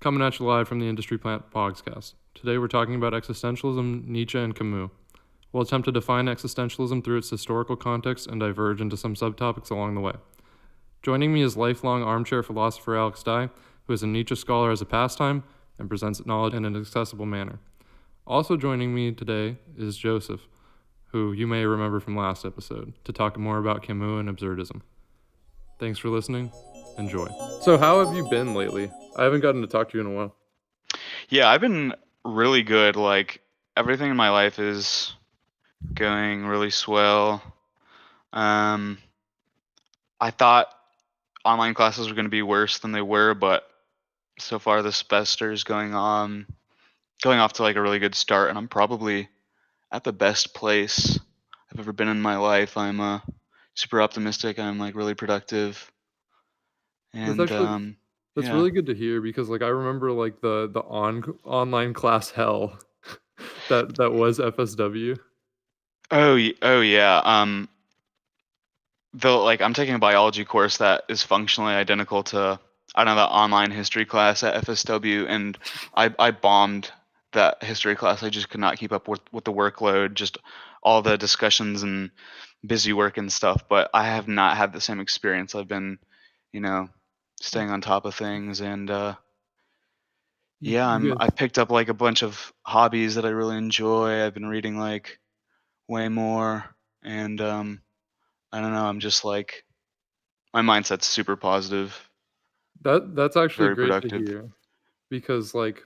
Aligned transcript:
Coming 0.00 0.22
at 0.22 0.38
you 0.38 0.46
live 0.46 0.66
from 0.66 0.78
the 0.78 0.88
Industry 0.88 1.18
Plant 1.18 1.50
Podcast. 1.50 2.14
Today 2.34 2.56
we're 2.56 2.68
talking 2.68 2.94
about 2.94 3.12
existentialism, 3.12 4.06
Nietzsche, 4.08 4.38
and 4.38 4.56
Camus. 4.56 4.88
We'll 5.52 5.62
attempt 5.62 5.84
to 5.84 5.92
define 5.92 6.24
existentialism 6.24 7.04
through 7.04 7.18
its 7.18 7.28
historical 7.28 7.76
context 7.76 8.26
and 8.26 8.40
diverge 8.40 8.80
into 8.80 8.96
some 8.96 9.14
subtopics 9.14 9.70
along 9.70 9.94
the 9.94 10.00
way. 10.00 10.14
Joining 11.02 11.34
me 11.34 11.42
is 11.42 11.54
lifelong 11.54 12.02
armchair 12.02 12.42
philosopher 12.42 12.96
Alex 12.96 13.22
Dye, 13.22 13.50
who 13.86 13.92
is 13.92 14.02
a 14.02 14.06
Nietzsche 14.06 14.36
scholar 14.36 14.70
as 14.70 14.80
a 14.80 14.86
pastime 14.86 15.44
and 15.78 15.90
presents 15.90 16.24
knowledge 16.24 16.54
in 16.54 16.64
an 16.64 16.76
accessible 16.76 17.26
manner. 17.26 17.58
Also 18.26 18.56
joining 18.56 18.94
me 18.94 19.12
today 19.12 19.58
is 19.76 19.98
Joseph, 19.98 20.48
who 21.08 21.32
you 21.32 21.46
may 21.46 21.66
remember 21.66 22.00
from 22.00 22.16
last 22.16 22.46
episode, 22.46 22.94
to 23.04 23.12
talk 23.12 23.36
more 23.36 23.58
about 23.58 23.82
Camus 23.82 24.20
and 24.20 24.34
absurdism. 24.34 24.80
Thanks 25.78 25.98
for 25.98 26.08
listening. 26.08 26.50
Enjoy. 27.00 27.26
So, 27.62 27.78
how 27.78 28.04
have 28.04 28.14
you 28.14 28.28
been 28.28 28.54
lately? 28.54 28.90
I 29.16 29.24
haven't 29.24 29.40
gotten 29.40 29.62
to 29.62 29.66
talk 29.66 29.88
to 29.90 29.96
you 29.96 30.02
in 30.02 30.06
a 30.06 30.14
while. 30.14 30.36
Yeah, 31.30 31.48
I've 31.48 31.62
been 31.62 31.94
really 32.26 32.62
good. 32.62 32.94
Like 32.94 33.40
everything 33.74 34.10
in 34.10 34.16
my 34.16 34.28
life 34.28 34.58
is 34.58 35.14
going 35.94 36.44
really 36.44 36.68
swell. 36.68 37.42
Um, 38.34 38.98
I 40.20 40.30
thought 40.30 40.68
online 41.42 41.72
classes 41.72 42.06
were 42.06 42.14
going 42.14 42.26
to 42.26 42.30
be 42.30 42.42
worse 42.42 42.80
than 42.80 42.92
they 42.92 43.00
were, 43.00 43.32
but 43.32 43.66
so 44.38 44.58
far 44.58 44.82
the 44.82 44.92
semester 44.92 45.50
is 45.50 45.64
going 45.64 45.94
on, 45.94 46.46
going 47.22 47.38
off 47.38 47.54
to 47.54 47.62
like 47.62 47.76
a 47.76 47.82
really 47.82 47.98
good 47.98 48.14
start, 48.14 48.50
and 48.50 48.58
I'm 48.58 48.68
probably 48.68 49.28
at 49.90 50.04
the 50.04 50.12
best 50.12 50.54
place 50.54 51.18
I've 51.72 51.80
ever 51.80 51.94
been 51.94 52.08
in 52.08 52.20
my 52.20 52.36
life. 52.36 52.76
I'm 52.76 53.00
uh, 53.00 53.20
super 53.74 54.02
optimistic. 54.02 54.58
I'm 54.58 54.78
like 54.78 54.94
really 54.94 55.14
productive, 55.14 55.90
That's 57.12 57.30
and 57.30 57.40
actually 57.40 57.66
um, 57.66 57.96
that's 58.36 58.46
yeah. 58.46 58.54
really 58.54 58.70
good 58.70 58.86
to 58.86 58.94
hear 58.94 59.20
because 59.20 59.48
like 59.48 59.62
I 59.62 59.68
remember 59.68 60.12
like 60.12 60.40
the 60.40 60.70
the 60.72 60.80
on 60.80 61.22
online 61.44 61.92
class 61.92 62.30
hell 62.30 62.78
that 63.68 63.96
that 63.96 64.12
was 64.12 64.38
FSW. 64.38 65.18
Oh, 66.10 66.34
y- 66.34 66.54
oh 66.62 66.80
yeah. 66.80 67.20
Um, 67.24 67.68
though 69.14 69.42
like 69.42 69.60
I'm 69.60 69.74
taking 69.74 69.94
a 69.94 69.98
biology 69.98 70.44
course 70.44 70.78
that 70.78 71.04
is 71.08 71.22
functionally 71.22 71.74
identical 71.74 72.22
to 72.24 72.58
I 72.94 73.04
don't 73.04 73.14
know 73.14 73.20
that 73.20 73.30
online 73.30 73.70
history 73.70 74.04
class 74.04 74.42
at 74.42 74.64
FSW, 74.64 75.26
and 75.28 75.58
I 75.94 76.14
I 76.18 76.30
bombed 76.30 76.90
that 77.32 77.62
history 77.62 77.94
class. 77.94 78.22
I 78.22 78.30
just 78.30 78.48
could 78.48 78.60
not 78.60 78.78
keep 78.78 78.92
up 78.92 79.08
with 79.08 79.20
with 79.32 79.44
the 79.44 79.52
workload, 79.52 80.14
just 80.14 80.38
all 80.82 81.02
the 81.02 81.18
discussions 81.18 81.82
and 81.82 82.10
busy 82.66 82.92
work 82.92 83.18
and 83.18 83.32
stuff. 83.32 83.64
But 83.68 83.90
I 83.94 84.04
have 84.04 84.28
not 84.28 84.56
had 84.56 84.72
the 84.72 84.80
same 84.80 85.00
experience. 85.00 85.54
I've 85.54 85.68
been, 85.68 85.98
you 86.52 86.60
know, 86.60 86.88
staying 87.40 87.70
on 87.70 87.80
top 87.80 88.04
of 88.04 88.14
things, 88.14 88.60
and 88.60 88.90
uh, 88.90 89.14
yeah, 90.60 90.86
I'm 90.88 91.14
I 91.18 91.30
picked 91.30 91.58
up 91.58 91.70
like 91.70 91.88
a 91.88 91.94
bunch 91.94 92.22
of 92.22 92.52
hobbies 92.62 93.16
that 93.16 93.24
I 93.24 93.30
really 93.30 93.56
enjoy. 93.56 94.24
I've 94.24 94.34
been 94.34 94.46
reading 94.46 94.78
like 94.78 95.18
way 95.88 96.08
more, 96.08 96.64
and 97.02 97.40
um, 97.40 97.82
I 98.52 98.60
don't 98.60 98.72
know. 98.72 98.84
I'm 98.84 99.00
just 99.00 99.24
like 99.24 99.64
my 100.52 100.62
mindset's 100.62 101.06
super 101.06 101.36
positive, 101.36 102.08
that 102.82 103.14
that's 103.14 103.36
actually 103.36 103.74
very 103.74 103.88
great 103.90 104.10
to 104.10 104.18
hear 104.18 104.50
because 105.10 105.54
like 105.54 105.84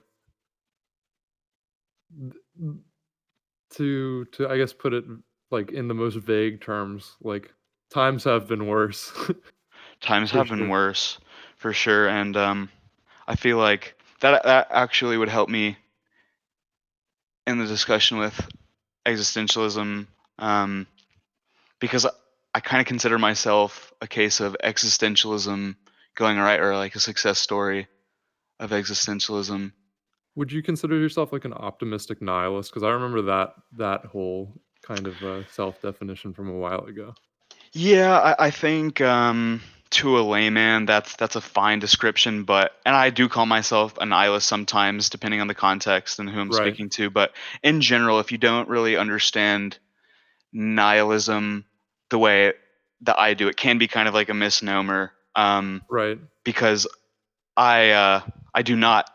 to 3.71 4.25
to 4.25 4.49
I 4.49 4.57
guess 4.57 4.73
put 4.73 4.93
it 4.93 5.03
like 5.51 5.71
in 5.71 5.87
the 5.87 5.93
most 5.93 6.15
vague 6.15 6.61
terms, 6.61 7.15
like 7.21 7.53
times 7.89 8.23
have 8.23 8.47
been 8.47 8.67
worse. 8.67 9.13
Times 10.01 10.29
have 10.31 10.49
been 10.49 10.69
worse, 10.69 11.19
for 11.65 11.73
sure, 11.73 12.07
and 12.07 12.37
um, 12.37 12.69
I 13.27 13.35
feel 13.35 13.57
like 13.57 13.95
that 14.19 14.43
that 14.43 14.67
actually 14.69 15.17
would 15.17 15.29
help 15.29 15.49
me 15.49 15.75
in 17.47 17.57
the 17.57 17.65
discussion 17.65 18.19
with 18.19 18.39
existentialism, 19.03 20.05
um, 20.37 20.85
because 21.79 22.05
I, 22.05 22.11
I 22.53 22.59
kind 22.59 22.81
of 22.81 22.85
consider 22.85 23.17
myself 23.17 23.91
a 23.99 24.05
case 24.05 24.41
of 24.41 24.55
existentialism 24.63 25.75
going 26.13 26.37
right, 26.37 26.59
or 26.59 26.75
like 26.75 26.93
a 26.93 26.99
success 26.99 27.39
story 27.39 27.87
of 28.59 28.69
existentialism. 28.69 29.71
Would 30.35 30.51
you 30.51 30.61
consider 30.61 30.99
yourself 30.99 31.33
like 31.33 31.45
an 31.45 31.53
optimistic 31.53 32.21
nihilist? 32.21 32.69
Because 32.69 32.83
I 32.83 32.89
remember 32.89 33.23
that 33.23 33.55
that 33.77 34.05
whole 34.05 34.53
kind 34.83 35.07
of 35.07 35.23
uh, 35.23 35.43
self 35.47 35.81
definition 35.81 36.31
from 36.31 36.47
a 36.47 36.59
while 36.59 36.85
ago. 36.85 37.15
Yeah, 37.73 38.19
I, 38.19 38.45
I 38.45 38.51
think 38.51 39.01
um, 39.01 39.61
to 39.91 40.19
a 40.19 40.21
layman, 40.21 40.85
that's 40.85 41.15
that's 41.15 41.35
a 41.35 41.41
fine 41.41 41.79
description. 41.79 42.43
But 42.43 42.73
and 42.85 42.95
I 42.95 43.09
do 43.09 43.29
call 43.29 43.45
myself 43.45 43.97
a 43.99 44.05
nihilist 44.05 44.47
sometimes, 44.47 45.09
depending 45.09 45.41
on 45.41 45.47
the 45.47 45.55
context 45.55 46.19
and 46.19 46.29
who 46.29 46.39
I'm 46.39 46.51
Right. 46.51 46.71
speaking 46.71 46.89
to. 46.91 47.09
But 47.09 47.33
in 47.63 47.81
general, 47.81 48.19
if 48.19 48.31
you 48.31 48.37
don't 48.37 48.69
really 48.69 48.97
understand 48.97 49.77
nihilism 50.51 51.65
the 52.09 52.19
way 52.19 52.53
that 53.01 53.19
I 53.19 53.33
do, 53.33 53.47
it 53.47 53.57
can 53.57 53.77
be 53.77 53.87
kind 53.87 54.07
of 54.07 54.13
like 54.13 54.29
a 54.29 54.33
misnomer. 54.33 55.11
Um, 55.35 55.81
Right. 55.89 56.17
because 56.43 56.87
I 57.57 57.91
uh, 57.91 58.21
I 58.53 58.61
do 58.61 58.75
not 58.75 59.09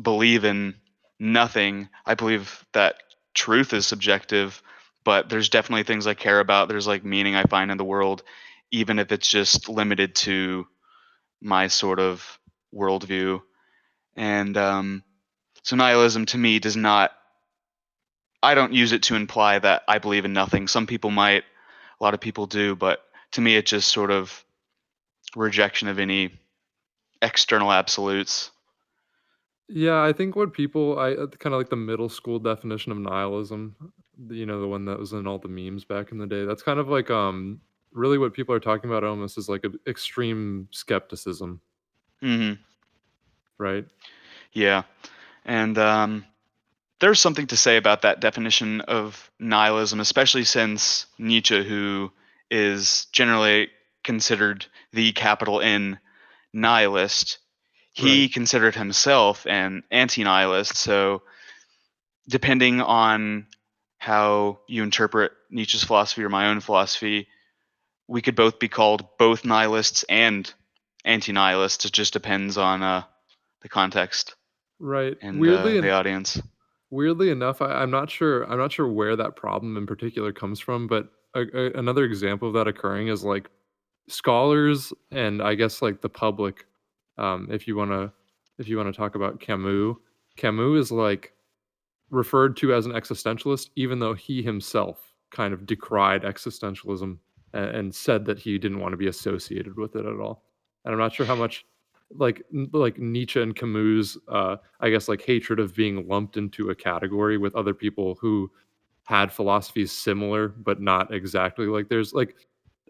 believe 0.00 0.44
in 0.44 0.74
nothing. 1.18 1.88
I 2.06 2.14
believe 2.14 2.64
that 2.72 2.96
truth 3.34 3.72
is 3.72 3.86
subjective, 3.86 4.62
but 5.04 5.28
there's 5.28 5.48
definitely 5.48 5.84
things 5.84 6.06
I 6.06 6.14
care 6.14 6.40
about. 6.40 6.68
There's 6.68 6.86
like 6.86 7.04
meaning 7.04 7.34
I 7.34 7.44
find 7.44 7.70
in 7.70 7.76
the 7.78 7.84
world, 7.84 8.22
even 8.70 8.98
if 8.98 9.12
it's 9.12 9.28
just 9.28 9.68
limited 9.68 10.14
to 10.14 10.66
my 11.40 11.68
sort 11.68 11.98
of 11.98 12.38
worldview. 12.74 13.40
And 14.16 14.56
um, 14.56 15.02
so 15.62 15.76
nihilism 15.76 16.26
to 16.26 16.38
me 16.38 16.58
does 16.58 16.76
not. 16.76 17.12
I 18.42 18.54
don't 18.54 18.72
use 18.72 18.92
it 18.92 19.02
to 19.04 19.16
imply 19.16 19.58
that 19.58 19.82
I 19.86 19.98
believe 19.98 20.24
in 20.24 20.32
nothing. 20.32 20.66
Some 20.66 20.86
people 20.86 21.10
might, 21.10 21.44
a 22.00 22.04
lot 22.04 22.14
of 22.14 22.20
people 22.20 22.46
do, 22.46 22.74
but 22.74 23.02
to 23.32 23.42
me, 23.42 23.54
it's 23.54 23.70
just 23.70 23.88
sort 23.88 24.10
of 24.10 24.44
rejection 25.36 25.88
of 25.88 25.98
any 25.98 26.32
external 27.20 27.70
absolutes. 27.70 28.50
Yeah, 29.68 30.02
I 30.02 30.12
think 30.12 30.34
what 30.34 30.52
people 30.52 30.98
I 30.98 31.14
kind 31.14 31.54
of 31.54 31.60
like 31.60 31.68
the 31.70 31.76
middle 31.76 32.08
school 32.08 32.38
definition 32.38 32.92
of 32.92 32.98
nihilism, 32.98 33.76
you 34.28 34.46
know, 34.46 34.60
the 34.60 34.66
one 34.66 34.86
that 34.86 34.98
was 34.98 35.12
in 35.12 35.26
all 35.26 35.38
the 35.38 35.48
memes 35.48 35.84
back 35.84 36.10
in 36.10 36.18
the 36.18 36.26
day. 36.26 36.44
That's 36.44 36.62
kind 36.62 36.80
of 36.80 36.88
like 36.88 37.10
um 37.10 37.60
really 37.92 38.18
what 38.18 38.32
people 38.34 38.54
are 38.54 38.60
talking 38.60 38.90
about 38.90 39.04
almost 39.04 39.38
is 39.38 39.48
like 39.48 39.64
a 39.64 39.70
extreme 39.88 40.68
skepticism, 40.70 41.60
hmm 42.20 42.52
right? 43.58 43.86
Yeah, 44.52 44.82
and 45.44 45.76
um, 45.78 46.24
there's 47.00 47.20
something 47.20 47.46
to 47.48 47.56
say 47.56 47.76
about 47.76 48.02
that 48.02 48.20
definition 48.20 48.80
of 48.82 49.30
nihilism, 49.38 50.00
especially 50.00 50.44
since 50.44 51.06
Nietzsche, 51.18 51.66
who 51.66 52.12
is 52.50 53.06
generally 53.12 53.70
considered 54.04 54.66
the 54.92 55.12
capital 55.12 55.60
N 55.60 55.98
nihilist, 56.52 57.38
he 57.92 58.22
Right. 58.22 58.32
considered 58.32 58.74
himself 58.74 59.46
an 59.46 59.82
anti-nihilist. 59.90 60.76
So, 60.76 61.22
depending 62.28 62.80
on 62.80 63.46
how 63.98 64.60
you 64.68 64.82
interpret 64.82 65.32
Nietzsche's 65.50 65.84
philosophy 65.84 66.22
or 66.22 66.28
my 66.28 66.46
own 66.48 66.60
philosophy, 66.60 67.28
we 68.10 68.20
could 68.20 68.34
both 68.34 68.58
be 68.58 68.68
called 68.68 69.06
both 69.18 69.44
nihilists 69.44 70.04
and 70.08 70.52
anti-nihilists. 71.04 71.84
It 71.84 71.92
just 71.92 72.12
depends 72.12 72.58
on 72.58 72.82
uh, 72.82 73.04
the 73.62 73.68
context 73.68 74.34
Right. 74.80 75.16
and 75.22 75.38
Weirdly 75.40 75.74
uh, 75.74 75.76
en 75.76 75.82
the 75.82 75.90
audience. 75.90 76.40
weirdly 76.90 77.30
enough, 77.30 77.62
I, 77.62 77.66
I'm 77.82 77.90
not 77.90 78.10
sure 78.10 78.42
I'm 78.50 78.58
not 78.58 78.72
sure 78.72 78.88
where 78.88 79.14
that 79.16 79.36
problem 79.36 79.76
in 79.76 79.86
particular 79.86 80.32
comes 80.32 80.58
from, 80.58 80.88
but 80.88 81.08
a, 81.34 81.42
a, 81.42 81.78
another 81.78 82.04
example 82.04 82.48
of 82.48 82.54
that 82.54 82.66
occurring 82.66 83.08
is 83.08 83.22
like 83.24 83.48
scholars 84.08 84.92
and 85.12 85.40
I 85.40 85.54
guess 85.54 85.80
like 85.80 86.00
the 86.00 86.08
public, 86.08 86.66
um, 87.16 87.48
if 87.50 87.68
you 87.68 87.76
wanna 87.76 88.12
if 88.58 88.68
you 88.68 88.76
wanna 88.76 88.92
talk 88.92 89.14
about 89.14 89.38
Camus, 89.40 89.96
Camus 90.36 90.86
is 90.86 90.92
like 90.92 91.32
referred 92.10 92.56
to 92.56 92.74
as 92.74 92.86
an 92.86 92.92
existentialist, 92.92 93.70
even 93.76 94.00
though 94.00 94.14
he 94.14 94.42
himself 94.42 94.98
kind 95.30 95.54
of 95.54 95.64
decried 95.64 96.22
existentialism 96.24 97.18
and, 97.52 97.64
and 97.76 97.94
said 97.94 98.24
that 98.26 98.38
he 98.38 98.58
didn't 98.58 98.80
want 98.80 98.92
to 98.92 98.96
be 98.96 99.08
associated 99.08 99.76
with 99.76 99.96
it 99.96 100.06
at 100.06 100.20
all. 100.20 100.44
And 100.84 100.92
I'm 100.92 100.98
not 100.98 101.14
sure 101.14 101.26
how 101.26 101.34
much 101.34 101.64
like 102.16 102.42
like 102.72 102.98
Nietzsche 102.98 103.40
and 103.40 103.54
Camus, 103.54 104.16
uh, 104.28 104.56
I 104.80 104.90
guess 104.90 105.08
like 105.08 105.22
hatred 105.22 105.60
of 105.60 105.74
being 105.74 106.08
lumped 106.08 106.36
into 106.36 106.70
a 106.70 106.74
category 106.74 107.38
with 107.38 107.54
other 107.54 107.74
people 107.74 108.16
who 108.20 108.50
had 109.04 109.32
philosophies 109.32 109.90
similar 109.90 110.48
but 110.48 110.80
not 110.80 111.12
exactly 111.12 111.66
like 111.66 111.88
there's 111.88 112.12
Like, 112.12 112.36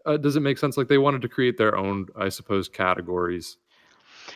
uh, 0.06 0.16
does 0.16 0.36
it 0.36 0.40
make 0.40 0.58
sense? 0.58 0.76
Like 0.76 0.88
they 0.88 0.98
wanted 0.98 1.22
to 1.22 1.28
create 1.28 1.58
their 1.58 1.76
own, 1.76 2.06
I 2.16 2.28
suppose, 2.28 2.68
categories. 2.68 3.56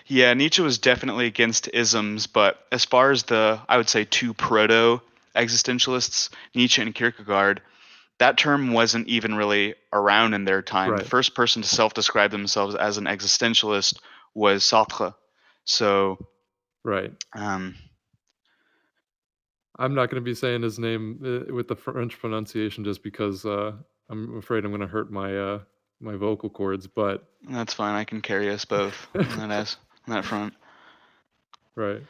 Yeah, 0.06 0.34
Nietzsche 0.34 0.60
was 0.62 0.78
definitely 0.78 1.26
against 1.26 1.68
isms, 1.72 2.26
but 2.26 2.66
as 2.72 2.84
far 2.84 3.10
as 3.10 3.24
the, 3.24 3.60
I 3.68 3.76
would 3.76 3.88
say, 3.88 4.04
two 4.04 4.34
proto 4.34 5.00
existentialists, 5.36 6.30
Nietzsche 6.54 6.82
and 6.82 6.94
Kierkegaard, 6.94 7.60
that 8.18 8.38
term 8.38 8.72
wasn't 8.72 9.08
even 9.08 9.34
really 9.34 9.74
around 9.92 10.34
in 10.34 10.44
their 10.44 10.62
time. 10.62 10.96
The 10.96 11.04
first 11.04 11.34
person 11.34 11.62
to 11.62 11.68
self 11.68 11.94
describe 11.94 12.30
themselves 12.30 12.74
as 12.74 12.96
an 12.98 13.04
existentialist 13.04 13.98
was 14.34 14.62
Sartre. 14.64 15.14
So 15.64 16.18
Right. 16.84 17.12
Um, 17.34 17.74
I'm 19.78 19.94
not 19.94 20.10
gonna 20.10 20.20
be 20.20 20.34
saying 20.34 20.62
his 20.62 20.78
name, 20.78 21.20
uh, 21.24 21.52
with 21.52 21.66
the 21.68 21.74
French 21.76 22.18
pronunciation 22.18 22.84
just 22.84 23.02
because, 23.02 23.44
uh, 23.44 23.72
I'm 24.10 24.36
afraid 24.36 24.64
I'm 24.64 24.70
gonna 24.70 24.86
hurt 24.86 25.10
my, 25.10 25.36
uh, 25.36 25.60
my 26.00 26.14
vocal 26.16 26.50
cords, 26.50 26.86
but 26.86 27.24
that's 27.48 27.74
fine. 27.74 27.94
I 27.94 28.04
can 28.04 28.20
carry 28.20 28.50
us 28.50 28.64
both 28.64 29.08
on 29.14 29.24
that 29.38 29.50
as 29.50 29.76
on 30.06 30.14
that 30.14 30.24
front. 30.24 30.54
Right. 31.74 32.02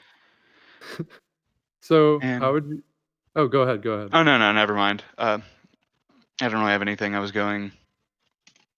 So, 1.81 2.19
how 2.21 2.55
would 2.55 2.65
you 2.65 2.83
Oh, 3.37 3.47
go 3.47 3.61
ahead, 3.61 3.83
go 3.83 3.93
ahead. 3.93 4.11
oh 4.15 4.23
no, 4.23 4.39
no, 4.39 4.53
never 4.53 4.75
mind. 4.75 5.05
Uh, 5.19 5.39
I 6.45 6.49
don't 6.49 6.61
really 6.61 6.73
have 6.73 6.83
anything. 6.83 7.15
I 7.15 7.21
was 7.21 7.33
going. 7.33 7.73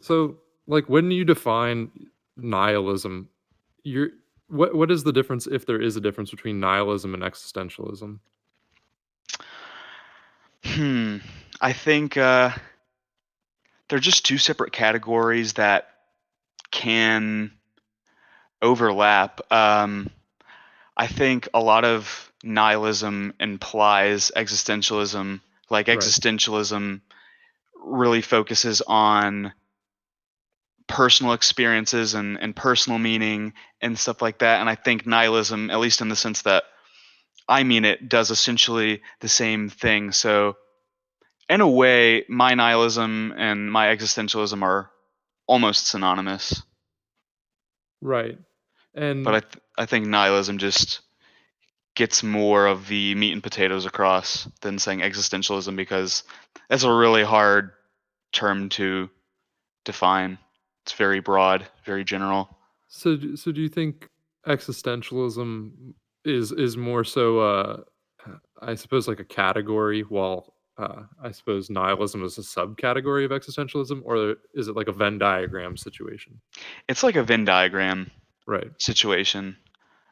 So, 0.01 0.39
like, 0.67 0.89
when 0.89 1.11
you 1.11 1.25
define 1.25 1.91
nihilism, 2.37 3.29
you're 3.83 4.11
what 4.49 4.75
what 4.75 4.91
is 4.91 5.05
the 5.05 5.13
difference, 5.13 5.47
if 5.47 5.67
there 5.67 5.81
is 5.81 5.97
a 5.97 6.01
difference, 6.01 6.31
between 6.31 6.61
nihilism 6.61 7.15
and 7.15 7.23
existentialism? 7.23 8.19
Hmm. 10.65 11.19
I 11.61 11.73
think 11.73 12.17
uh, 12.17 12.51
they're 13.89 13.99
just 13.99 14.25
two 14.25 14.39
separate 14.39 14.73
categories 14.73 15.55
that 15.55 15.89
can 16.71 17.53
overlap. 18.61 19.41
Um, 19.53 20.11
I 20.97 21.07
think 21.07 21.49
a 21.55 21.61
lot 21.61 21.85
of 21.85 22.33
nihilism 22.43 23.35
implies 23.39 24.33
existentialism. 24.35 25.41
Like 25.71 25.89
Right. 25.89 27.11
Really 27.87 28.21
focuses 28.21 28.83
on 28.83 29.53
personal 30.89 31.33
experiences 31.33 32.15
and, 32.15 32.39
and 32.41 32.55
personal 32.55 32.99
meaning 32.99 33.53
and 33.81 33.99
stuff 33.99 34.23
like 34.23 34.39
that. 34.39 34.61
And 34.61 34.69
I 34.69 34.75
think 34.75 35.07
nihilism, 35.07 35.71
at 35.71 35.81
least 35.81 36.01
in 36.01 36.09
the 36.09 36.17
sense 36.17 36.43
that 36.43 36.65
I 37.49 37.63
mean 37.63 37.85
it, 37.85 38.09
does 38.09 38.31
essentially 38.31 39.03
the 39.21 39.29
same 39.29 39.69
thing. 39.69 40.13
So, 40.13 40.57
in 41.49 41.61
a 41.61 41.69
way, 41.69 42.25
my 42.29 42.55
nihilism 42.55 43.33
and 43.37 43.71
my 43.71 43.95
existentialism 43.95 44.63
are 44.63 44.91
almost 45.47 45.87
synonymous. 45.87 46.63
Right. 48.01 48.39
And 48.95 49.25
But 49.25 49.35
I, 49.35 49.41
th- 49.41 49.63
I 49.79 49.87
think 49.87 50.07
nihilism 50.07 50.59
just 50.59 51.03
gets 51.95 52.23
more 52.23 52.67
of 52.67 52.89
the 52.89 53.15
meat 53.15 53.33
and 53.33 53.43
potatoes 53.43 53.87
across 53.87 54.49
than 54.61 54.79
saying 54.79 55.01
existentialism 55.01 55.77
because 55.77 56.25
that's 56.69 56.83
a 56.83 56.93
really 56.93 57.25
hard 57.25 57.71
term 58.37 58.69
to 58.71 59.11
define. 59.85 60.39
It's 60.85 60.93
very 60.93 61.21
broad, 61.21 61.67
very 61.85 62.05
general. 62.05 62.57
so 62.89 63.17
so 63.35 63.51
do 63.53 63.61
you 63.61 63.69
think 63.69 64.09
existentialism 64.47 65.71
is 66.25 66.53
is 66.53 66.77
more 66.77 67.05
so, 67.05 67.39
uh, 67.41 67.81
I 68.63 68.75
suppose, 68.75 69.09
like 69.09 69.21
a 69.21 69.25
category, 69.25 70.03
while, 70.03 70.55
uh, 70.79 71.03
I 71.23 71.31
suppose 71.33 71.71
nihilism 71.71 72.25
is 72.25 72.39
a 72.39 72.43
subcategory 72.43 73.25
of 73.25 73.31
existentialism, 73.31 74.03
or 74.05 74.37
is 74.55 74.69
it 74.69 74.77
like 74.77 74.89
a 74.89 74.93
Venn 74.93 75.19
diagram 75.19 75.77
situation? 75.77 76.41
It's 76.89 77.03
like 77.03 77.17
a 77.17 77.23
Venn 77.23 77.45
diagram 77.45 78.11
Right. 78.47 78.71
situation. 78.81 79.57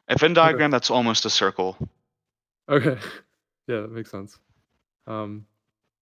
A 0.09 0.17
Venn 0.17 0.31
Okay. 0.31 0.35
diagram 0.41 0.71
that's 0.71 0.89
almost 0.91 1.25
a 1.25 1.29
circle. 1.29 1.77
Okay. 2.69 2.97
Yeah, 3.67 3.81
that 3.81 3.91
makes 3.91 4.11
sense. 4.11 4.37
Um, 5.07 5.47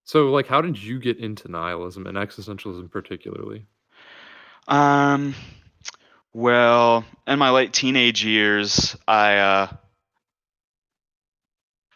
so, 0.03 0.31
like, 0.31 0.47
how 0.47 0.61
did 0.61 0.81
you 0.81 0.99
get 0.99 1.17
into 1.17 1.49
nihilism 1.49 2.07
and 2.07 2.17
existentialism 2.17 2.91
particularly? 2.91 3.65
Um, 4.67 5.35
well, 6.33 7.05
in 7.27 7.39
my 7.39 7.51
late 7.51 7.73
teenage 7.73 8.23
years, 8.23 8.95
I 9.07 9.37
uh, 9.37 9.67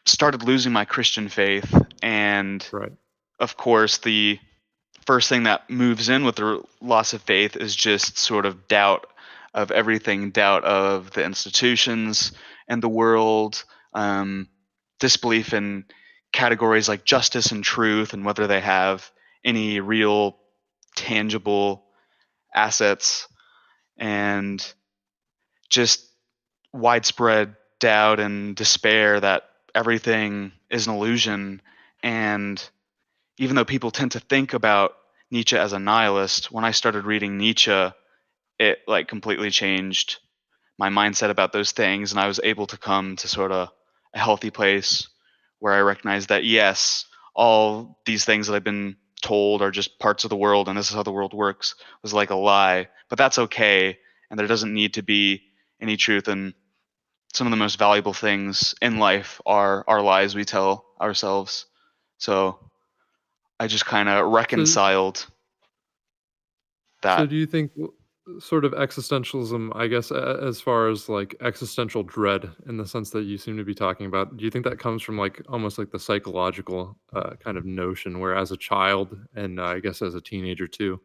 started 0.05 0.43
losing 0.43 0.71
my 0.71 0.85
Christian 0.85 1.29
faith, 1.29 1.73
and 2.01 2.67
Right. 2.71 2.93
of 3.39 3.57
course, 3.57 3.97
the 3.97 4.39
first 5.05 5.29
thing 5.29 5.43
that 5.43 5.69
moves 5.69 6.09
in 6.09 6.25
with 6.25 6.35
the 6.35 6.45
r- 6.45 6.63
loss 6.81 7.13
of 7.13 7.21
faith 7.21 7.55
is 7.55 7.75
just 7.75 8.17
sort 8.17 8.45
of 8.45 8.67
doubt 8.67 9.07
of 9.53 9.71
everything, 9.71 10.31
doubt 10.31 10.63
of 10.65 11.11
the 11.11 11.23
institutions 11.23 12.31
and 12.67 12.83
the 12.83 12.89
world, 12.89 13.63
um, 13.93 14.47
disbelief 14.99 15.53
in 15.53 15.85
categories 16.37 16.87
like 16.87 17.03
justice 17.03 17.51
and 17.51 17.63
truth, 17.63 18.13
and 18.13 18.23
whether 18.23 18.45
they 18.45 18.61
have 18.61 19.09
any 19.43 19.79
real 19.79 20.37
tangible 20.95 21.83
assets, 22.53 23.27
and 23.97 24.73
just 25.67 26.05
widespread 26.71 27.55
doubt 27.79 28.19
and 28.19 28.55
despair 28.55 29.19
that 29.19 29.49
everything 29.73 30.51
is 30.69 30.85
an 30.85 30.93
illusion. 30.93 31.59
And 32.03 32.63
even 33.39 33.55
though 33.55 33.65
people 33.65 33.89
tend 33.89 34.11
to 34.11 34.19
think 34.19 34.53
about 34.53 34.95
Nietzsche 35.31 35.57
as 35.57 35.73
a 35.73 35.79
nihilist, 35.79 36.51
when 36.51 36.63
I 36.63 36.69
started 36.69 37.05
reading 37.05 37.39
Nietzsche, 37.39 37.89
it 38.59 38.77
like 38.87 39.07
completely 39.07 39.49
changed 39.49 40.19
my 40.77 40.89
mindset 40.89 41.31
about 41.31 41.51
those 41.51 41.71
things, 41.71 42.11
and 42.11 42.19
I 42.19 42.27
was 42.27 42.39
able 42.43 42.67
to 42.67 42.77
come 42.77 43.15
to 43.15 43.27
sort 43.27 43.51
of 43.51 43.69
a 44.13 44.19
healthy 44.19 44.51
place 44.51 45.07
where 45.59 45.73
I 45.73 45.79
recognized 45.79 46.29
that 46.29 46.43
yes, 46.43 47.05
all 47.35 47.99
these 48.05 48.25
things 48.25 48.47
that 48.47 48.55
I've 48.55 48.63
been 48.63 48.95
told 49.21 49.61
are 49.61 49.71
just 49.71 49.99
parts 49.99 50.23
of 50.23 50.29
the 50.29 50.37
world, 50.37 50.67
and 50.67 50.77
this 50.77 50.89
is 50.89 50.95
how 50.95 51.03
the 51.03 51.11
world 51.11 51.33
works 51.33 51.75
was 52.01 52.13
like 52.13 52.29
a 52.29 52.35
lie, 52.35 52.87
but 53.09 53.17
that's 53.17 53.37
okay, 53.37 53.97
and 54.29 54.39
there 54.39 54.47
doesn't 54.47 54.73
need 54.73 54.93
to 54.95 55.03
be 55.03 55.43
any 55.81 55.97
truth. 55.97 56.27
And 56.27 56.53
some 57.33 57.47
of 57.47 57.51
the 57.51 57.57
most 57.57 57.77
valuable 57.77 58.13
things 58.13 58.75
in 58.81 58.97
life 58.97 59.41
are 59.45 59.83
our 59.87 60.01
lies 60.01 60.35
we 60.35 60.45
tell 60.45 60.85
ourselves. 60.99 61.65
So 62.17 62.59
I 63.59 63.67
just 63.67 63.85
kind 63.85 64.09
of 64.09 64.31
reconciled 64.31 65.17
so 65.17 65.27
that. 67.01 67.19
So 67.19 67.25
do 67.25 67.35
you 67.35 67.45
think 67.45 67.71
sort 68.39 68.65
of 68.65 68.73
existentialism, 68.73 69.71
I 69.75 69.87
guess, 69.87 70.11
as 70.11 70.59
far 70.61 70.89
as, 70.89 71.09
like, 71.09 71.35
existential 71.41 72.03
dread 72.03 72.49
in 72.67 72.77
the 72.77 72.85
sense 72.85 73.09
that 73.11 73.23
you 73.23 73.37
seem 73.37 73.57
to 73.57 73.63
be 73.63 73.73
talking 73.75 74.05
about, 74.05 74.37
do 74.37 74.43
you 74.45 74.51
think 74.51 74.65
that 74.65 74.79
comes 74.79 75.01
from, 75.01 75.17
like, 75.17 75.41
almost 75.49 75.77
like 75.77 75.91
the 75.91 75.99
psychological, 75.99 76.97
uh, 77.13 77.31
kind 77.35 77.57
of 77.57 77.65
notion 77.65 78.19
where 78.19 78.35
as 78.35 78.51
a 78.51 78.57
child 78.57 79.17
and, 79.35 79.59
uh, 79.59 79.65
I 79.65 79.79
guess 79.79 80.01
as 80.01 80.15
a 80.15 80.21
teenager 80.21 80.67
too, 80.67 80.99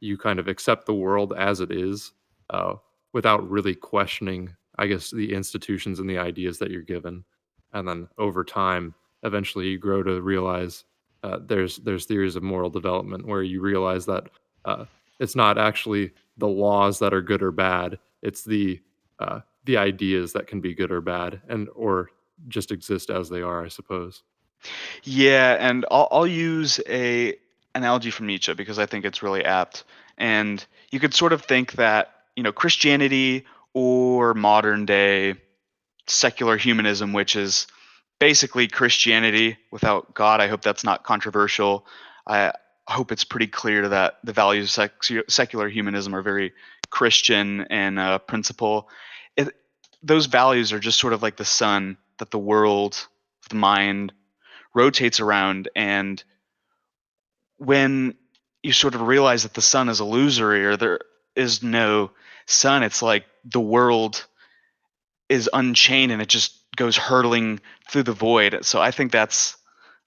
you 0.00 0.16
kind 0.16 0.38
of 0.38 0.48
accept 0.48 0.86
the 0.86 0.94
world 0.94 1.32
as 1.36 1.60
it 1.60 1.70
is, 1.72 2.12
uh, 2.50 2.74
without 3.12 3.48
really 3.48 3.74
questioning, 3.74 4.54
I 4.78 4.86
guess, 4.86 5.10
the 5.10 5.32
institutions 5.32 5.98
and 6.00 6.08
the 6.08 6.18
ideas 6.18 6.58
that 6.58 6.70
you're 6.70 6.82
given, 6.82 7.24
and 7.72 7.86
then 7.88 8.08
over 8.18 8.44
time, 8.44 8.94
eventually 9.24 9.66
you 9.68 9.78
grow 9.78 10.02
to 10.04 10.22
realize, 10.22 10.84
uh, 11.24 11.38
there's 11.44 11.78
there's 11.78 12.04
theories 12.06 12.36
of 12.36 12.42
moral 12.44 12.70
development 12.70 13.26
where 13.26 13.42
you 13.42 13.60
realize 13.60 14.06
that, 14.06 14.30
uh, 14.64 14.84
it's 15.20 15.34
not 15.34 15.58
actually 15.58 16.12
the 16.38 16.48
laws 16.48 17.00
that 17.00 17.12
are 17.12 17.22
good 17.22 17.42
or 17.42 17.52
bad. 17.52 17.98
It's 18.22 18.44
the 18.44 18.80
uh, 19.18 19.40
the 19.64 19.76
ideas 19.76 20.32
that 20.32 20.46
can 20.46 20.60
be 20.60 20.74
good 20.74 20.90
or 20.90 21.00
bad, 21.00 21.42
and 21.48 21.68
or 21.74 22.10
just 22.48 22.70
exist 22.70 23.10
as 23.10 23.28
they 23.28 23.42
are, 23.42 23.64
I 23.64 23.68
suppose. 23.68 24.22
Yeah, 25.02 25.56
and 25.58 25.84
I'll, 25.90 26.08
I'll 26.10 26.26
use 26.26 26.80
a 26.88 27.36
analogy 27.74 28.10
from 28.10 28.26
Nietzsche 28.26 28.54
because 28.54 28.78
I 28.78 28.86
think 28.86 29.04
it's 29.04 29.22
really 29.22 29.44
apt. 29.44 29.84
And 30.16 30.64
you 30.90 30.98
could 31.00 31.14
sort 31.14 31.32
of 31.32 31.42
think 31.42 31.72
that 31.72 32.12
you 32.36 32.42
know 32.42 32.52
Christianity 32.52 33.44
or 33.74 34.34
modern 34.34 34.86
day 34.86 35.34
secular 36.06 36.56
humanism, 36.56 37.12
which 37.12 37.36
is 37.36 37.66
basically 38.18 38.66
Christianity 38.66 39.58
without 39.70 40.14
God. 40.14 40.40
I 40.40 40.48
hope 40.48 40.62
that's 40.62 40.84
not 40.84 41.04
controversial. 41.04 41.86
I 42.26 42.52
hope 42.92 43.12
it's 43.12 43.24
pretty 43.24 43.46
clear 43.46 43.88
that 43.88 44.18
the 44.24 44.32
values 44.32 44.64
of 44.64 44.70
sec- 44.70 45.22
secular 45.28 45.68
humanism 45.68 46.14
are 46.14 46.22
very 46.22 46.52
Christian 46.90 47.62
in 47.70 47.98
uh, 47.98 48.18
principle. 48.18 48.88
It, 49.36 49.54
those 50.02 50.26
values 50.26 50.72
are 50.72 50.78
just 50.78 50.98
sort 50.98 51.12
of 51.12 51.22
like 51.22 51.36
the 51.36 51.44
sun 51.44 51.98
that 52.18 52.30
the 52.30 52.38
world, 52.38 53.06
the 53.50 53.56
mind, 53.56 54.12
rotates 54.74 55.20
around. 55.20 55.68
And 55.76 56.22
when 57.58 58.14
you 58.62 58.72
sort 58.72 58.94
of 58.94 59.02
realize 59.02 59.42
that 59.42 59.54
the 59.54 59.62
sun 59.62 59.88
is 59.88 60.00
illusory 60.00 60.64
or 60.64 60.76
there 60.76 61.00
is 61.36 61.62
no 61.62 62.10
sun, 62.46 62.82
it's 62.82 63.02
like 63.02 63.24
the 63.44 63.60
world 63.60 64.26
is 65.28 65.50
unchained 65.52 66.10
and 66.12 66.22
it 66.22 66.28
just 66.28 66.58
goes 66.76 66.96
hurtling 66.96 67.60
through 67.90 68.04
the 68.04 68.12
void. 68.12 68.64
So 68.64 68.80
I 68.80 68.90
think 68.90 69.12
that's 69.12 69.56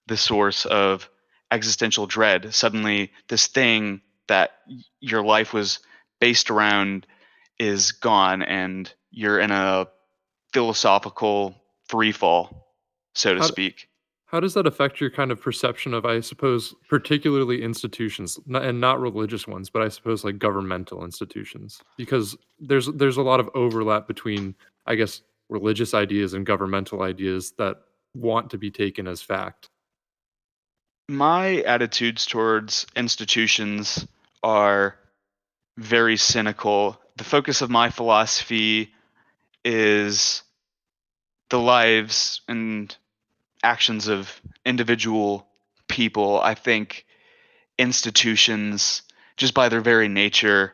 the 0.07 0.17
source 0.17 0.65
of 0.65 1.09
existential 1.51 2.07
dread. 2.07 2.53
Suddenly, 2.55 3.11
this 3.27 3.47
thing 3.47 4.01
that 4.27 4.51
your 4.99 5.23
life 5.23 5.53
was 5.53 5.79
based 6.19 6.49
around 6.49 7.05
is 7.59 7.91
gone, 7.91 8.41
and 8.41 8.93
you're 9.11 9.39
in 9.39 9.51
a 9.51 9.87
philosophical 10.53 11.55
free 11.87 12.11
fall, 12.11 12.67
so 13.15 13.33
to 13.33 13.41
How 13.41 13.47
speak. 13.47 13.87
how 14.25 14.39
does 14.39 14.53
that 14.53 14.65
affect 14.65 15.01
your 15.01 15.09
kind 15.09 15.29
of 15.31 15.41
perception 15.41 15.93
of, 15.93 16.05
I 16.05 16.21
suppose, 16.21 16.73
particularly 16.87 17.61
institutions, 17.61 18.39
and 18.53 18.79
not 18.79 19.01
religious 19.01 19.45
ones, 19.47 19.69
but 19.69 19.81
I 19.81 19.89
suppose 19.89 20.23
like 20.23 20.39
governmental 20.39 21.03
institutions? 21.03 21.81
Because 21.97 22.37
there's 22.59 22.87
there's 22.87 23.17
a 23.17 23.21
lot 23.21 23.41
of 23.41 23.49
overlap 23.55 24.07
between, 24.07 24.55
I 24.87 24.95
guess, 24.95 25.21
religious 25.49 25.93
ideas 25.93 26.33
and 26.33 26.45
governmental 26.45 27.01
ideas 27.03 27.51
that 27.57 27.75
want 28.15 28.49
to 28.51 28.57
be 28.57 28.71
taken 28.71 29.07
as 29.07 29.21
fact? 29.21 29.69
My 31.11 31.55
attitudes 31.63 32.25
towards 32.25 32.87
institutions 32.95 34.07
are 34.41 34.95
very 35.75 36.15
cynical. 36.15 37.01
The 37.17 37.25
focus 37.25 37.61
of 37.61 37.69
my 37.69 37.89
philosophy 37.89 38.93
is 39.65 40.41
the 41.49 41.59
lives 41.59 42.39
and 42.47 42.95
actions 43.61 44.07
of 44.07 44.39
individual 44.65 45.49
people. 45.89 46.39
I 46.39 46.55
think 46.55 47.05
institutions, 47.77 49.01
just 49.35 49.53
by 49.53 49.67
their 49.67 49.81
very 49.81 50.07
nature, 50.07 50.73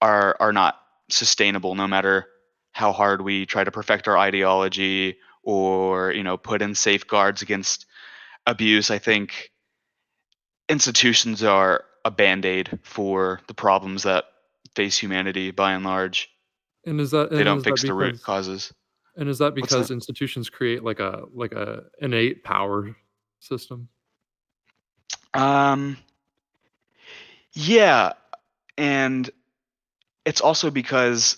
are 0.00 0.36
are 0.38 0.52
not 0.52 0.80
sustainable 1.10 1.74
no 1.74 1.88
matter 1.88 2.28
how 2.70 2.92
hard 2.92 3.20
we 3.20 3.46
try 3.46 3.64
to 3.64 3.72
perfect 3.72 4.06
our 4.06 4.16
ideology 4.16 5.18
or 5.42 6.12
you 6.12 6.22
know 6.22 6.36
put 6.36 6.62
in 6.62 6.76
safeguards 6.76 7.42
against 7.42 7.84
abuse 8.46 8.90
i 8.90 8.98
think 8.98 9.51
institutions 10.72 11.44
are 11.44 11.84
a 12.04 12.10
band-aid 12.10 12.80
for 12.82 13.40
the 13.46 13.54
problems 13.54 14.02
that 14.02 14.24
face 14.74 14.98
humanity 14.98 15.50
by 15.50 15.72
and 15.72 15.84
large 15.84 16.30
And 16.84 17.00
is 17.00 17.10
that 17.12 17.30
they 17.30 17.44
don't 17.44 17.62
fix 17.62 17.82
the 17.82 17.94
root 17.94 18.22
causes 18.22 18.72
and 19.14 19.28
is 19.28 19.38
that 19.38 19.54
because 19.54 19.88
that 19.88 19.94
institutions 19.94 20.48
create 20.48 20.82
like 20.82 20.98
a 20.98 21.24
like 21.34 21.52
a 21.52 21.84
innate 22.00 22.42
power 22.42 22.96
system? 23.40 23.88
um 25.34 25.98
yeah 27.52 28.12
and 28.78 29.30
it's 30.24 30.40
also 30.40 30.70
because 30.70 31.36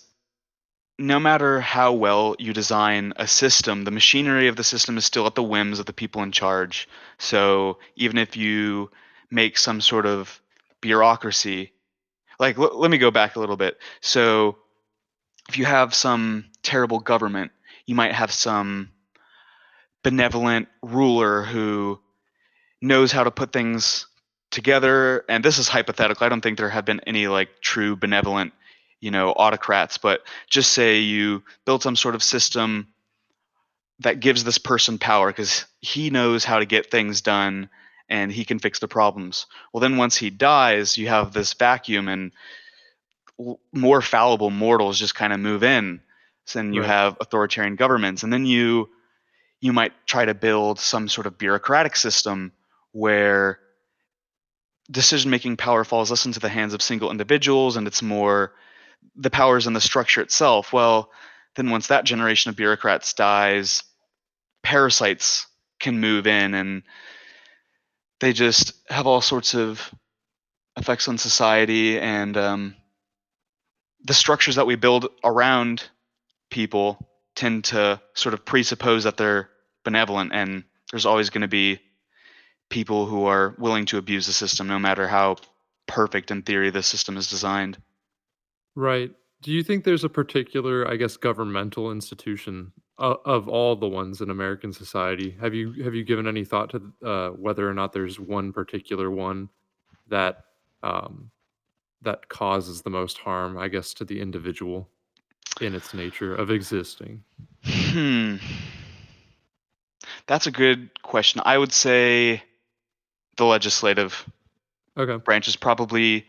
no 0.98 1.18
matter 1.18 1.60
how 1.60 1.92
well 1.92 2.36
you 2.38 2.52
design 2.52 3.12
a 3.16 3.26
system, 3.26 3.82
the 3.82 3.90
machinery 3.90 4.46
of 4.46 4.54
the 4.54 4.62
system 4.62 4.96
is 4.96 5.04
still 5.04 5.26
at 5.26 5.34
the 5.34 5.42
whims 5.42 5.80
of 5.80 5.86
the 5.86 5.92
people 5.92 6.22
in 6.22 6.30
charge. 6.30 6.88
So 7.18 7.78
even 7.96 8.16
if 8.16 8.36
you 8.36 8.90
make 9.30 9.58
some 9.58 9.80
sort 9.80 10.06
of 10.06 10.40
bureaucracy, 10.80 11.72
like 12.38 12.58
l- 12.58 12.78
let 12.78 12.90
me 12.90 12.98
go 12.98 13.10
back 13.10 13.36
a 13.36 13.40
little 13.40 13.56
bit. 13.56 13.78
So 14.00 14.56
if 15.48 15.58
you 15.58 15.64
have 15.64 15.94
some 15.94 16.46
terrible 16.62 17.00
government, 17.00 17.52
you 17.86 17.94
might 17.94 18.12
have 18.12 18.32
some 18.32 18.90
benevolent 20.02 20.68
ruler 20.82 21.42
who 21.42 22.00
knows 22.82 23.12
how 23.12 23.24
to 23.24 23.30
put 23.30 23.52
things 23.52 24.06
together. 24.50 25.24
And 25.28 25.44
this 25.44 25.58
is 25.58 25.68
hypothetical. 25.68 26.24
I 26.24 26.28
don't 26.28 26.40
think 26.40 26.58
there 26.58 26.68
have 26.68 26.84
been 26.84 27.00
any 27.00 27.26
like 27.28 27.60
true 27.60 27.96
benevolent 27.96 28.52
you 29.04 29.10
know 29.10 29.32
autocrats 29.32 29.98
but 29.98 30.22
just 30.48 30.72
say 30.72 30.98
you 31.00 31.42
build 31.66 31.82
some 31.82 31.94
sort 31.94 32.14
of 32.14 32.22
system 32.22 32.88
that 34.00 34.18
gives 34.18 34.42
this 34.44 34.56
person 34.56 34.98
power 34.98 35.28
because 35.28 35.66
he 35.82 36.08
knows 36.08 36.42
how 36.42 36.58
to 36.58 36.64
get 36.64 36.90
things 36.90 37.20
done 37.20 37.68
and 38.14 38.32
he 38.32 38.44
can 38.44 38.58
fix 38.58 38.78
the 38.78 38.88
problems 38.88 39.46
well 39.72 39.80
then 39.80 39.96
once 39.96 40.16
he 40.16 40.30
dies 40.30 40.96
you 40.96 41.08
have 41.08 41.32
this 41.32 41.52
vacuum 41.54 42.08
and 42.08 42.32
more 43.72 44.00
fallible 44.00 44.50
mortals 44.50 44.98
just 44.98 45.14
kind 45.14 45.32
of 45.32 45.40
move 45.40 45.62
in 45.64 46.00
so 46.46 46.58
then 46.58 46.72
you 46.72 46.80
Right. 46.80 46.88
have 46.96 47.16
authoritarian 47.20 47.76
governments 47.76 48.22
and 48.22 48.32
then 48.32 48.46
you 48.46 48.88
you 49.60 49.72
might 49.72 49.92
try 50.06 50.24
to 50.24 50.34
build 50.34 50.78
some 50.78 51.08
sort 51.08 51.26
of 51.26 51.38
bureaucratic 51.38 51.96
system 51.96 52.52
where 52.92 53.58
decision 54.90 55.30
making 55.30 55.56
power 55.56 55.84
falls 55.84 56.10
less 56.10 56.26
into 56.26 56.40
the 56.40 56.48
hands 56.48 56.74
of 56.74 56.82
single 56.82 57.10
individuals 57.10 57.76
and 57.76 57.86
it's 57.86 58.02
more 58.02 58.52
the 59.16 59.30
powers 59.30 59.66
in 59.66 59.72
the 59.72 59.80
structure 59.80 60.20
itself. 60.20 60.72
Well, 60.72 61.10
then 61.56 61.70
once 61.70 61.86
that 61.88 62.04
generation 62.04 62.50
of 62.50 62.56
bureaucrats 62.56 63.14
dies, 63.14 63.82
parasites 64.62 65.46
can 65.80 66.00
move 66.00 66.26
in 66.26 66.54
and 66.54 66.82
they 68.24 68.32
just 68.32 68.72
have 68.88 69.06
all 69.06 69.20
sorts 69.20 69.54
of 69.54 69.94
effects 70.78 71.08
on 71.08 71.18
society 71.18 72.00
and 72.00 72.38
um, 72.38 72.74
the 74.02 74.14
structures 74.14 74.56
that 74.56 74.66
we 74.66 74.76
build 74.76 75.08
around 75.22 75.82
people 76.50 77.06
tend 77.36 77.64
to 77.64 78.00
sort 78.14 78.32
of 78.32 78.42
presuppose 78.42 79.04
that 79.04 79.18
they're 79.18 79.50
benevolent 79.84 80.32
and 80.32 80.64
there's 80.90 81.04
always 81.04 81.28
going 81.28 81.42
to 81.42 81.48
be 81.48 81.78
people 82.70 83.04
who 83.04 83.26
are 83.26 83.54
willing 83.58 83.84
to 83.84 83.98
abuse 83.98 84.26
the 84.26 84.32
system 84.32 84.68
no 84.68 84.78
matter 84.78 85.06
how 85.06 85.36
perfect 85.86 86.30
in 86.30 86.40
theory 86.40 86.70
the 86.70 86.82
system 86.82 87.18
is 87.18 87.28
designed 87.28 87.76
Right. 88.74 89.10
Do 89.42 89.52
you 89.52 89.62
think 89.62 89.84
there's 89.84 90.04
a 90.04 90.08
particular, 90.08 90.90
I 90.90 90.96
guess, 90.96 91.16
governmental 91.16 91.92
institution 91.92 92.72
o 92.98 93.20
of 93.24 93.48
all 93.48 93.76
the 93.76 93.88
ones 93.88 94.20
in 94.20 94.30
American 94.30 94.72
society? 94.72 95.30
Have 95.40 95.54
you 95.54 95.72
have 95.84 95.94
you 95.94 96.04
given 96.04 96.26
any 96.26 96.44
thought 96.44 96.70
to 96.70 96.92
uh, 97.04 97.28
whether 97.30 97.68
or 97.68 97.74
not 97.74 97.92
there's 97.92 98.20
one 98.20 98.52
particular 98.52 99.10
one 99.10 99.48
that, 100.08 100.44
um, 100.82 101.30
that 102.02 102.28
causes 102.28 102.82
the 102.82 102.90
most 102.90 103.18
harm, 103.18 103.56
I 103.58 103.68
guess, 103.68 103.94
to 103.94 104.04
the 104.04 104.20
individual 104.20 104.88
in 105.60 105.74
its 105.74 105.94
nature 105.94 106.34
of 106.34 106.50
existing? 106.50 107.24
hmm 107.64 108.36
that's 110.26 110.46
a 110.46 110.50
good 110.50 110.90
question 111.02 111.40
i 111.44 111.56
would 111.56 111.72
say 111.72 112.42
the 113.36 113.44
legislative 113.44 114.28
Okay. 114.96 115.16
branch 115.24 115.48
is 115.48 115.56
probably 115.56 116.26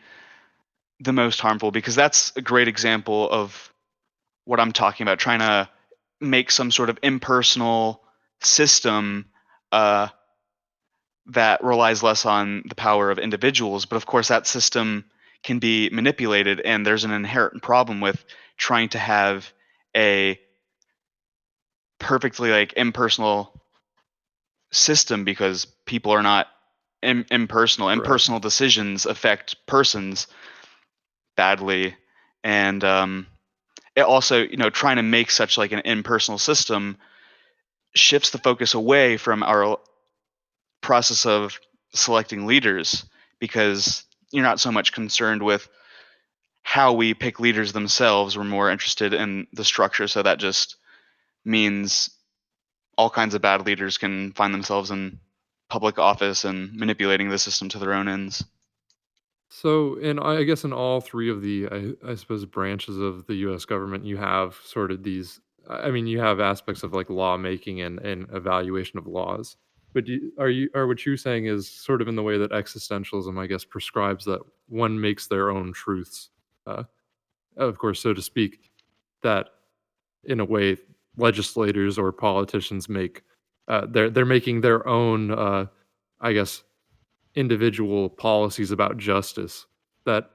the 1.00 1.14
most 1.14 1.40
harmful 1.40 1.72
because 1.72 1.96
that's 1.96 2.32
a 2.36 2.42
great 2.42 2.68
example 2.68 3.30
of 3.30 3.74
what 4.46 4.60
i'm 4.60 4.72
talking 4.72 5.04
about 5.04 5.20
trying 5.20 5.40
to 5.40 5.70
make 6.22 6.52
some 6.52 6.72
sort 6.72 6.90
of 6.90 7.00
impersonal 7.04 8.02
system 8.42 9.26
uh, 9.72 10.08
that 11.28 11.64
relies 11.64 12.04
less 12.04 12.26
on 12.26 12.64
the 12.68 12.76
power 12.76 13.10
of 13.10 13.20
individuals 13.20 13.86
but 13.86 13.96
of 13.96 14.06
course 14.06 14.28
that 14.28 14.48
system 14.48 15.06
can 15.44 15.60
be 15.60 15.90
manipulated 15.92 16.60
and 16.62 16.86
there's 16.86 17.04
an 17.04 17.12
inherent 17.12 17.62
problem 17.62 18.02
with 18.02 18.24
trying 18.58 18.90
to 18.90 19.00
have 19.00 19.52
a 19.96 20.40
perfectly 22.00 22.52
like 22.52 22.74
impersonal 22.74 23.62
system 24.72 25.24
because 25.24 25.66
people 25.86 26.12
are 26.12 26.24
not 26.24 26.48
Im- 27.02 27.26
impersonal. 27.30 27.90
Impersonal 27.90 28.40
decisions 28.40 29.06
affect 29.06 29.68
persons 29.68 30.28
badly 31.38 31.96
and 32.44 32.84
um, 32.84 33.28
also 34.04 34.44
you 34.44 34.58
know 34.58 34.70
trying 34.70 34.98
to 34.98 35.04
make 35.04 35.32
such 35.32 35.58
like 35.58 35.72
an 35.72 35.82
impersonal 35.86 36.38
system 36.38 36.98
shifts 37.96 38.32
the 38.32 38.38
focus 38.38 38.74
away 38.74 39.18
from 39.18 39.42
our 39.44 39.80
process 40.82 41.25
of 41.25 41.60
selecting 41.94 42.46
leaders 42.46 43.06
because 43.40 44.04
you're 44.32 44.44
not 44.44 44.60
so 44.60 44.72
much 44.72 44.92
concerned 44.92 45.42
with 45.42 45.68
how 46.62 46.94
we 46.94 47.14
pick 47.14 47.40
leaders 47.40 47.74
themselves. 47.74 48.38
We're 48.38 48.44
more 48.44 48.70
interested 48.70 49.14
in 49.14 49.48
the 49.54 49.64
structure. 49.64 50.08
So 50.08 50.24
that 50.24 50.40
just 50.40 50.75
means 51.46 52.10
all 52.98 53.10
kinds 53.10 53.36
of 53.36 53.42
bad 53.42 53.66
leaders 53.66 53.98
can 53.98 54.34
find 54.34 54.54
themselves 54.54 54.92
in 54.92 55.20
public 55.70 56.00
office 56.00 56.44
and 56.44 56.74
manipulating 56.74 57.30
the 57.30 57.38
system 57.38 57.70
to 57.70 57.80
their 57.80 57.94
own 57.94 58.08
ends 58.08 58.44
So, 59.52 59.96
in 59.96 60.20
I 60.20 60.44
guess 60.44 60.64
in 60.64 60.74
all 60.74 61.02
3 61.02 61.30
of 61.30 61.42
the, 61.42 61.68
I 61.72 62.12
I 62.12 62.16
suppose, 62.16 62.46
branches 62.46 62.98
of 62.98 63.25
the 63.28 63.36
US 63.36 63.66
government, 63.66 64.06
you 64.06 64.18
have 64.18 64.56
sort 64.64 64.92
of 64.92 65.04
these 65.04 65.40
I 65.70 65.88
I 65.88 65.92
mean, 65.92 66.08
you 66.08 66.20
have 66.20 66.40
aspects 66.40 66.84
of, 66.84 66.94
like, 66.94 67.10
lawmaking 67.10 67.82
and 67.82 68.00
and 68.00 68.28
evaluation 68.34 68.98
of 69.00 69.08
laws. 69.08 69.58
But 69.94 70.06
do 70.06 70.14
you 70.14 70.32
are 70.40 70.50
you 70.50 70.70
are 70.75 70.88
what 70.88 71.06
you're 71.06 71.18
saying 71.18 71.46
is 71.46 71.70
sort 71.70 72.02
of 72.02 72.08
in 72.08 72.16
the 72.16 72.24
way 72.24 72.38
that 72.38 72.52
existentialism, 72.52 73.40
I 73.40 73.48
guess, 73.48 73.64
prescribes 73.66 74.25
that 74.25 74.42
one 74.68 75.00
makes 75.00 75.28
their 75.28 75.50
own 75.52 75.74
truths, 75.74 76.30
uh, 76.68 76.84
of 77.58 77.78
course, 77.80 78.00
so 78.02 78.14
to 78.14 78.22
speak, 78.24 78.72
that 79.24 79.50
in 80.25 80.40
a 80.42 80.46
way 80.46 80.78
legislators 81.18 81.98
or 82.00 82.12
politicians 82.14 82.90
make, 82.90 83.24
uh, 83.70 83.86
they're 83.90 84.10
they're 84.12 84.25
making 84.25 84.62
their 84.62 84.88
own, 84.88 85.32
uh, 85.32 85.68
I 86.22 86.34
guess 86.34 86.64
individual 87.36 88.10
policies 88.10 88.72
about 88.72 88.98
justice 88.98 89.65
that 90.06 90.30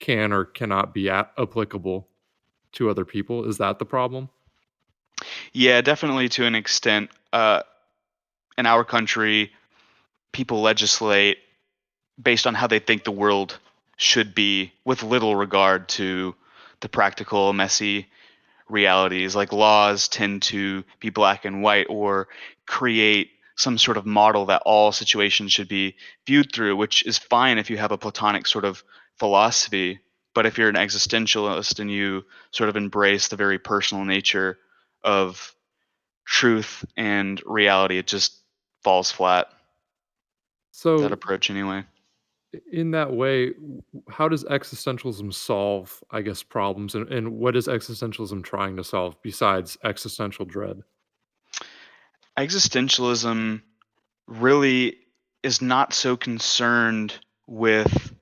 can 0.00 0.32
or 0.32 0.44
cannot 0.44 0.94
be 0.94 1.08
a- 1.08 1.28
applicable 1.38 2.08
to 2.72 2.90
other 2.90 3.04
people. 3.04 3.44
Is 3.48 3.58
that 3.58 3.78
the 3.78 3.84
problem? 3.84 4.28
yeah 5.52 5.80
definitely 5.80 6.28
to 6.28 6.44
an 6.44 6.54
extent 6.54 7.10
uh, 7.32 7.62
in 8.58 8.66
our 8.66 8.84
country 8.84 9.52
people 10.32 10.60
legislate 10.60 11.38
based 12.22 12.46
on 12.46 12.54
how 12.54 12.66
they 12.66 12.78
think 12.78 13.04
the 13.04 13.10
world 13.10 13.58
should 13.96 14.34
be 14.34 14.72
with 14.84 15.02
little 15.02 15.36
regard 15.36 15.88
to 15.88 16.34
the 16.80 16.88
practical 16.88 17.52
messy 17.52 18.06
realities 18.68 19.36
like 19.36 19.52
laws 19.52 20.08
tend 20.08 20.42
to 20.42 20.84
be 21.00 21.10
black 21.10 21.44
and 21.44 21.62
white 21.62 21.86
or 21.88 22.28
create 22.66 23.30
some 23.56 23.78
sort 23.78 23.96
of 23.96 24.06
model 24.06 24.46
that 24.46 24.62
all 24.64 24.92
situations 24.92 25.52
should 25.52 25.68
be 25.68 25.94
viewed 26.26 26.52
through 26.52 26.76
which 26.76 27.04
is 27.06 27.18
fine 27.18 27.58
if 27.58 27.70
you 27.70 27.76
have 27.76 27.92
a 27.92 27.98
platonic 27.98 28.46
sort 28.46 28.64
of 28.64 28.82
philosophy 29.18 30.00
but 30.34 30.46
if 30.46 30.58
you're 30.58 30.68
an 30.68 30.74
existentialist 30.74 31.78
and 31.78 31.90
you 31.90 32.24
sort 32.50 32.68
of 32.68 32.76
embrace 32.76 33.28
the 33.28 33.36
very 33.36 33.58
personal 33.58 34.04
nature 34.04 34.58
of 35.04 35.54
truth 36.24 36.84
and 36.96 37.40
reality. 37.46 37.98
It 37.98 38.06
just 38.06 38.40
falls 38.82 39.10
flat. 39.10 39.48
So 40.72 40.98
that 40.98 41.12
approach 41.12 41.50
anyway. 41.50 41.84
in 42.72 42.90
that 42.92 43.12
way, 43.12 43.52
how 44.08 44.28
does 44.28 44.44
existentialism 44.44 45.32
solve, 45.32 46.02
I 46.10 46.22
guess, 46.22 46.42
problems, 46.42 46.94
and, 46.94 47.10
and 47.12 47.32
what 47.38 47.54
is 47.54 47.68
existentialism 47.68 48.42
trying 48.42 48.76
to 48.76 48.84
solve 48.84 49.16
besides 49.22 49.78
existential 49.84 50.44
dread? 50.44 50.82
Existentialism 52.38 53.62
really 54.26 54.96
is 55.42 55.60
not 55.60 55.92
so 55.92 56.16
concerned 56.16 57.14
with 57.46 58.12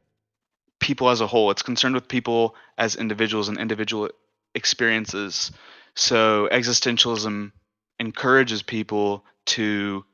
people 0.81 1.09
as 1.09 1.21
a 1.21 1.27
whole. 1.27 1.51
It's 1.51 1.63
concerned 1.63 1.95
with 1.95 2.09
people 2.09 2.55
as 2.77 2.97
individuals 2.97 3.49
and 3.49 3.59
individual 3.59 4.11
experiences. 4.55 5.53
So 5.95 6.49
existentialism 6.51 7.53
encourages 7.99 8.63
people 8.63 9.25
to 9.47 10.05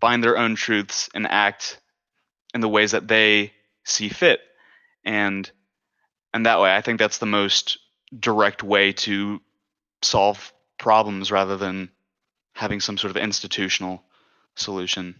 find 0.00 0.22
their 0.22 0.36
own 0.36 0.56
truths 0.56 1.08
and 1.14 1.26
act 1.26 1.80
in 2.52 2.60
the 2.60 2.68
ways 2.68 2.90
that 2.90 3.08
they 3.08 3.52
see 3.84 4.08
fit. 4.08 4.40
And 5.04 5.50
and 6.34 6.44
that 6.44 6.60
way 6.60 6.74
I 6.74 6.80
think 6.82 6.98
that's 6.98 7.18
the 7.18 7.26
most 7.26 7.78
direct 8.18 8.62
way 8.62 8.92
to 8.92 9.40
solve 10.02 10.52
problems 10.78 11.30
rather 11.30 11.56
than 11.56 11.90
having 12.56 12.80
some 12.80 12.96
sort 12.96 13.10
of 13.10 13.22
institutional 13.22 14.02
solution. 14.54 15.14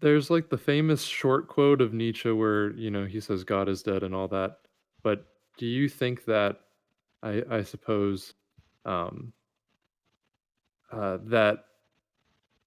There's 0.00 0.30
like 0.30 0.48
the 0.48 0.56
famous 0.56 1.02
short 1.02 1.48
quote 1.48 1.80
of 1.80 1.92
Nietzsche 1.92 2.30
where, 2.30 2.70
you 2.74 2.92
know, 2.92 3.06
he 3.06 3.18
says 3.20 3.42
God 3.42 3.68
is 3.68 3.82
dead 3.82 4.04
and 4.04 4.14
all 4.14 4.28
that. 4.28 4.58
But 5.02 5.26
do 5.58 5.66
you 5.66 5.88
think 5.88 6.24
that 6.26 6.60
I 7.24 7.42
I 7.50 7.62
suppose 7.64 8.34
um 8.84 9.32
uh 10.92 11.18
that 11.24 11.64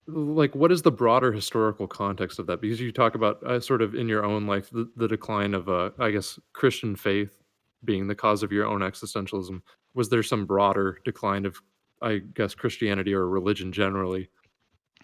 like 0.05 0.53
what 0.53 0.73
is 0.73 0.81
the 0.81 0.91
broader 0.91 1.31
historical 1.31 1.87
context 1.87 2.39
of 2.39 2.47
that? 2.47 2.59
Because 2.59 2.81
you 2.81 2.91
talk 2.91 3.15
about 3.15 3.41
uh, 3.43 3.61
sort 3.61 3.81
of 3.81 3.95
in 3.95 4.09
your 4.09 4.25
own 4.25 4.47
life 4.47 4.69
the, 4.69 4.91
the 4.97 5.07
decline 5.07 5.53
of 5.53 5.69
uh 5.69 5.91
I 5.97 6.11
guess 6.11 6.37
Christian 6.51 6.97
faith 6.97 7.41
being 7.85 8.07
the 8.07 8.15
cause 8.15 8.43
of 8.43 8.51
your 8.51 8.65
own 8.65 8.81
existentialism. 8.81 9.61
Was 9.93 10.09
there 10.09 10.23
some 10.23 10.45
broader 10.45 10.99
decline 11.05 11.45
of 11.45 11.61
I 12.01 12.17
guess 12.17 12.55
Christianity 12.55 13.13
or 13.13 13.27
religion 13.27 13.71
generally 13.71 14.29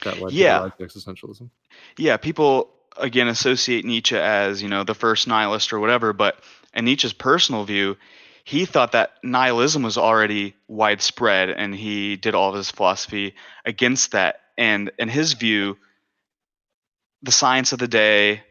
that 0.04 0.20
led 0.22 0.34
Yeah, 0.34 0.66
of 0.66 0.78
existentialism? 0.78 1.50
yeah. 1.98 2.18
People 2.18 2.72
again 2.98 3.28
associate 3.28 3.86
Nietzsche 3.86 4.18
as 4.18 4.62
you 4.62 4.70
know 4.70 4.84
the 4.84 4.96
first 4.96 5.28
nihilist 5.28 5.74
or 5.74 5.80
whatever, 5.80 6.14
but 6.14 6.44
in 6.74 6.86
Nietzsche's 6.86 7.14
personal 7.14 7.64
view, 7.64 7.98
he 8.44 8.66
thought 8.66 8.94
that 8.94 9.12
nihilism 9.24 9.84
was 9.84 9.98
already 9.98 10.56
widespread, 10.68 11.50
and 11.50 11.76
he 11.76 12.16
did 12.16 12.34
all 12.34 12.50
of 12.50 12.56
his 12.56 12.72
philosophy 12.72 13.36
against 13.66 14.12
that. 14.12 14.42
And 14.58 14.92
in 14.98 15.10
his 15.10 15.34
view, 15.34 15.78
the 17.22 17.32
science 17.32 17.74
of 17.74 17.80
the 17.80 17.88
day, 17.88 18.44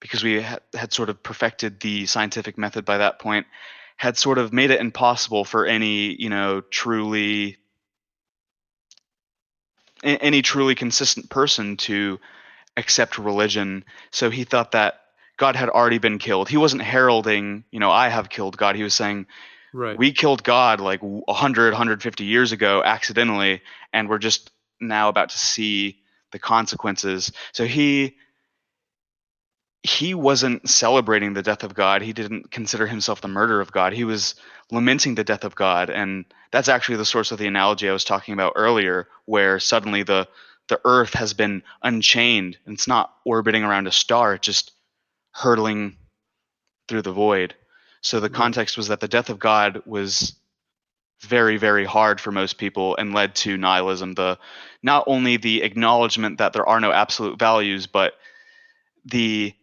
because 0.00 0.22
we 0.22 0.42
had, 0.42 0.92
sort 0.92 1.08
of 1.10 1.22
perfected 1.22 1.80
the 1.80 2.06
scientific 2.06 2.58
method 2.58 2.84
by 2.84 2.98
that 2.98 3.18
point, 3.18 3.46
had 3.96 4.16
sort 4.16 4.38
of 4.38 4.52
made 4.52 4.70
it 4.70 4.80
impossible 4.80 5.44
for 5.44 5.66
any 5.66 6.14
you 6.20 6.28
know 6.28 6.60
truly 6.60 7.56
any 10.02 10.42
truly 10.42 10.74
consistent 10.74 11.28
person 11.30 11.76
to 11.78 12.18
accept 12.76 13.18
religion. 13.18 13.84
So 14.10 14.30
he 14.30 14.44
thought 14.44 14.72
that 14.72 15.00
God 15.36 15.56
had 15.56 15.68
already 15.68 15.98
been 15.98 16.18
killed. 16.18 16.48
He 16.48 16.56
wasn't 16.56 16.82
heralding, 16.82 17.64
you 17.70 17.80
know, 17.80 17.90
I 17.90 18.08
have 18.08 18.28
killed 18.28 18.56
God. 18.56 18.76
He 18.76 18.82
was 18.82 18.94
saying, 18.94 19.26
Right. 19.72 19.96
we 19.96 20.12
killed 20.12 20.42
God 20.42 20.80
like 20.80 21.00
100, 21.00 21.72
150 21.72 22.24
years 22.24 22.52
ago 22.52 22.82
accidentally, 22.84 23.62
and 23.92 24.08
we're 24.08 24.18
just 24.18 24.50
now 24.80 25.08
about 25.08 25.30
to 25.30 25.38
see 25.38 26.00
the 26.32 26.38
consequences. 26.38 27.32
So 27.52 27.66
he 27.66 28.16
he 29.82 30.14
wasn't 30.14 30.68
celebrating 30.68 31.32
the 31.32 31.42
death 31.42 31.64
of 31.64 31.74
God. 31.74 32.02
He 32.02 32.12
didn't 32.12 32.50
consider 32.50 32.86
himself 32.86 33.20
the 33.20 33.28
murderer 33.28 33.60
of 33.60 33.72
God. 33.72 33.92
He 33.92 34.04
was 34.04 34.34
lamenting 34.70 35.14
the 35.14 35.24
death 35.24 35.44
of 35.44 35.54
God, 35.54 35.88
and 35.88 36.26
that's 36.50 36.68
actually 36.68 36.96
the 36.96 37.06
source 37.06 37.32
of 37.32 37.38
the 37.38 37.46
analogy 37.46 37.88
I 37.88 37.92
was 37.92 38.04
talking 38.04 38.34
about 38.34 38.52
earlier, 38.56 39.08
where 39.24 39.58
suddenly 39.58 40.02
the 40.02 40.28
the 40.68 40.80
Earth 40.84 41.14
has 41.14 41.34
been 41.34 41.64
unchained 41.82 42.56
and 42.64 42.74
it's 42.74 42.86
not 42.86 43.12
orbiting 43.24 43.64
around 43.64 43.86
a 43.86 43.92
star; 43.92 44.34
it's 44.34 44.46
just 44.46 44.72
hurtling 45.32 45.96
through 46.88 47.02
the 47.02 47.12
void. 47.12 47.54
So 48.02 48.20
the 48.20 48.28
mm-hmm. 48.28 48.36
context 48.36 48.76
was 48.76 48.88
that 48.88 49.00
the 49.00 49.08
death 49.08 49.30
of 49.30 49.38
God 49.38 49.82
was 49.86 50.34
very 51.22 51.58
very 51.58 51.84
hard 51.84 52.20
for 52.20 52.32
most 52.32 52.56
people 52.56 52.96
and 52.96 53.12
led 53.12 53.34
to 53.34 53.58
nihilism 53.58 54.14
the 54.14 54.38
not 54.82 55.04
only 55.06 55.36
the 55.36 55.62
acknowledgement 55.62 56.38
that 56.38 56.54
there 56.54 56.66
are 56.66 56.80
no 56.80 56.92
absolute 56.92 57.38
values 57.38 57.86
but 57.86 58.14
the 59.04 59.54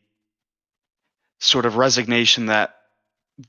sort 1.40 1.66
of 1.66 1.78
resignation 1.78 2.48
that 2.48 2.76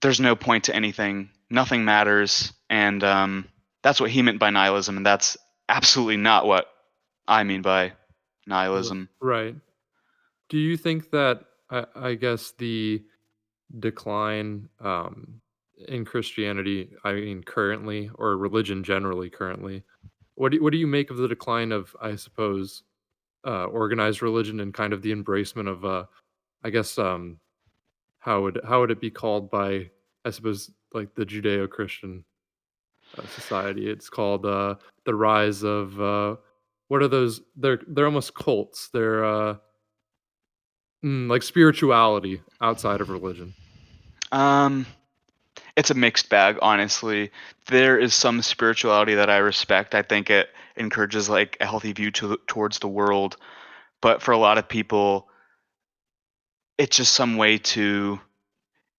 there's 0.01 0.21
no 0.21 0.37
point 0.37 0.65
to 0.65 0.77
anything, 0.77 1.31
nothing 1.51 1.85
matters, 1.85 2.53
and 2.69 3.03
um, 3.03 3.49
that's 3.83 4.01
what 4.01 4.11
he 4.11 4.23
meant 4.23 4.39
by 4.39 4.51
nihilism, 4.51 4.97
and 4.97 5.07
that's 5.07 5.37
absolutely 5.69 6.17
not 6.17 6.47
what 6.47 6.67
I 7.27 7.45
mean 7.45 7.63
by 7.63 7.93
nihilism. 8.47 9.09
Right. 9.21 9.55
Do 10.49 10.59
you 10.59 10.77
think 10.77 11.11
that 11.11 11.45
I, 11.71 11.85
I 11.95 12.15
guess 12.15 12.53
the 12.59 13.03
decline 13.79 14.69
um, 14.81 15.41
in 15.87 16.05
Christianity, 16.05 16.91
I 17.05 17.13
mean, 17.13 17.43
currently, 17.43 18.11
or 18.15 18.37
religion 18.37 18.83
generally, 18.83 19.31
currently, 19.31 19.85
what 20.35 20.53
do 20.53 20.63
what 20.63 20.73
do 20.73 20.79
you 20.79 20.87
make 20.87 21.11
of 21.11 21.17
the 21.17 21.29
decline 21.29 21.73
of, 21.73 21.95
I 22.01 22.17
suppose, 22.17 22.83
uh, 23.47 23.65
organized 23.67 24.23
religion 24.23 24.61
and 24.61 24.73
kind 24.73 24.93
of 24.93 25.03
the 25.03 25.13
embracement 25.13 25.69
of, 25.69 25.85
uh, 25.85 26.05
I 26.65 26.71
guess, 26.71 26.99
um, 26.99 27.39
how 28.19 28.43
would 28.43 28.61
how 28.67 28.81
would 28.81 28.91
it 28.91 29.01
be 29.01 29.11
called 29.11 29.51
by, 29.51 29.91
I 30.25 30.31
suppose, 30.31 30.71
like 30.93 31.15
the 31.15 31.27
Judeo-Christian 31.27 32.25
uh, 33.17 33.27
society? 33.27 33.89
It's 33.89 34.09
called 34.09 34.47
uh, 34.47 34.77
the 35.05 35.15
rise 35.15 35.63
of 35.63 36.01
uh, 36.01 36.37
what 36.89 37.03
are 37.03 37.09
those? 37.09 37.41
They're 37.57 37.81
they're 37.87 38.07
almost 38.07 38.35
cults. 38.35 38.89
They're 38.93 39.25
uh, 39.25 39.57
Mm, 41.05 41.31
like 41.31 41.43
spirituality 41.43 42.43
outside 42.61 43.01
of 43.01 43.09
religion. 43.09 43.55
Um, 44.33 44.85
it's 45.77 45.91
a 45.91 45.95
mixed 45.95 46.29
bag, 46.29 46.59
honestly. 46.61 47.31
There 47.67 47.99
is 47.99 48.15
some 48.15 48.43
spirituality 48.43 49.15
that 49.15 49.31
I 49.31 49.39
respect. 49.39 49.95
I 49.95 50.03
think 50.03 50.29
it 50.29 50.49
encourages 50.77 51.29
like 51.29 51.57
a 51.61 51.67
healthy 51.67 51.93
view 51.93 52.11
to, 52.13 52.39
towards 52.49 52.81
the 52.81 52.89
world, 52.89 53.37
but 54.01 54.23
for 54.23 54.33
a 54.33 54.39
lot 54.39 54.59
of 54.59 54.69
people, 54.69 55.28
it's 56.79 56.97
just 56.97 57.13
some 57.13 57.37
way 57.37 57.59
to 57.59 58.21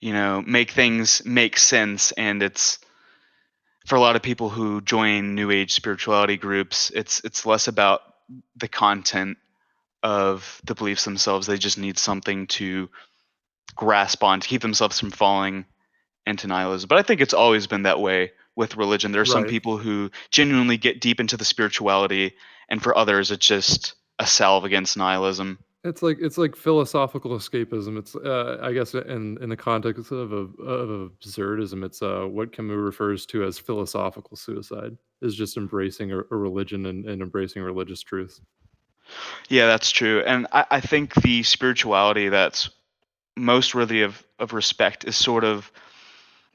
you 0.02 0.13
know 0.13 0.44
make 0.46 0.72
things 0.72 1.24
make 1.26 1.58
sense, 1.58 2.12
and 2.12 2.44
it's 2.44 2.80
for 3.88 3.96
a 3.96 4.00
lot 4.00 4.15
of 4.15 4.22
people 4.22 4.50
who 4.50 4.82
join 4.82 5.34
new 5.34 5.50
age 5.50 5.74
spirituality 5.74 6.38
groups, 6.38 6.92
it's 6.94 7.22
it's 7.24 7.46
less 7.46 7.68
about 7.68 8.02
the 8.56 8.68
content 8.68 9.38
of 10.04 10.62
the 10.63 10.76
beliefs 10.76 11.06
themselves. 11.06 11.48
They 11.48 11.58
just 11.58 11.78
need 11.78 11.98
something 11.98 12.48
to 12.48 12.89
grasp 13.76 14.24
on 14.24 14.39
to 14.42 14.48
keep 14.48 14.62
themselves 14.62 15.00
from 15.00 15.12
falling 15.12 15.65
into 16.26 16.48
nihilism. 16.48 16.88
But 16.88 17.00
I 17.00 17.02
think 17.02 17.22
it's 17.22 17.34
always 17.34 17.68
been 17.68 17.84
that 17.84 18.00
way 18.00 18.32
with 18.56 18.78
religion. 18.78 19.12
There 19.12 19.22
are 19.22 19.26
some 19.26 19.46
people 19.46 19.78
who 19.78 20.12
genuinely 20.32 20.78
get 20.78 21.02
deep 21.02 21.20
into 21.20 21.38
the 21.38 21.46
spirituality, 21.46 22.36
and 22.70 22.82
for 22.82 22.96
others, 22.98 23.32
it's 23.32 23.48
just 23.48 23.96
a 24.20 24.28
salve 24.28 24.65
against 24.65 24.98
nihilism. 24.98 25.60
It's 25.84 26.02
like 26.02 26.18
it's 26.20 26.38
like 26.38 26.58
philosophical 26.58 27.32
escapism. 27.32 27.98
It's 27.98 28.15
uh, 28.15 28.58
I 28.62 28.74
guess 28.74 28.94
in 28.94 29.38
in 29.42 29.50
the 29.50 29.56
context 29.56 30.12
of 30.12 30.34
a, 30.34 30.63
of 30.63 31.12
absurdism, 31.12 31.86
it's 31.86 32.02
uh, 32.02 32.26
what 32.26 32.52
Camus 32.52 32.76
refers 32.76 33.26
to 33.28 33.46
as 33.46 33.58
philosophical 33.58 34.36
suicide. 34.36 34.98
Is 35.22 35.36
just 35.36 35.58
embracing 35.58 36.12
a, 36.12 36.20
a 36.20 36.36
religion 36.36 36.86
and, 36.86 37.06
and 37.06 37.22
embracing 37.22 37.62
religious 37.62 38.02
truths. 38.02 38.42
Yeah, 39.48 39.68
that's 39.68 39.92
true. 39.92 40.22
And 40.26 40.48
I, 40.52 40.65
I 40.70 40.80
think 40.82 41.13
the 41.15 41.44
spirituality 41.44 42.30
that's 42.30 42.70
most 43.36 43.74
worthy 43.74 44.02
of, 44.02 44.24
of 44.38 44.54
respect 44.54 45.06
is 45.06 45.15
sort 45.15 45.44
of 45.44 45.72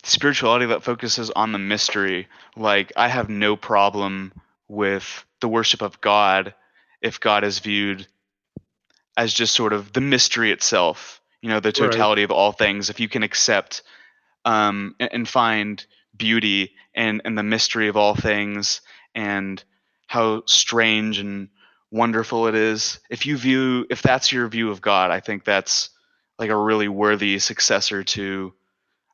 spirituality 0.02 0.66
that 0.66 0.82
focuses 0.82 1.30
on 1.30 1.52
the 1.52 1.58
mystery. 1.58 2.28
Like, 2.56 2.92
I 2.96 3.08
have 3.08 3.28
no 3.28 3.56
problem 3.56 4.32
with 4.68 5.24
the 5.40 5.48
worship 5.48 5.82
of 5.82 6.00
God 6.00 6.54
if 7.00 7.20
God 7.20 7.44
is 7.44 7.58
viewed 7.58 8.06
as 9.16 9.33
just 9.33 9.55
sort 9.55 9.72
of 9.72 9.92
the 9.92 10.00
mystery 10.00 10.50
itself, 10.50 11.20
you 11.40 11.48
know, 11.48 11.61
the 11.61 11.68
Right. 11.68 11.74
totality 11.74 12.22
of 12.22 12.31
all 12.31 12.53
things. 12.53 12.90
If 12.90 13.00
you 13.00 13.09
can 13.09 13.22
accept 13.22 13.83
um, 14.44 14.94
and, 14.98 15.12
and 15.12 15.29
find 15.29 15.85
beauty 16.16 16.72
and 16.94 17.22
in 17.24 17.35
the 17.35 17.42
mystery 17.42 17.88
of 17.88 17.96
all 17.96 18.14
things 18.14 18.81
and 19.14 19.62
how 20.07 20.42
strange 20.46 21.18
and 21.18 21.48
wonderful 21.90 22.48
it 22.48 22.55
is. 22.55 22.98
If 23.09 23.24
you 23.27 23.37
view, 23.37 23.87
if 23.88 24.03
that's 24.03 24.33
your 24.33 24.48
view 24.48 24.70
of 24.70 24.81
God, 24.81 25.11
I 25.11 25.20
think 25.20 25.44
that's 25.44 25.90
like 26.38 26.50
a 26.50 26.57
really 26.57 26.88
worthy 26.88 27.38
successor 27.38 28.03
to 28.03 28.53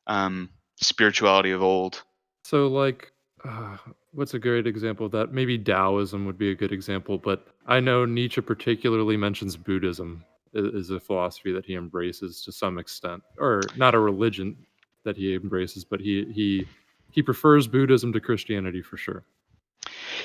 um, 0.07 0.49
spirituality 0.81 1.51
of 1.51 1.61
old. 1.61 2.01
So 2.43 2.67
like, 2.67 3.11
uh, 3.45 3.77
What's 4.13 4.33
a 4.33 4.39
great 4.39 4.67
example 4.67 5.05
of 5.05 5.11
that? 5.13 5.31
Maybe 5.31 5.57
Taoism 5.57 6.25
would 6.25 6.37
be 6.37 6.51
a 6.51 6.55
good 6.55 6.71
example, 6.73 7.17
but 7.17 7.47
I 7.65 7.79
know 7.79 8.03
Nietzsche 8.05 8.41
particularly 8.41 9.15
mentions 9.15 9.55
Buddhism 9.55 10.25
is 10.53 10.89
a 10.89 10.99
philosophy 10.99 11.53
that 11.53 11.65
he 11.65 11.75
embraces 11.75 12.41
to 12.43 12.51
some 12.51 12.77
extent, 12.77 13.23
or 13.37 13.61
not 13.77 13.95
a 13.95 13.99
religion 13.99 14.57
that 15.05 15.15
he 15.15 15.33
embraces, 15.33 15.85
but 15.85 16.01
he 16.01 16.25
he 16.33 16.67
he 17.11 17.21
prefers 17.21 17.67
Buddhism 17.67 18.11
to 18.13 18.19
Christianity 18.19 18.81
for 18.81 18.97
sure. 18.97 19.23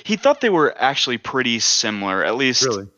He 0.03 0.17
thought 0.17 0.41
they 0.41 0.51
were 0.51 0.75
actually 0.79 1.19
pretty 1.19 1.61
similar, 1.61 2.25
at 2.25 2.37
least 2.37 2.65
Really? 2.65 2.89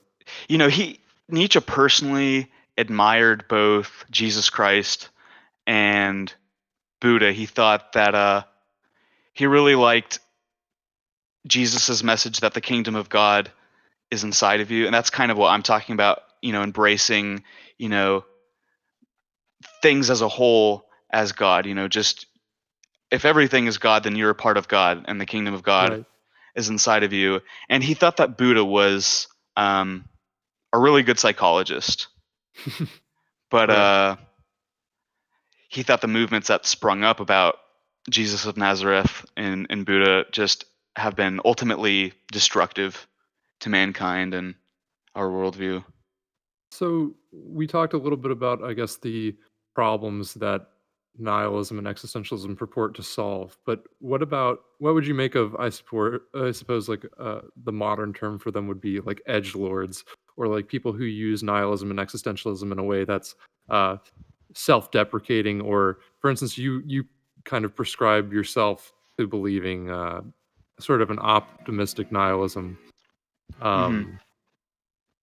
you 0.48 0.56
know, 0.56 0.68
he 0.68 1.00
Nietzsche 1.28 1.60
personally 1.60 2.50
admired 2.78 3.44
both 3.48 4.06
Jesus 4.10 4.48
Christ 4.48 5.10
and 5.66 6.32
Buddha. 7.00 7.32
He 7.32 7.44
thought 7.44 7.92
that 7.92 8.14
uh 8.14 8.44
he 9.34 9.46
really 9.46 9.74
liked 9.74 10.18
Jesus's 11.48 12.04
message 12.04 12.40
that 12.40 12.54
the 12.54 12.60
kingdom 12.60 12.94
of 12.94 13.08
God 13.08 13.50
is 14.10 14.24
inside 14.24 14.60
of 14.60 14.70
you, 14.70 14.86
and 14.86 14.94
that's 14.94 15.10
kind 15.10 15.30
of 15.30 15.38
what 15.38 15.50
I'm 15.50 15.62
talking 15.62 15.94
about, 15.94 16.20
you 16.42 16.52
know, 16.52 16.62
embracing, 16.62 17.44
you 17.78 17.88
know, 17.88 18.24
things 19.82 20.10
as 20.10 20.20
a 20.20 20.28
whole 20.28 20.84
as 21.10 21.32
God, 21.32 21.66
you 21.66 21.74
know, 21.74 21.88
just 21.88 22.26
if 23.10 23.24
everything 23.24 23.66
is 23.66 23.78
God, 23.78 24.02
then 24.04 24.16
you're 24.16 24.30
a 24.30 24.34
part 24.34 24.56
of 24.56 24.68
God, 24.68 25.04
and 25.08 25.20
the 25.20 25.26
kingdom 25.26 25.54
of 25.54 25.62
God 25.62 25.92
Right. 25.92 26.04
is 26.54 26.68
inside 26.68 27.02
of 27.04 27.12
you. 27.12 27.40
And 27.68 27.82
he 27.82 27.94
thought 27.94 28.18
that 28.18 28.36
Buddha 28.36 28.64
was 28.64 29.28
um, 29.56 30.04
a 30.72 30.78
really 30.78 31.02
good 31.02 31.18
psychologist, 31.18 32.08
but 33.50 33.70
Right. 33.70 33.76
uh, 33.76 34.16
he 35.68 35.82
thought 35.82 36.00
the 36.00 36.08
movements 36.08 36.48
that 36.48 36.66
sprung 36.66 37.04
up 37.04 37.20
about 37.20 37.56
Jesus 38.10 38.46
of 38.46 38.56
Nazareth 38.56 39.24
and, 39.36 39.66
and 39.70 39.84
Buddha 39.84 40.24
just 40.32 40.64
have 40.98 41.16
been 41.16 41.40
ultimately 41.44 42.12
destructive 42.32 43.08
to 43.60 43.70
mankind 43.70 44.34
and 44.34 44.54
our 45.14 45.28
worldview. 45.28 45.84
So 46.70 47.14
we 47.32 47.66
talked 47.66 47.94
a 47.94 47.98
little 47.98 48.18
bit 48.18 48.30
about, 48.30 48.62
I 48.62 48.74
guess, 48.74 48.96
the 48.96 49.34
problems 49.74 50.34
that 50.34 50.66
nihilism 51.18 51.78
and 51.78 51.86
existentialism 51.86 52.56
purport 52.56 52.94
to 52.94 53.02
solve. 53.02 53.58
But 53.66 53.82
what 54.00 54.22
about 54.22 54.60
what 54.78 54.94
would 54.94 55.06
you 55.06 55.14
make 55.14 55.34
of? 55.34 55.56
I 55.56 55.70
support, 55.70 56.22
I 56.34 56.52
suppose, 56.52 56.88
like 56.88 57.04
uh, 57.18 57.40
the 57.64 57.72
modern 57.72 58.12
term 58.12 58.38
for 58.38 58.50
them 58.50 58.68
would 58.68 58.80
be 58.80 59.00
like 59.00 59.20
edge 59.26 59.54
lords, 59.54 60.04
or 60.36 60.46
like 60.46 60.68
people 60.68 60.92
who 60.92 61.04
use 61.04 61.42
nihilism 61.42 61.90
and 61.90 61.98
existentialism 61.98 62.70
in 62.70 62.78
a 62.78 62.84
way 62.84 63.04
that's 63.04 63.34
uh, 63.70 63.96
self-deprecating. 64.54 65.60
Or, 65.60 65.98
for 66.20 66.30
instance, 66.30 66.56
you 66.56 66.82
you 66.86 67.04
kind 67.44 67.64
of 67.64 67.74
prescribe 67.74 68.32
yourself 68.32 68.92
to 69.18 69.26
believing 69.26 69.90
uh, 69.90 70.20
sort 70.80 71.02
of 71.02 71.10
an 71.10 71.18
optimistic 71.18 72.12
nihilism. 72.12 72.78
Um, 73.60 74.20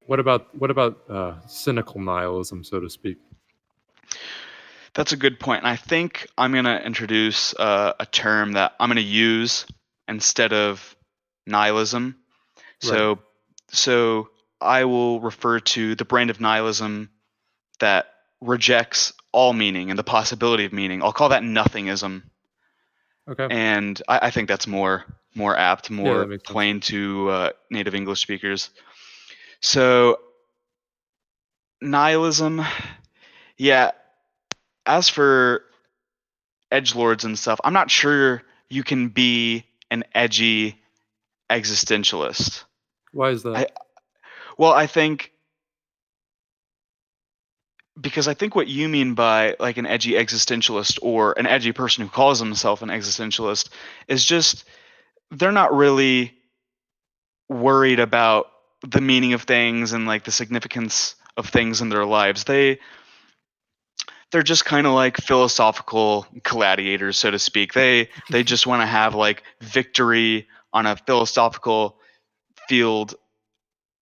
what 0.06 0.20
about 0.20 0.56
what 0.58 0.72
about 0.72 0.98
uh, 1.10 1.34
cynical 1.48 2.02
nihilism, 2.02 2.64
so 2.64 2.80
to 2.80 2.90
speak? 2.90 3.18
That's 4.94 5.12
a 5.12 5.18
good 5.18 5.40
point. 5.40 5.64
And 5.64 5.68
I 5.68 5.76
think 5.76 6.28
I'm 6.38 6.54
going 6.54 6.66
to 6.66 6.84
introduce 6.84 7.54
uh, 7.56 7.94
a 8.00 8.06
term 8.06 8.54
that 8.54 8.74
I'm 8.80 8.90
going 8.90 8.96
to 8.96 9.02
use 9.02 9.66
instead 10.08 10.54
of 10.54 10.96
nihilism. 11.46 12.16
Right. 12.56 12.90
So, 12.90 13.20
so 13.72 14.30
I 14.62 14.86
will 14.86 15.20
refer 15.20 15.60
to 15.60 15.96
the 15.96 16.06
brand 16.06 16.30
of 16.30 16.40
nihilism 16.40 17.10
that 17.80 18.08
rejects 18.40 19.12
all 19.34 19.52
meaning 19.52 19.90
and 19.90 20.00
the 20.00 20.04
possibility 20.04 20.64
of 20.64 20.72
meaning. 20.72 21.04
I'll 21.04 21.12
call 21.12 21.30
that 21.30 21.44
nothingism, 21.44 22.24
Okay. 23.28 23.48
and 23.50 24.02
I, 24.08 24.28
I 24.28 24.32
think 24.32 24.48
that's 24.48 24.68
more 24.68 25.04
more 25.36 25.56
apt, 25.56 25.90
Yeah, 25.90 25.96
more 25.98 26.30
sense. 26.30 26.44
plain 26.44 26.80
to 26.82 27.30
uh, 27.30 27.50
native 27.70 27.94
English 27.96 28.22
speakers. 28.22 28.70
So 29.60 30.20
nihilism, 31.82 32.62
yeah. 33.58 33.92
As 34.86 35.10
for 35.10 35.64
edge 36.72 36.96
lords 36.96 37.26
and 37.26 37.38
stuff, 37.38 37.60
I'm 37.64 37.74
not 37.74 37.90
sure 37.90 38.44
you 38.70 38.84
can 38.84 39.10
be 39.10 39.66
an 39.90 40.04
edgy 40.14 40.80
existentialist. 41.50 42.64
Why 43.12 43.30
is 43.30 43.44
that? 43.44 43.56
I 43.56 43.68
well, 44.58 44.72
I 44.74 44.88
think 44.88 45.32
because 48.00 48.28
I 48.28 48.34
think 48.34 48.56
what 48.56 48.68
you 48.68 48.90
mean 48.90 49.14
by 49.14 49.56
like 49.60 49.78
an 49.78 49.86
edgy 49.86 50.14
existentialist 50.14 51.00
or 51.02 51.34
an 51.38 51.48
edgy 51.48 51.72
person 51.72 52.04
who 52.04 52.10
calls 52.10 52.40
himself 52.40 52.82
an 52.82 52.90
existentialist 52.90 53.70
is 54.08 54.26
just 54.26 54.66
they're 55.32 55.52
not 55.52 55.74
really 55.74 56.34
worried 57.50 58.00
about 58.00 58.48
the 58.88 59.02
meaning 59.02 59.34
of 59.34 59.44
things 59.44 59.94
and 59.94 60.06
like 60.06 60.24
the 60.24 60.32
significance 60.32 61.16
of 61.38 61.50
things 61.50 61.82
in 61.82 61.90
their 61.90 62.06
lives. 62.06 62.44
They 62.44 62.80
they're 64.32 64.44
just 64.44 64.66
kind 64.66 64.88
of 64.88 64.94
like 64.94 65.18
philosophical 65.18 66.28
gladiators 66.44 67.18
so 67.18 67.32
to 67.32 67.40
speak. 67.40 67.74
They 67.74 68.10
they 68.30 68.44
just 68.54 68.68
want 68.68 68.82
to 68.82 68.88
have 68.88 69.16
like 69.16 69.44
victory 69.62 70.48
on 70.74 70.86
a 70.86 70.96
philosophical 70.96 71.98
field 72.68 73.16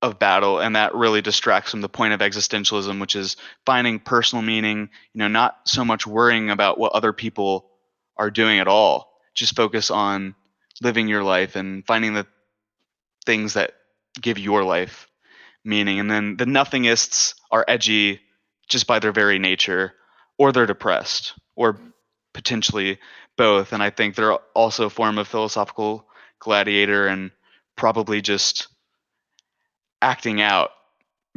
of 0.02 0.20
battle 0.20 0.60
and 0.60 0.76
that 0.76 0.94
really 0.94 1.22
distracts 1.22 1.72
from 1.72 1.80
the 1.80 1.88
point 1.88 2.14
of 2.14 2.20
existentialism 2.20 3.00
which 3.00 3.16
is 3.16 3.38
finding 3.66 4.00
personal 4.00 4.42
meaning 4.42 4.90
you 5.14 5.20
know 5.20 5.30
not 5.30 5.60
so 5.66 5.86
much 5.86 6.06
worrying 6.06 6.50
about 6.50 6.78
what 6.78 6.92
other 6.92 7.14
people 7.14 7.70
are 8.18 8.30
doing 8.30 8.60
at 8.60 8.68
all 8.68 9.14
just 9.34 9.56
focus 9.56 9.90
on 9.90 10.36
living 10.82 11.08
your 11.08 11.24
life 11.24 11.56
and 11.56 11.86
finding 11.86 12.14
the 12.14 12.26
things 13.26 13.54
that 13.54 13.74
give 14.22 14.38
your 14.38 14.64
life 14.64 15.08
meaning 15.66 16.00
and 16.00 16.10
then 16.12 16.36
the 16.38 16.46
nothingists 16.46 17.36
are 17.52 17.66
edgy 17.68 18.20
just 18.68 18.86
by 18.86 19.00
their 19.00 19.12
very 19.12 19.40
nature 19.40 19.94
or 20.38 20.52
they're 20.52 20.66
depressed 20.66 21.34
or 21.56 21.78
potentially 22.34 23.00
both 23.38 23.72
and 23.74 23.82
i 23.82 23.90
think 23.90 24.16
they're 24.16 24.38
also 24.56 24.86
a 24.86 24.90
form 24.90 25.18
of 25.18 25.28
philosophical 25.28 26.06
gladiator 26.40 27.08
and 27.08 27.32
probably 27.76 28.22
just 28.22 28.68
acting 30.02 30.42
out 30.42 30.72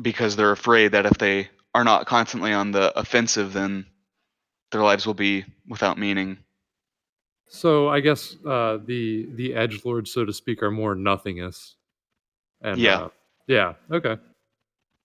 because 0.01 0.37
they're 0.37 0.53
afraid 0.53 0.93
that 0.93 1.07
if 1.07 1.17
they 1.19 1.49
are 1.75 1.85
not 1.85 2.07
constantly 2.07 2.53
on 2.53 2.73
the 2.73 2.99
offensive, 2.99 3.53
then 3.53 3.87
their 4.73 4.83
lives 4.83 5.07
will 5.07 5.15
be 5.15 5.45
without 5.69 5.99
meaning. 5.99 6.39
So 7.49 7.89
I 7.89 8.01
guess 8.01 8.37
uh, 8.45 8.79
the 8.85 9.29
the 9.35 9.55
edge 9.55 9.85
lords, 9.85 10.11
so 10.13 10.25
to 10.25 10.33
speak, 10.33 10.63
are 10.63 10.71
more 10.71 10.95
nothingists. 10.95 11.77
and 12.63 12.81
Yeah. 12.81 13.03
uh, 13.03 13.09
yeah, 13.47 13.75
okay. 13.91 14.17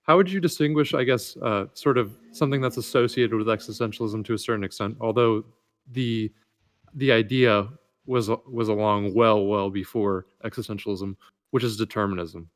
How 0.04 0.18
would 0.18 0.32
you 0.32 0.40
distinguish, 0.40 0.94
I 0.94 1.04
guess, 1.04 1.38
uh, 1.38 1.68
sort 1.74 1.98
of 1.98 2.18
something 2.32 2.60
that's 2.62 2.78
associated 2.78 3.36
with 3.36 3.48
existentialism 3.48 4.26
to 4.26 4.34
a 4.34 4.38
certain 4.38 4.64
extent, 4.64 4.98
although 5.00 5.46
the 5.92 6.32
the 6.96 7.12
idea 7.12 7.70
was 8.06 8.30
was 8.48 8.68
along 8.70 9.14
well 9.14 9.46
well 9.46 9.70
before 9.70 10.26
existentialism, 10.44 11.16
which 11.52 11.64
is 11.64 11.78
determinism. 11.78 12.50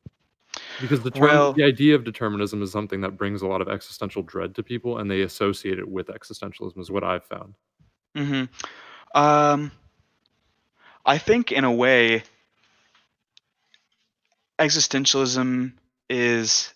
Because 0.82 1.00
determin 1.02 1.21
Well, 1.21 1.54
the 1.54 1.63
idea 1.63 1.95
of 1.95 2.04
determinism 2.04 2.62
is 2.62 2.71
something 2.71 3.00
that 3.02 3.17
brings 3.17 3.41
a 3.43 3.48
lot 3.48 3.62
of 3.62 3.69
existential 3.69 4.24
dread 4.24 4.56
to 4.56 4.63
people, 4.63 4.98
and 4.98 5.10
they 5.10 5.21
associate 5.21 5.80
it 5.80 5.88
with 5.88 6.08
existentialism, 6.08 6.80
is 6.80 6.91
what 6.91 7.04
I've 7.04 7.26
found. 7.26 7.54
hmm 8.15 8.45
um, 9.15 9.71
I 11.06 11.17
think 11.17 11.51
in 11.51 11.63
a 11.63 11.71
way, 11.71 12.23
existentialism 14.60 15.73
is 16.10 16.73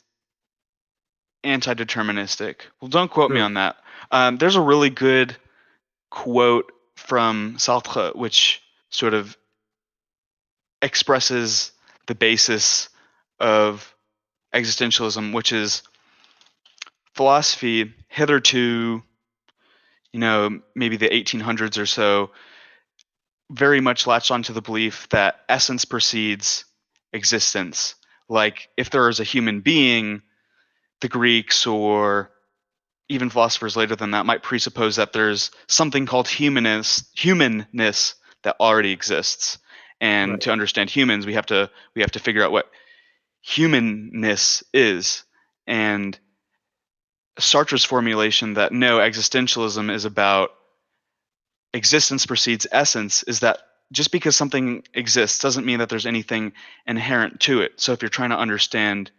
anti-deterministic. 1.44 2.62
Well, 2.82 2.90
don't 2.90 3.12
quote 3.12 3.32
me 3.32 3.40
on 3.40 3.54
that. 3.56 3.78
Um, 4.12 4.38
there's 4.38 4.56
a 4.56 4.62
really 4.62 4.90
good 4.90 5.36
quote 6.10 6.72
from 6.96 7.56
Sartre, 7.58 8.16
which 8.16 8.62
sort 8.90 9.14
of 9.14 9.38
expresses 10.82 11.72
the 12.08 12.16
basis 12.16 12.90
of 13.40 13.94
existentialism, 14.54 15.34
which 15.34 15.54
is 15.54 15.84
philosophy 17.14 17.94
hitherto, 18.08 19.04
you 20.14 20.20
know, 20.20 20.62
maybe 20.76 20.98
the 20.98 21.10
1800s 21.10 21.78
or 21.78 21.86
so, 21.86 22.32
very 23.52 23.82
much 23.82 24.08
latched 24.08 24.32
onto 24.32 24.54
the 24.54 24.62
belief 24.62 25.08
that 25.10 25.42
essence 25.50 25.86
precedes 25.86 26.66
existence. 27.14 27.96
Like 28.28 28.70
if 28.78 28.90
there 28.90 29.10
is 29.10 29.20
a 29.20 29.24
human 29.24 29.62
being, 29.62 30.22
the 31.02 31.08
Greeks 31.08 31.66
or 31.66 32.32
even 33.10 33.30
philosophers 33.30 33.76
later 33.76 33.96
than 33.96 34.12
that 34.12 34.26
might 34.26 34.44
presuppose 34.44 34.98
that 34.98 35.14
there's 35.14 35.50
something 35.68 36.06
called 36.06 36.28
humanness, 36.28 37.10
humanness 37.16 38.16
that 38.44 38.56
already 38.60 38.92
exists. 38.92 39.58
And 40.00 40.34
Right. 40.34 40.42
to 40.42 40.52
understand 40.52 40.90
humans, 40.90 41.26
we 41.26 41.34
have 41.34 41.48
to 41.48 41.70
we 41.96 42.02
have 42.02 42.12
to 42.12 42.20
figure 42.20 42.44
out 42.44 42.52
what 42.52 42.70
humanness 43.42 44.64
is. 44.74 45.24
And 45.68 46.18
Sartre's 47.40 47.86
formulation 47.86 48.54
that 48.56 48.72
no 48.72 49.00
existentialism 49.00 49.92
is 49.94 50.06
about 50.06 50.52
existence 51.74 52.26
precedes 52.26 52.68
essence 52.72 53.24
is 53.24 53.40
that 53.42 53.60
just 53.92 54.12
because 54.12 54.36
something 54.36 54.84
exists 54.94 55.40
doesn't 55.40 55.66
mean 55.66 55.80
that 55.80 55.90
there's 55.90 56.06
anything 56.06 56.54
inherent 56.86 57.40
to 57.42 57.62
it. 57.62 57.80
So 57.80 57.92
if 57.94 58.02
you're 58.02 58.10
trying 58.10 58.30
to 58.30 58.38
understand 58.38 59.12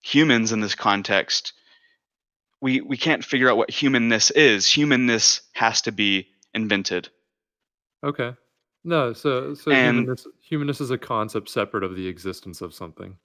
humans 0.00 0.52
in 0.52 0.60
this 0.60 0.74
context, 0.74 1.52
we 2.60 2.80
we 2.80 2.96
can't 2.96 3.24
figure 3.24 3.50
out 3.50 3.56
what 3.56 3.70
humanness 3.70 4.30
is. 4.32 4.66
Humanness 4.66 5.42
has 5.52 5.82
to 5.82 5.92
be 5.92 6.28
invented. 6.52 7.08
Okay. 8.02 8.34
No, 8.84 9.12
so 9.12 9.54
so 9.54 9.70
And 9.70 9.98
humanness 9.98 10.26
humanness 10.40 10.80
is 10.80 10.90
a 10.90 10.98
concept 10.98 11.48
separate 11.48 11.84
of 11.84 11.96
the 11.96 12.06
existence 12.06 12.60
of 12.60 12.74
something. 12.74 13.16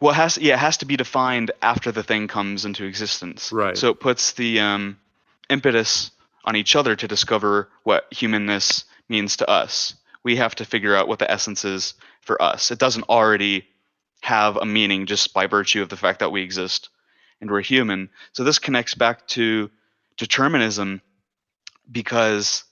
Well, 0.00 0.12
it 0.12 0.16
has 0.16 0.38
yeah, 0.38 0.54
it 0.54 0.58
has 0.58 0.78
to 0.78 0.86
be 0.86 0.96
defined 0.96 1.50
after 1.62 1.92
the 1.92 2.02
thing 2.02 2.28
comes 2.28 2.64
into 2.64 2.84
existence. 2.84 3.52
Right. 3.52 3.76
So 3.76 3.90
it 3.90 4.00
puts 4.00 4.32
the 4.32 4.60
um, 4.60 4.98
impetus 5.48 6.10
on 6.44 6.56
each 6.56 6.76
other 6.76 6.96
to 6.96 7.08
discover 7.08 7.68
what 7.82 8.06
humanness 8.12 8.84
means 9.08 9.36
to 9.38 9.48
us. 9.50 9.94
We 10.22 10.36
have 10.36 10.54
to 10.56 10.64
figure 10.64 10.94
out 10.94 11.08
what 11.08 11.18
the 11.18 11.30
essence 11.30 11.64
is 11.64 11.94
for 12.20 12.40
us. 12.40 12.70
It 12.70 12.78
doesn't 12.78 13.08
already 13.08 13.66
have 14.22 14.56
a 14.56 14.66
meaning 14.66 15.06
just 15.06 15.32
by 15.32 15.46
virtue 15.46 15.82
of 15.82 15.88
the 15.88 15.96
fact 15.96 16.20
that 16.20 16.32
we 16.32 16.42
exist 16.42 16.88
and 17.40 17.50
we're 17.50 17.62
human. 17.62 18.10
So 18.32 18.44
this 18.44 18.58
connects 18.58 18.94
back 18.94 19.26
to 19.28 19.70
determinism 20.16 21.00
because 21.90 22.64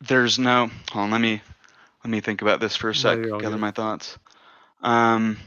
there's 0.00 0.38
no 0.38 0.70
hold 0.90 1.04
on, 1.04 1.10
let 1.10 1.20
me 1.20 1.42
let 2.06 2.10
me 2.10 2.20
think 2.20 2.40
about 2.40 2.60
this 2.60 2.76
for 2.76 2.90
a 2.90 2.92
No, 2.92 2.94
sec, 2.94 3.18
you're 3.18 3.34
all 3.34 3.40
gather 3.40 3.56
good. 3.56 3.60
my 3.60 3.72
thoughts. 3.72 4.16
Um 4.80 5.38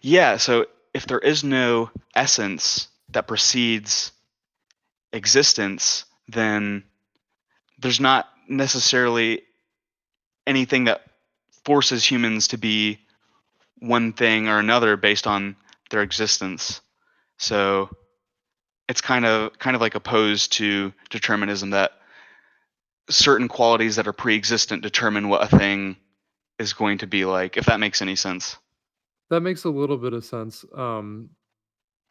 yeah, 0.00 0.38
so 0.38 0.64
if 0.94 1.06
there 1.06 1.18
is 1.18 1.44
no 1.44 1.90
essence 2.14 2.88
that 3.10 3.26
precedes 3.26 4.12
existence, 5.12 6.06
then 6.26 6.84
there's 7.80 8.00
not 8.00 8.30
necessarily 8.48 9.42
anything 10.46 10.84
that 10.84 11.02
forces 11.62 12.02
humans 12.10 12.48
to 12.48 12.56
be 12.56 12.98
one 13.80 14.14
thing 14.14 14.48
or 14.48 14.58
another 14.58 14.96
based 14.96 15.26
on 15.26 15.54
their 15.90 16.00
existence. 16.00 16.80
So 17.36 17.90
it's 18.88 19.02
kind 19.02 19.26
of 19.26 19.58
kind 19.58 19.76
of 19.76 19.82
like 19.82 19.94
opposed 19.94 20.52
to 20.54 20.94
determinism 21.10 21.70
that 21.70 21.92
certain 23.10 23.48
qualities 23.48 23.96
that 23.96 24.06
are 24.06 24.12
pre-existent 24.12 24.82
determine 24.82 25.28
what 25.28 25.42
a 25.52 25.56
thing 25.58 25.96
is 26.58 26.72
going 26.72 26.98
to 26.98 27.06
be 27.06 27.24
like 27.24 27.56
if 27.56 27.64
that 27.66 27.80
makes 27.80 28.00
any 28.02 28.14
sense. 28.16 28.56
That 29.30 29.40
makes 29.40 29.64
a 29.64 29.70
little 29.70 29.96
bit 29.96 30.12
of 30.12 30.24
sense. 30.24 30.64
Um, 30.74 31.30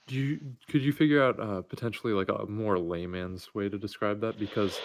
do 0.07 0.15
you 0.15 0.39
could 0.67 0.81
you 0.81 0.91
figure 0.91 1.23
out 1.23 1.39
uh, 1.39 1.61
potentially 1.61 2.13
like 2.13 2.29
a 2.29 2.45
more 2.47 2.77
layman's 2.79 3.53
way 3.53 3.69
to 3.69 3.77
describe 3.77 4.19
that? 4.21 4.39
Because 4.39 4.79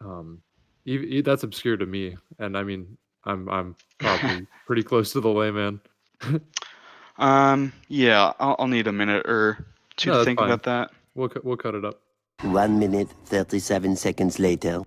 um, 0.00 0.42
e- 0.86 1.18
e- 1.18 1.20
that's 1.22 1.42
obscure 1.42 1.76
to 1.76 1.86
me, 1.86 2.16
and 2.38 2.56
I 2.56 2.62
mean, 2.62 2.96
I'm 3.24 3.48
I'm 3.48 3.76
probably 3.98 4.46
pretty 4.66 4.82
close 4.82 5.12
to 5.12 5.20
the 5.20 5.30
layman. 5.30 5.80
Um 7.18 7.72
yeah, 7.88 8.32
I'll, 8.38 8.56
I'll 8.58 8.68
need 8.68 8.86
a 8.86 8.92
minute 8.92 9.26
or 9.26 9.66
two 9.96 10.10
No, 10.10 10.18
to 10.18 10.24
think 10.24 10.38
fine. 10.38 10.50
about 10.50 10.62
that. 10.64 10.90
We'll 11.14 11.30
we'll 11.42 11.56
cut 11.56 11.74
it 11.74 11.84
up. 11.84 12.00
One 12.42 12.78
minute, 12.78 13.08
37 13.26 13.96
seconds 13.96 14.38
later. 14.38 14.82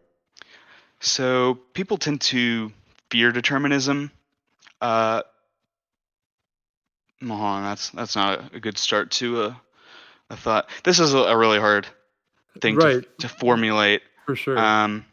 So 0.99 1.55
people 1.73 1.97
tend 1.97 2.21
to 2.21 2.71
fear 3.09 3.31
determinism. 3.31 4.11
Uh, 4.79 5.21
hold 7.21 7.31
on, 7.41 7.63
that's 7.63 7.89
that's 7.89 8.15
not 8.15 8.53
a 8.53 8.59
good 8.59 8.77
start 8.77 9.11
to 9.11 9.43
a, 9.43 9.61
a 10.29 10.37
thought. 10.37 10.69
This 10.83 10.99
is 10.99 11.13
a, 11.13 11.17
a 11.17 11.37
really 11.37 11.59
hard 11.59 11.87
thing 12.61 12.75
Right. 12.75 13.01
to, 13.03 13.27
to 13.27 13.29
formulate. 13.29 14.01
For 14.25 14.35
sure. 14.35 14.57
Um, 14.57 15.05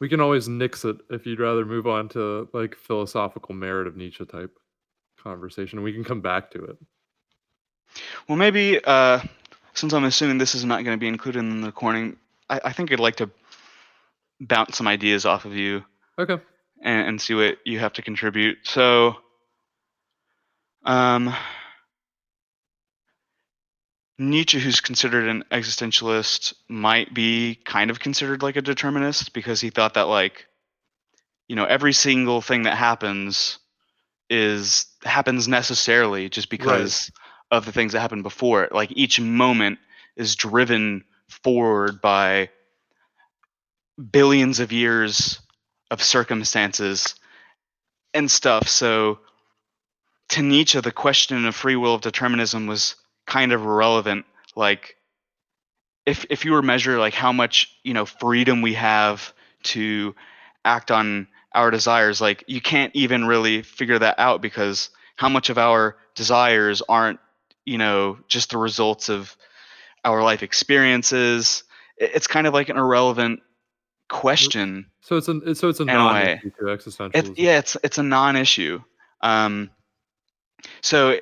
we 0.00 0.08
can 0.08 0.20
always 0.20 0.48
nix 0.48 0.84
it 0.84 0.96
if 1.10 1.26
you'd 1.26 1.40
rather 1.40 1.64
move 1.64 1.86
on 1.86 2.08
to 2.10 2.48
like 2.52 2.76
philosophical 2.76 3.54
merit 3.54 3.86
of 3.86 3.96
Nietzsche 3.96 4.24
type 4.24 4.56
conversation. 5.22 5.82
We 5.82 5.92
can 5.92 6.04
come 6.04 6.20
back 6.20 6.50
to 6.52 6.64
it. 6.64 6.76
well, 8.28 8.36
maybe 8.36 8.80
uh, 8.84 9.20
since 9.74 9.92
I'm 9.92 10.04
assuming 10.04 10.38
this 10.38 10.54
is 10.54 10.64
not 10.64 10.84
going 10.84 10.96
to 10.96 11.00
be 11.00 11.08
included 11.08 11.40
in 11.40 11.60
the 11.60 11.66
recording, 11.66 12.16
I, 12.48 12.60
I 12.66 12.72
think 12.72 12.92
I'd 12.92 13.00
like 13.00 13.16
to 13.16 13.30
bounce 14.40 14.76
some 14.76 14.88
ideas 14.88 15.26
off 15.26 15.44
of 15.44 15.54
you 15.54 15.84
Okay. 16.18 16.38
and, 16.82 17.08
and 17.08 17.20
see 17.20 17.34
what 17.34 17.58
you 17.64 17.78
have 17.80 17.92
to 17.94 18.02
contribute. 18.02 18.58
So, 18.62 19.16
um, 20.84 21.34
Nietzsche, 24.18 24.60
who's 24.60 24.80
considered 24.80 25.28
an 25.28 25.44
existentialist, 25.50 26.54
might 26.68 27.12
be 27.12 27.56
kind 27.64 27.90
of 27.90 27.98
considered 27.98 28.42
like 28.42 28.56
a 28.56 28.62
determinist 28.62 29.32
because 29.32 29.60
he 29.60 29.70
thought 29.70 29.94
that 29.94 30.02
like, 30.02 30.46
you 31.48 31.56
know, 31.56 31.64
every 31.64 31.92
single 31.92 32.40
thing 32.40 32.62
that 32.62 32.76
happens 32.76 33.58
is 34.30 34.86
happens 35.02 35.48
necessarily 35.48 36.28
just 36.28 36.48
because 36.48 37.10
of 37.50 37.64
the 37.64 37.72
things 37.72 37.92
that 37.92 38.00
happened 38.00 38.22
before 38.22 38.64
it. 38.64 38.72
Like 38.72 38.92
each 38.92 39.20
moment 39.20 39.78
is 40.16 40.36
driven 40.36 41.04
forward 41.28 42.00
by 42.00 42.50
billions 44.10 44.60
of 44.60 44.72
years 44.72 45.40
of 45.90 46.02
circumstances 46.02 47.14
and 48.12 48.30
stuff. 48.30 48.68
So 48.68 49.20
to 50.30 50.42
Nietzsche, 50.42 50.80
the 50.80 50.92
question 50.92 51.44
of 51.46 51.54
free 51.54 51.76
will 51.76 51.94
of 51.94 52.00
determinism 52.00 52.66
was 52.66 52.96
kind 53.26 53.52
of 53.52 53.62
irrelevant. 53.62 54.26
Like 54.56 54.96
if 56.06 56.26
if 56.30 56.44
you 56.44 56.52
were 56.52 56.62
measure 56.62 56.98
like 56.98 57.14
how 57.14 57.32
much 57.32 57.76
you 57.82 57.94
know 57.94 58.06
freedom 58.06 58.62
we 58.62 58.74
have 58.74 59.32
to 59.64 60.14
act 60.64 60.90
on 60.90 61.26
our 61.54 61.70
desires, 61.70 62.20
like 62.20 62.44
you 62.46 62.60
can't 62.60 62.94
even 62.94 63.26
really 63.26 63.62
figure 63.62 63.98
that 63.98 64.18
out 64.18 64.42
because 64.42 64.90
how 65.16 65.28
much 65.28 65.50
of 65.50 65.58
our 65.58 65.96
desires 66.14 66.82
aren't 66.88 67.20
you 67.64 67.78
know 67.78 68.18
just 68.28 68.50
the 68.50 68.58
results 68.58 69.08
of 69.08 69.36
our 70.04 70.22
life 70.22 70.42
experiences. 70.42 71.64
It's 71.96 72.26
kind 72.26 72.46
of 72.46 72.54
like 72.54 72.68
an 72.68 72.76
irrelevant 72.76 73.40
question 74.08 74.86
So 75.00 75.16
it's 75.16 75.28
an 75.28 75.54
so 75.54 75.68
it's 75.68 75.80
a 75.80 75.84
a 75.84 75.86
non-issue 75.86 76.50
to 76.50 76.64
existentialism. 76.64 77.10
it's 77.14 77.30
yeah, 77.38 77.58
it's 77.58 77.76
it's 77.82 77.98
a 77.98 78.02
non-issue. 78.02 78.82
Um, 79.20 79.70
so 80.82 81.18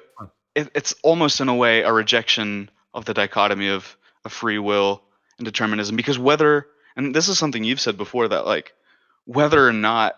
it, 0.54 0.70
it's 0.74 0.94
almost 1.02 1.40
in 1.40 1.48
a 1.48 1.54
way 1.54 1.82
a 1.82 1.92
rejection 1.92 2.70
of 2.94 3.04
the 3.04 3.14
dichotomy 3.14 3.68
of, 3.68 3.96
of 4.24 4.32
free 4.32 4.58
will 4.58 5.02
and 5.38 5.44
determinism 5.44 5.96
because 5.96 6.18
whether 6.18 6.66
and 6.96 7.14
this 7.14 7.28
is 7.28 7.38
something 7.38 7.64
you've 7.64 7.80
said 7.80 7.96
before 7.96 8.28
that 8.28 8.46
like 8.46 8.74
whether 9.24 9.66
or 9.66 9.72
not 9.72 10.14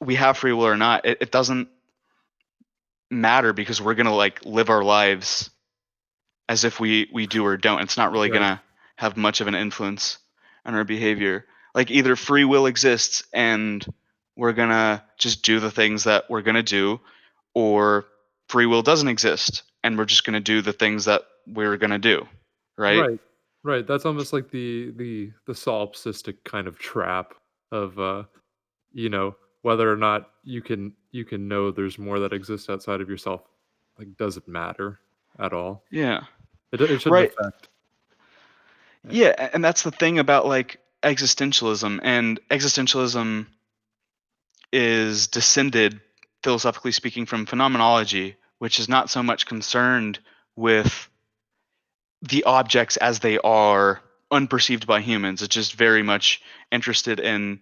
we 0.00 0.14
have 0.14 0.38
free 0.38 0.52
will 0.52 0.66
or 0.66 0.76
not 0.76 1.04
it, 1.04 1.18
it 1.20 1.32
doesn't 1.32 1.68
matter 3.10 3.52
because 3.52 3.80
we're 3.80 3.94
gonna 3.94 4.14
like 4.14 4.44
live 4.44 4.70
our 4.70 4.84
lives 4.84 5.50
as 6.48 6.64
if 6.64 6.80
we 6.80 7.08
we 7.12 7.26
do 7.26 7.44
or 7.44 7.56
don't 7.56 7.80
it's 7.80 7.96
not 7.96 8.12
really 8.12 8.28
gonna 8.28 8.60
have 8.96 9.16
much 9.16 9.40
of 9.40 9.46
an 9.46 9.54
influence 9.54 10.18
on 10.64 10.74
our 10.74 10.84
behavior 10.84 11.44
like 11.74 11.90
either 11.90 12.16
free 12.16 12.44
will 12.44 12.66
exists 12.66 13.22
and 13.32 13.86
we're 14.36 14.52
gonna 14.52 15.02
just 15.16 15.42
do 15.42 15.58
the 15.60 15.70
things 15.70 16.04
that 16.04 16.24
we're 16.28 16.42
gonna 16.42 16.62
do 16.62 17.00
or 17.54 18.04
free 18.48 18.66
will 18.66 18.82
doesn't 18.82 19.08
exist 19.08 19.62
and 19.82 19.96
we're 19.96 20.04
just 20.04 20.24
gonna 20.24 20.40
do 20.40 20.60
the 20.60 20.72
things 20.72 21.06
that 21.06 21.22
we're 21.46 21.76
gonna 21.76 21.98
do 21.98 22.26
right, 22.76 22.98
right. 22.98 23.20
Right. 23.64 23.86
That's 23.86 24.06
almost 24.06 24.32
like 24.32 24.50
the 24.50 24.92
the 24.96 25.32
the 25.46 25.52
solipsistic 25.52 26.44
kind 26.44 26.68
of 26.68 26.78
trap 26.78 27.34
of 27.72 27.98
uh 27.98 28.24
you 28.92 29.08
know 29.08 29.36
whether 29.62 29.90
or 29.90 29.96
not 29.96 30.30
you 30.44 30.62
can 30.62 30.92
you 31.10 31.24
can 31.24 31.48
know 31.48 31.70
there's 31.70 31.98
more 31.98 32.20
that 32.20 32.32
exists 32.32 32.68
outside 32.68 33.00
of 33.00 33.08
yourself 33.08 33.42
like 33.98 34.16
doesn't 34.16 34.46
matter 34.48 35.00
at 35.38 35.52
all. 35.52 35.84
yeah 35.90 36.20
It, 36.72 36.80
it 36.80 37.00
shouldn't 37.00 37.12
Right. 37.12 37.32
affect. 37.38 37.68
Yeah, 39.08 39.34
a- 39.38 39.54
and 39.54 39.64
that's 39.64 39.82
the 39.82 39.90
thing 39.90 40.18
about 40.18 40.46
like 40.46 40.80
existentialism 41.02 42.00
and 42.02 42.40
existentialism 42.50 43.46
is 44.72 45.26
descended 45.28 46.00
philosophically 46.42 46.92
speaking 46.92 47.26
from 47.26 47.46
phenomenology, 47.46 48.36
which 48.58 48.78
is 48.78 48.88
not 48.88 49.10
so 49.10 49.22
much 49.22 49.46
concerned 49.46 50.18
with 50.56 51.08
the 52.22 52.44
objects 52.44 52.96
as 52.96 53.20
they 53.20 53.38
are 53.38 54.00
unperceived 54.30 54.86
by 54.86 55.00
humans. 55.00 55.42
It's 55.42 55.54
just 55.54 55.74
very 55.74 56.02
much 56.02 56.42
interested 56.70 57.20
in 57.20 57.60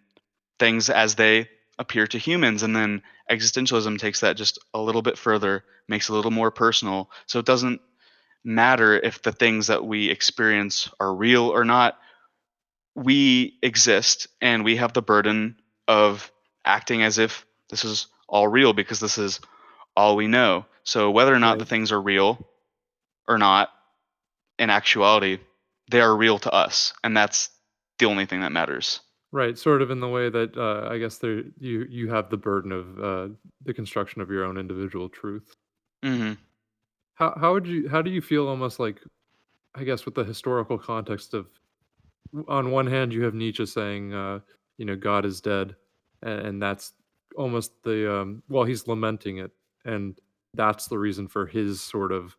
things 0.59 0.90
as 0.90 1.14
they 1.14 1.48
appear 1.78 2.06
to 2.06 2.18
humans 2.18 2.62
and 2.62 2.74
then 2.74 3.02
existentialism 3.30 3.98
takes 3.98 4.20
that 4.20 4.36
just 4.36 4.58
a 4.72 4.80
little 4.80 5.02
bit 5.02 5.18
further, 5.18 5.64
makes 5.88 6.08
it 6.08 6.12
a 6.12 6.14
little 6.14 6.30
more 6.30 6.50
personal. 6.50 7.10
So 7.26 7.38
it 7.38 7.46
doesn't 7.46 7.80
matter 8.44 8.94
if 8.94 9.22
the 9.22 9.32
things 9.32 9.66
that 9.66 9.84
we 9.84 10.08
experience 10.08 10.88
are 11.00 11.14
real 11.14 11.48
or 11.48 11.64
not. 11.64 11.98
We 12.94 13.58
exist 13.62 14.28
and 14.40 14.64
we 14.64 14.76
have 14.76 14.92
the 14.92 15.02
burden 15.02 15.56
of 15.86 16.30
acting 16.64 17.02
as 17.02 17.18
if 17.18 17.44
this 17.68 17.84
is 17.84 18.06
all 18.28 18.48
real 18.48 18.72
because 18.72 19.00
this 19.00 19.18
is 19.18 19.40
all 19.96 20.16
we 20.16 20.28
know. 20.28 20.66
So 20.84 21.10
whether 21.10 21.34
or 21.34 21.38
not 21.38 21.58
the 21.58 21.66
things 21.66 21.92
are 21.92 22.00
real 22.00 22.46
or 23.28 23.38
not, 23.38 23.70
in 24.58 24.70
actuality, 24.70 25.38
they 25.90 26.00
are 26.00 26.16
real 26.16 26.38
to 26.38 26.50
us, 26.52 26.94
and 27.04 27.16
that's 27.16 27.50
the 27.98 28.06
only 28.06 28.26
thing 28.26 28.40
that 28.40 28.52
matters. 28.52 29.00
Right, 29.37 29.59
sort 29.59 29.83
of 29.83 29.90
in 29.90 30.01
the 30.01 30.09
way 30.09 30.31
that 30.31 30.57
uh, 30.57 30.88
I 30.90 30.96
guess 30.96 31.18
there 31.18 31.42
you 31.59 31.85
you 31.90 32.09
have 32.09 32.31
the 32.31 32.38
burden 32.38 32.72
of 32.72 32.99
uh, 32.99 33.29
the 33.61 33.75
construction 33.75 34.22
of 34.22 34.31
your 34.31 34.44
own 34.44 34.57
individual 34.57 35.11
truth. 35.11 35.55
hmm 36.03 36.38
How 37.14 37.35
how 37.38 37.53
would 37.53 37.66
you 37.66 37.88
how 37.88 38.03
do 38.03 38.11
you 38.11 38.20
feel 38.20 38.49
almost 38.49 38.79
like 38.79 39.03
I 39.75 39.85
guess 39.85 40.05
with 40.05 40.14
the 40.14 40.25
historical 40.25 40.79
context 40.79 41.35
of 41.35 41.51
on 42.49 42.70
one 42.70 42.87
hand 42.87 43.12
you 43.12 43.25
have 43.25 43.35
Nietzsche 43.35 43.66
saying 43.66 44.14
uh, 44.14 44.40
you 44.79 44.85
know 44.85 44.96
God 44.96 45.25
is 45.25 45.40
dead 45.40 45.77
and, 46.22 46.40
and 46.46 46.62
that's 46.62 46.94
almost 47.37 47.83
the 47.85 48.12
um, 48.12 48.42
well 48.49 48.64
he's 48.64 48.88
lamenting 48.88 49.38
it 49.38 49.53
and 49.85 50.18
that's 50.55 50.88
the 50.88 50.99
reason 50.99 51.29
for 51.29 51.46
his 51.46 51.81
sort 51.83 52.12
of 52.12 52.37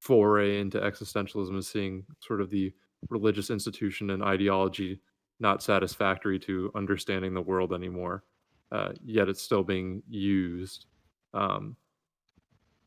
foray 0.00 0.60
into 0.60 0.80
existentialism 0.80 1.56
is 1.56 1.68
seeing 1.68 2.06
sort 2.20 2.40
of 2.40 2.50
the 2.50 2.72
religious 3.10 3.50
institution 3.50 4.10
and 4.10 4.22
ideology 4.22 5.00
not 5.40 5.62
satisfactory 5.62 6.38
to 6.38 6.70
understanding 6.74 7.34
the 7.34 7.42
world 7.42 7.72
anymore 7.72 8.24
uh, 8.72 8.92
yet 9.04 9.28
it's 9.28 9.42
still 9.42 9.62
being 9.62 10.02
used 10.08 10.86
um, 11.34 11.76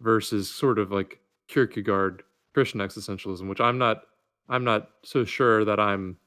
versus 0.02 0.50
sort 0.50 0.80
of 0.80 0.92
like 0.92 1.20
Kierkegaard 1.48 2.24
Christian 2.54 2.80
existentialism, 2.80 3.48
which 3.48 3.62
I'm 3.62 3.78
not 3.78 4.04
I'm 4.50 4.64
not 4.64 4.90
so 5.04 5.24
sure 5.24 5.64
that 5.66 5.80
I'm 5.80 6.18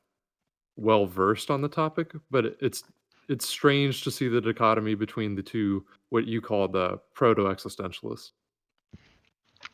well 0.77 1.07
versed 1.07 1.51
on 1.51 1.61
the 1.61 1.69
topic, 1.69 2.13
but 2.31 2.57
it's 2.61 2.85
it's 3.29 3.47
strange 3.47 4.03
to 4.05 4.11
see 4.11 4.29
the 4.29 4.41
dichotomy 4.41 4.95
between 4.95 5.35
the 5.35 5.43
two 5.43 5.85
what 6.09 6.27
you 6.27 6.41
call 6.41 6.69
the 6.69 6.99
proto 7.15 7.43
existentialists. 7.43 8.33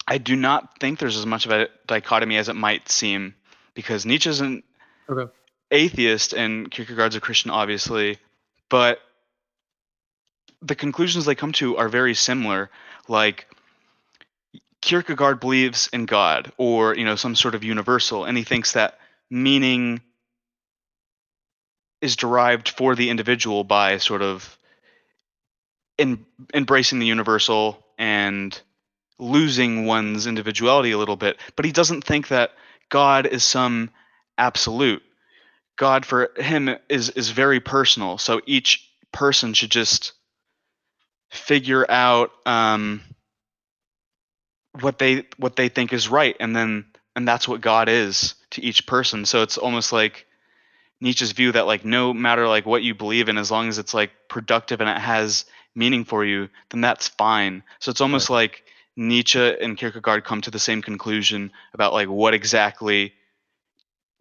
I 0.07 0.19
do 0.19 0.37
not 0.37 0.79
think 0.81 0.99
there's 0.99 1.17
as 1.17 1.27
much 1.27 1.47
of 1.47 1.53
a 1.53 1.69
dichotomy 1.87 2.37
as 2.37 2.49
it 2.49 2.57
might 2.57 2.89
seem, 2.89 3.35
because 3.75 4.05
Nietzsche's 4.05 4.41
an 4.41 4.63
Okay. 5.09 5.33
Atheist 5.71 6.33
and 6.33 6.71
Kierkegaard's 6.71 7.17
a 7.17 7.21
Christian, 7.21 7.51
obviously, 7.51 8.19
but 8.69 9.01
the 10.63 10.75
conclusions 10.75 11.25
they 11.25 11.35
come 11.35 11.53
to 11.53 11.77
are 11.77 11.89
very 11.89 12.15
similar. 12.15 12.71
Like 13.09 13.47
Kierkegaard 14.81 15.41
believes 15.41 15.89
in 15.93 16.07
God 16.07 16.53
or 16.57 16.95
you 16.97 17.05
know 17.05 17.17
some 17.17 17.35
sort 17.35 17.55
of 17.55 17.65
universal, 17.65 18.25
and 18.25 18.37
he 18.37 18.45
thinks 18.45 18.73
that 18.73 18.99
meaning 19.31 20.01
is 22.01 22.17
derived 22.17 22.69
for 22.69 22.95
the 22.95 23.11
individual 23.11 23.65
by 23.65 23.99
sort 23.99 24.23
of 24.23 24.57
in, 25.99 26.25
embracing 26.55 27.01
the 27.01 27.07
universal 27.07 27.85
and 27.99 28.61
losing 29.19 29.85
one's 29.85 30.27
individuality 30.27 30.93
a 30.93 30.99
little 30.99 31.17
bit. 31.17 31.39
But 31.57 31.65
he 31.65 31.73
doesn't 31.73 32.05
think 32.05 32.29
that 32.29 32.53
God 32.89 33.27
is 33.27 33.43
some 33.43 33.91
absolute. 34.39 35.03
God 35.79 36.05
for 36.05 36.33
him 36.37 36.77
is 36.91 37.09
is 37.11 37.31
very 37.31 37.61
personal. 37.61 38.19
So 38.19 38.43
each 38.45 38.87
person 39.13 39.55
should 39.55 39.71
just 39.71 40.13
figure 41.31 41.87
out 41.89 42.31
um, 42.45 43.01
what 44.81 44.99
they 44.99 45.25
what 45.39 45.57
they 45.57 45.69
think 45.69 45.93
is 45.93 46.09
right, 46.09 46.37
and 46.41 46.55
then 46.55 46.85
and 47.17 47.27
that's 47.27 47.49
what 47.49 47.61
God 47.61 47.89
is 47.89 48.35
to 48.51 48.63
each 48.63 48.87
person. 48.87 49.25
So 49.25 49.43
it's 49.43 49.57
almost 49.57 49.93
like 49.93 50.27
Nietzsche's 51.01 51.33
view 51.33 51.53
that 51.53 51.67
like 51.67 51.85
no 51.85 52.13
matter 52.13 52.49
like 52.49 52.67
what 52.67 52.83
you 52.83 52.95
believe 52.95 53.29
in, 53.29 53.39
as 53.39 53.51
long 53.51 53.69
as 53.69 53.79
it's 53.79 53.95
like 53.95 54.11
productive 54.29 54.81
and 54.81 54.91
it 54.91 54.99
has 54.99 55.45
meaning 55.77 56.05
for 56.05 56.25
you, 56.25 56.49
then 56.71 56.81
that's 56.81 57.07
fine. 57.07 57.63
So 57.79 57.91
it's 57.93 58.01
almost 58.01 58.31
like 58.31 58.65
Nietzsche 58.97 59.39
and 59.39 59.79
Kierkegaard 59.79 60.25
come 60.25 60.41
to 60.41 60.51
the 60.51 60.59
same 60.59 60.83
conclusion 60.83 61.53
about 61.73 61.93
like 61.93 62.09
what 62.09 62.35
exactly 62.35 63.13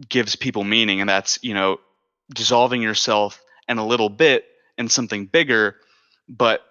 gives 0.08 0.36
people 0.36 0.64
meaning, 0.64 1.02
and 1.02 1.10
that's 1.10 1.40
you 1.42 1.54
know 1.54 1.80
dissolving 2.34 2.82
yourself 2.82 3.42
and 3.68 3.80
a 3.80 3.84
little 3.84 4.10
bit 4.10 4.46
in 4.78 4.90
something 4.90 5.26
bigger, 5.26 5.76
but 6.28 6.64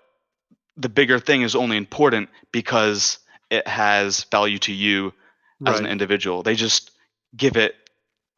the 0.77 0.89
bigger 0.89 1.19
thing 1.19 1.43
is 1.43 1.55
only 1.55 1.77
important 1.77 2.29
because 2.53 3.19
it 3.51 3.67
has 3.67 4.25
value 4.25 4.59
to 4.59 4.73
you 4.73 5.12
as 5.65 5.81
an 5.81 5.87
individual. 5.87 6.43
They 6.43 6.55
just 6.55 6.91
give 7.35 7.57
it 7.57 7.75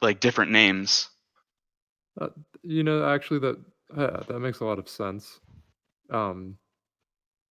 like 0.01 0.21
different 0.21 0.53
names. 0.53 1.09
Uh, 2.21 2.29
you 2.63 2.85
know, 2.85 3.05
actually, 3.09 3.41
that 3.41 3.57
uh, 3.97 4.23
that 4.25 4.41
makes 4.41 4.61
a 4.61 4.65
lot 4.65 4.79
of 4.79 4.89
sense. 4.89 5.41
Um, 6.11 6.57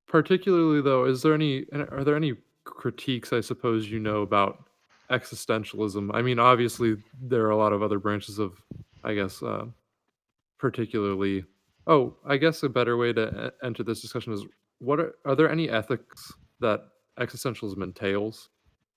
particularly 0.08 0.82
though, 0.82 1.06
is 1.06 1.22
there 1.22 1.34
any 1.34 1.66
are 1.74 2.04
there 2.04 2.16
any 2.16 2.36
critiques 2.64 3.32
I 3.32 3.42
suppose 3.42 3.90
you 3.90 4.00
know 4.00 4.22
about 4.22 4.67
existentialism? 5.12 6.10
I 6.14 6.22
mean, 6.22 6.40
obviously 6.40 6.98
there 7.22 7.46
are 7.46 7.52
a 7.52 7.58
lot 7.58 7.74
of 7.74 7.82
other 7.82 8.00
branches 8.00 8.40
of, 8.40 8.62
I 9.04 9.14
guess, 9.14 9.42
uh, 9.42 9.66
particularly. 10.58 11.46
Oh, 11.86 12.18
I 12.26 12.38
guess 12.38 12.64
a 12.64 12.70
better 12.70 12.98
way 12.98 13.14
to 13.14 13.54
enter 13.64 13.84
this 13.84 14.02
discussion 14.02 14.34
is 14.34 14.46
what 14.80 15.00
are, 15.00 15.16
are 15.26 15.36
there 15.36 15.50
any 15.50 15.70
ethics 15.70 16.34
that 16.60 16.82
existentialism 17.20 17.82
entails? 17.82 18.50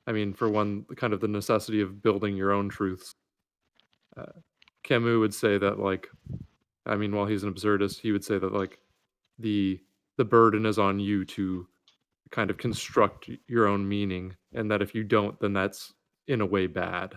I 0.07 0.13
mean, 0.13 0.33
for 0.33 0.49
one, 0.49 0.85
kind 0.97 1.13
of 1.13 1.21
the 1.21 1.29
necessity 1.29 1.81
of 1.81 2.03
building 2.03 2.37
your 2.37 2.53
own 2.53 2.69
truths. 2.69 3.15
Uh, 4.17 4.33
Camus 4.83 5.19
would 5.19 5.35
say 5.35 5.59
that, 5.59 5.79
like, 5.79 6.09
I 6.87 6.97
mean, 6.97 7.15
while 7.15 7.27
he's 7.27 7.45
an 7.45 7.53
absurdist, 7.53 8.01
he 8.01 8.13
would 8.13 8.25
say 8.25 8.39
that 8.39 8.53
like 8.53 8.79
the 9.39 9.81
the 10.17 10.25
burden 10.25 10.67
is 10.67 10.79
on 10.79 10.99
you 10.99 11.25
to 11.25 11.67
kind 12.31 12.51
of 12.51 12.59
construct 12.59 13.31
your 13.47 13.67
own 13.67 13.89
meaning, 13.89 14.35
and 14.55 14.71
that 14.71 14.83
if 14.83 14.95
you 14.95 15.05
don't, 15.05 15.39
then 15.41 15.53
that's 15.53 15.95
in 16.31 16.41
a 16.41 16.47
way 16.47 16.67
bad. 16.67 17.15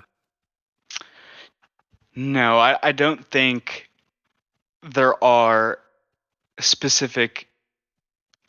No, 2.15 2.58
I, 2.60 2.78
I 2.82 2.91
don't 2.91 3.26
think 3.26 3.89
there 4.82 5.23
are 5.23 5.80
specific 6.60 7.47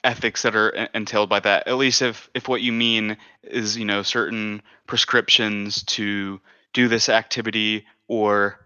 ethics 0.02 0.42
that 0.42 0.56
are 0.56 0.70
entailed 0.94 1.28
by 1.28 1.40
that. 1.40 1.66
At 1.66 1.76
least 1.76 2.02
if 2.02 2.28
if 2.34 2.48
what 2.48 2.62
you 2.62 2.72
mean 2.72 3.16
is 3.42 3.76
you 3.76 3.84
know 3.84 4.02
certain 4.02 4.62
prescriptions 4.86 5.82
to 5.84 6.40
do 6.72 6.88
this 6.88 7.08
activity 7.08 7.86
or 8.08 8.58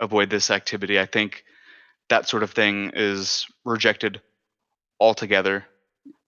avoid 0.00 0.30
this 0.30 0.50
activity, 0.50 1.00
I 1.00 1.06
think 1.06 1.44
that 2.08 2.28
sort 2.28 2.42
of 2.42 2.50
thing 2.52 2.92
is 2.94 3.46
rejected 3.64 4.20
altogether 5.00 5.66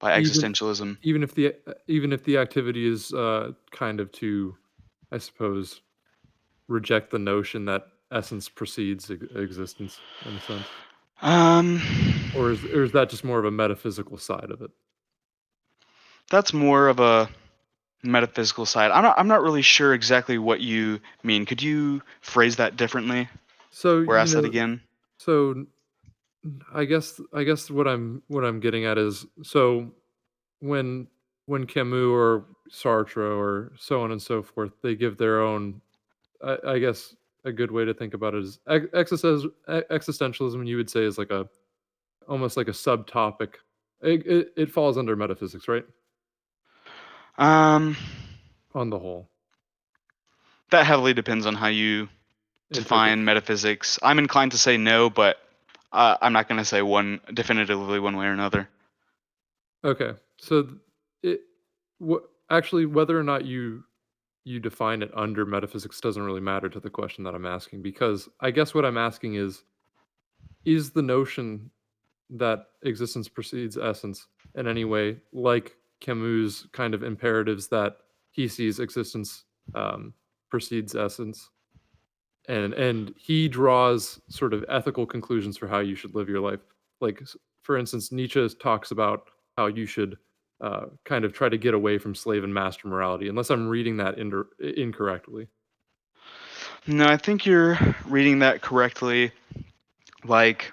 by 0.00 0.20
existentialism. 0.20 0.98
Even 1.02 1.22
if 1.22 1.34
the 1.34 1.54
even 1.86 2.12
if 2.12 2.24
the 2.24 2.38
activity 2.38 2.86
is 2.86 3.12
uh, 3.12 3.52
kind 3.70 4.00
of 4.00 4.12
to, 4.12 4.56
I 5.12 5.18
suppose, 5.18 5.80
reject 6.68 7.10
the 7.10 7.18
notion 7.18 7.64
that 7.66 7.86
essence 8.12 8.48
precedes 8.48 9.10
existence 9.10 10.00
in 10.24 10.36
a 10.36 10.40
sense, 10.40 10.66
Um, 11.22 11.80
or 12.36 12.50
is 12.50 12.64
or 12.64 12.82
is 12.84 12.92
that 12.92 13.10
just 13.10 13.24
more 13.24 13.38
of 13.38 13.44
a 13.44 13.50
metaphysical 13.50 14.18
side 14.18 14.50
of 14.50 14.60
it? 14.62 14.70
that's 16.30 16.52
more 16.52 16.88
of 16.88 17.00
a 17.00 17.28
metaphysical 18.02 18.66
side. 18.66 18.90
I'm 18.90 19.02
not. 19.02 19.18
I'm 19.18 19.28
not 19.28 19.42
really 19.42 19.62
sure 19.62 19.94
exactly 19.94 20.38
what 20.38 20.60
you 20.60 21.00
mean. 21.22 21.46
Could 21.46 21.62
you 21.62 22.02
phrase 22.20 22.56
that 22.56 22.76
differently 22.76 23.28
So 23.70 24.04
or 24.04 24.16
ask 24.16 24.34
that 24.34 24.44
again? 24.44 24.80
So 25.18 25.66
I 26.74 26.84
guess 26.84 27.20
I 27.34 27.44
guess 27.44 27.70
what 27.70 27.88
I'm 27.88 28.22
what 28.28 28.44
I'm 28.44 28.60
getting 28.60 28.84
at 28.84 28.98
is 28.98 29.26
so 29.42 29.90
when 30.60 31.08
when 31.46 31.66
Camus 31.66 32.04
or 32.06 32.44
Sartre 32.70 33.36
or 33.36 33.72
so 33.78 34.02
on 34.02 34.12
and 34.12 34.20
so 34.20 34.42
forth, 34.42 34.72
they 34.82 34.94
give 34.94 35.16
their 35.16 35.42
own 35.42 35.80
I, 36.42 36.56
I 36.66 36.78
guess 36.78 37.14
a 37.44 37.52
good 37.52 37.70
way 37.70 37.84
to 37.84 37.94
think 37.94 38.14
about 38.14 38.34
it 38.34 38.44
is 38.44 38.58
ex- 38.68 38.86
existentialism, 38.92 40.66
you 40.66 40.76
would 40.76 40.90
say 40.90 41.04
is 41.04 41.18
like 41.18 41.30
a 41.30 41.48
almost 42.28 42.56
like 42.56 42.68
a 42.68 42.72
subtopic. 42.72 43.54
It, 44.02 44.26
it, 44.26 44.52
it 44.56 44.70
falls 44.70 44.98
under 44.98 45.16
metaphysics, 45.16 45.66
right? 45.66 45.84
Um, 47.38 47.96
On 48.74 48.90
the 48.90 48.98
whole. 48.98 49.28
that 50.70 50.86
heavily 50.86 51.14
depends 51.14 51.46
on 51.46 51.54
how 51.54 51.68
you 51.68 52.08
define 52.72 53.24
metaphysics. 53.24 53.98
I'm 54.02 54.18
inclined 54.18 54.52
to 54.52 54.58
say 54.58 54.76
no, 54.76 55.08
but 55.08 55.38
uh, 55.92 56.16
I'm 56.20 56.32
not 56.32 56.48
going 56.48 56.58
to 56.58 56.64
say 56.64 56.82
one 56.82 57.20
definitively 57.32 57.98
one 57.98 58.16
way 58.16 58.26
or 58.26 58.32
another. 58.32 58.68
Okay, 59.84 60.12
so 60.38 60.68
it 61.22 61.40
what 61.98 62.24
actually 62.50 62.86
whether 62.86 63.18
or 63.18 63.22
not 63.22 63.44
you 63.44 63.84
you 64.44 64.58
define 64.58 65.02
it 65.02 65.10
under 65.14 65.44
metaphysics 65.44 66.00
doesn't 66.00 66.22
really 66.22 66.40
matter 66.40 66.68
to 66.70 66.80
the 66.80 66.88
question 66.88 67.22
that 67.24 67.34
I'm 67.34 67.44
asking 67.44 67.82
because 67.82 68.28
I 68.40 68.50
guess 68.50 68.74
what 68.74 68.84
I'm 68.84 68.96
asking 68.96 69.34
is 69.34 69.64
is 70.64 70.90
the 70.90 71.02
notion 71.02 71.70
that 72.30 72.66
existence 72.82 73.28
precedes 73.28 73.76
essence 73.76 74.26
in 74.54 74.66
any 74.66 74.84
way 74.84 75.18
like 75.32 75.76
Camus' 76.00 76.66
kind 76.72 76.94
of 76.94 77.02
imperatives 77.02 77.68
that 77.68 77.96
he 78.30 78.48
sees 78.48 78.80
existence 78.80 79.44
um, 79.74 80.14
precedes 80.50 80.94
essence? 80.94 81.50
And 82.48 82.72
and 82.72 83.14
he 83.18 83.48
draws 83.48 84.20
sort 84.28 84.54
of 84.54 84.64
ethical 84.70 85.04
conclusions 85.04 85.58
for 85.58 85.68
how 85.68 85.80
you 85.80 85.94
should 85.94 86.14
live 86.14 86.28
your 86.28 86.40
life. 86.40 86.60
Like 87.00 87.22
for 87.62 87.76
instance 87.76 88.12
Nietzsche 88.12 88.48
talks 88.60 88.92
about 88.92 89.28
how 89.58 89.66
you 89.66 89.84
should 89.84 90.16
uh, 90.60 90.86
kind 91.04 91.24
of 91.24 91.32
try 91.32 91.48
to 91.48 91.58
get 91.58 91.74
away 91.74 91.98
from 91.98 92.14
slave 92.14 92.44
and 92.44 92.54
master 92.54 92.88
morality 92.88 93.28
unless 93.28 93.50
I'm 93.50 93.68
reading 93.68 93.98
that 93.98 94.18
inter- 94.18 94.48
incorrectly 94.60 95.48
No, 96.86 97.06
I 97.06 97.16
think 97.16 97.46
you're 97.46 97.78
reading 98.06 98.40
that 98.40 98.62
correctly. 98.62 99.32
Like, 100.24 100.72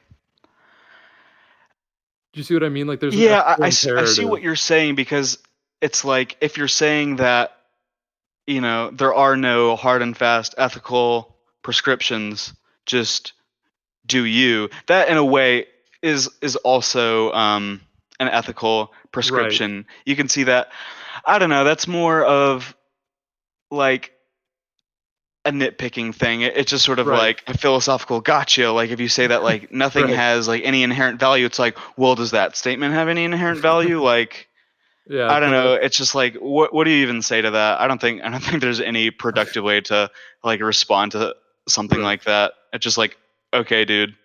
Do 2.33 2.39
you 2.39 2.43
see 2.43 2.53
what 2.53 2.63
I 2.63 2.69
mean? 2.69 2.88
Like 2.88 2.99
there's 2.99 3.15
yeah, 3.15 3.39
I, 3.41 3.67
I 3.67 3.67
I 3.67 4.05
see 4.05 4.25
what 4.25 4.41
you're 4.41 4.55
saying 4.57 4.95
because 4.95 5.39
it's 5.81 6.05
like 6.05 6.38
if 6.41 6.57
you're 6.57 6.67
saying 6.67 7.17
that, 7.17 7.57
you 8.47 8.61
know, 8.61 8.91
there 8.91 9.13
are 9.13 9.38
no 9.38 9.75
hard 9.75 10.01
and 10.01 10.17
fast 10.17 10.55
ethical 10.57 11.36
prescriptions, 11.63 12.53
just 12.86 13.33
do 14.05 14.25
you. 14.25 14.69
That 14.88 15.09
in 15.09 15.17
a 15.17 15.25
way 15.25 15.67
is 16.01 16.29
is 16.41 16.57
also 16.57 17.31
um, 17.33 17.81
an 18.20 18.28
ethical 18.30 18.93
prescription. 19.11 19.86
You 20.05 20.16
can 20.16 20.30
see 20.30 20.43
that. 20.43 20.70
I 21.26 21.39
don't 21.39 21.49
know. 21.49 21.63
That's 21.63 21.88
more 21.88 22.24
of 22.24 22.76
like 23.72 24.11
a 25.45 25.51
nitpicking 25.51 26.13
thing. 26.16 26.41
It- 26.41 26.57
It's 26.57 26.72
just 26.72 26.84
sort 26.86 26.99
of 26.99 27.07
Right. 27.07 27.18
like 27.20 27.43
a 27.47 27.57
philosophical 27.57 28.20
gotcha. 28.22 28.72
Like 28.72 28.89
if 28.89 28.99
you 28.99 29.07
say 29.09 29.28
that 29.28 29.43
like 29.43 29.72
nothing 29.86 30.05
Right. 30.05 30.16
has 30.16 30.47
like 30.47 30.63
any 30.63 30.84
inherent 30.84 31.20
value, 31.20 31.45
it's 31.45 31.59
like, 31.59 31.78
well, 31.97 32.16
does 32.16 32.32
that 32.32 32.55
statement 32.55 32.93
have 32.93 33.07
any 33.09 33.24
inherent 33.26 33.59
value? 33.59 34.01
like 34.13 34.47
Yeah, 35.07 35.32
I 35.32 35.39
don't 35.39 35.51
know. 35.51 35.74
It's 35.74 35.97
just 35.97 36.16
like 36.16 36.36
what 36.36 36.74
what 36.74 36.86
do 36.86 36.89
you 36.91 37.03
even 37.03 37.22
say 37.22 37.41
to 37.41 37.51
that? 37.51 37.80
I 37.80 37.88
don't 37.88 38.01
think 38.01 38.24
I 38.24 38.30
don't 38.30 38.39
think 38.43 38.61
there's 38.61 38.82
any 38.82 39.11
productive 39.11 39.63
way 39.63 39.82
to 39.82 40.09
like 40.43 40.61
respond 40.61 41.11
to 41.13 41.36
something 41.68 41.99
Right. 41.99 42.05
like 42.05 42.24
that. 42.24 42.53
It's 42.74 42.84
just 42.84 42.97
like, 42.97 43.18
okay, 43.53 43.86
dude. 43.86 44.16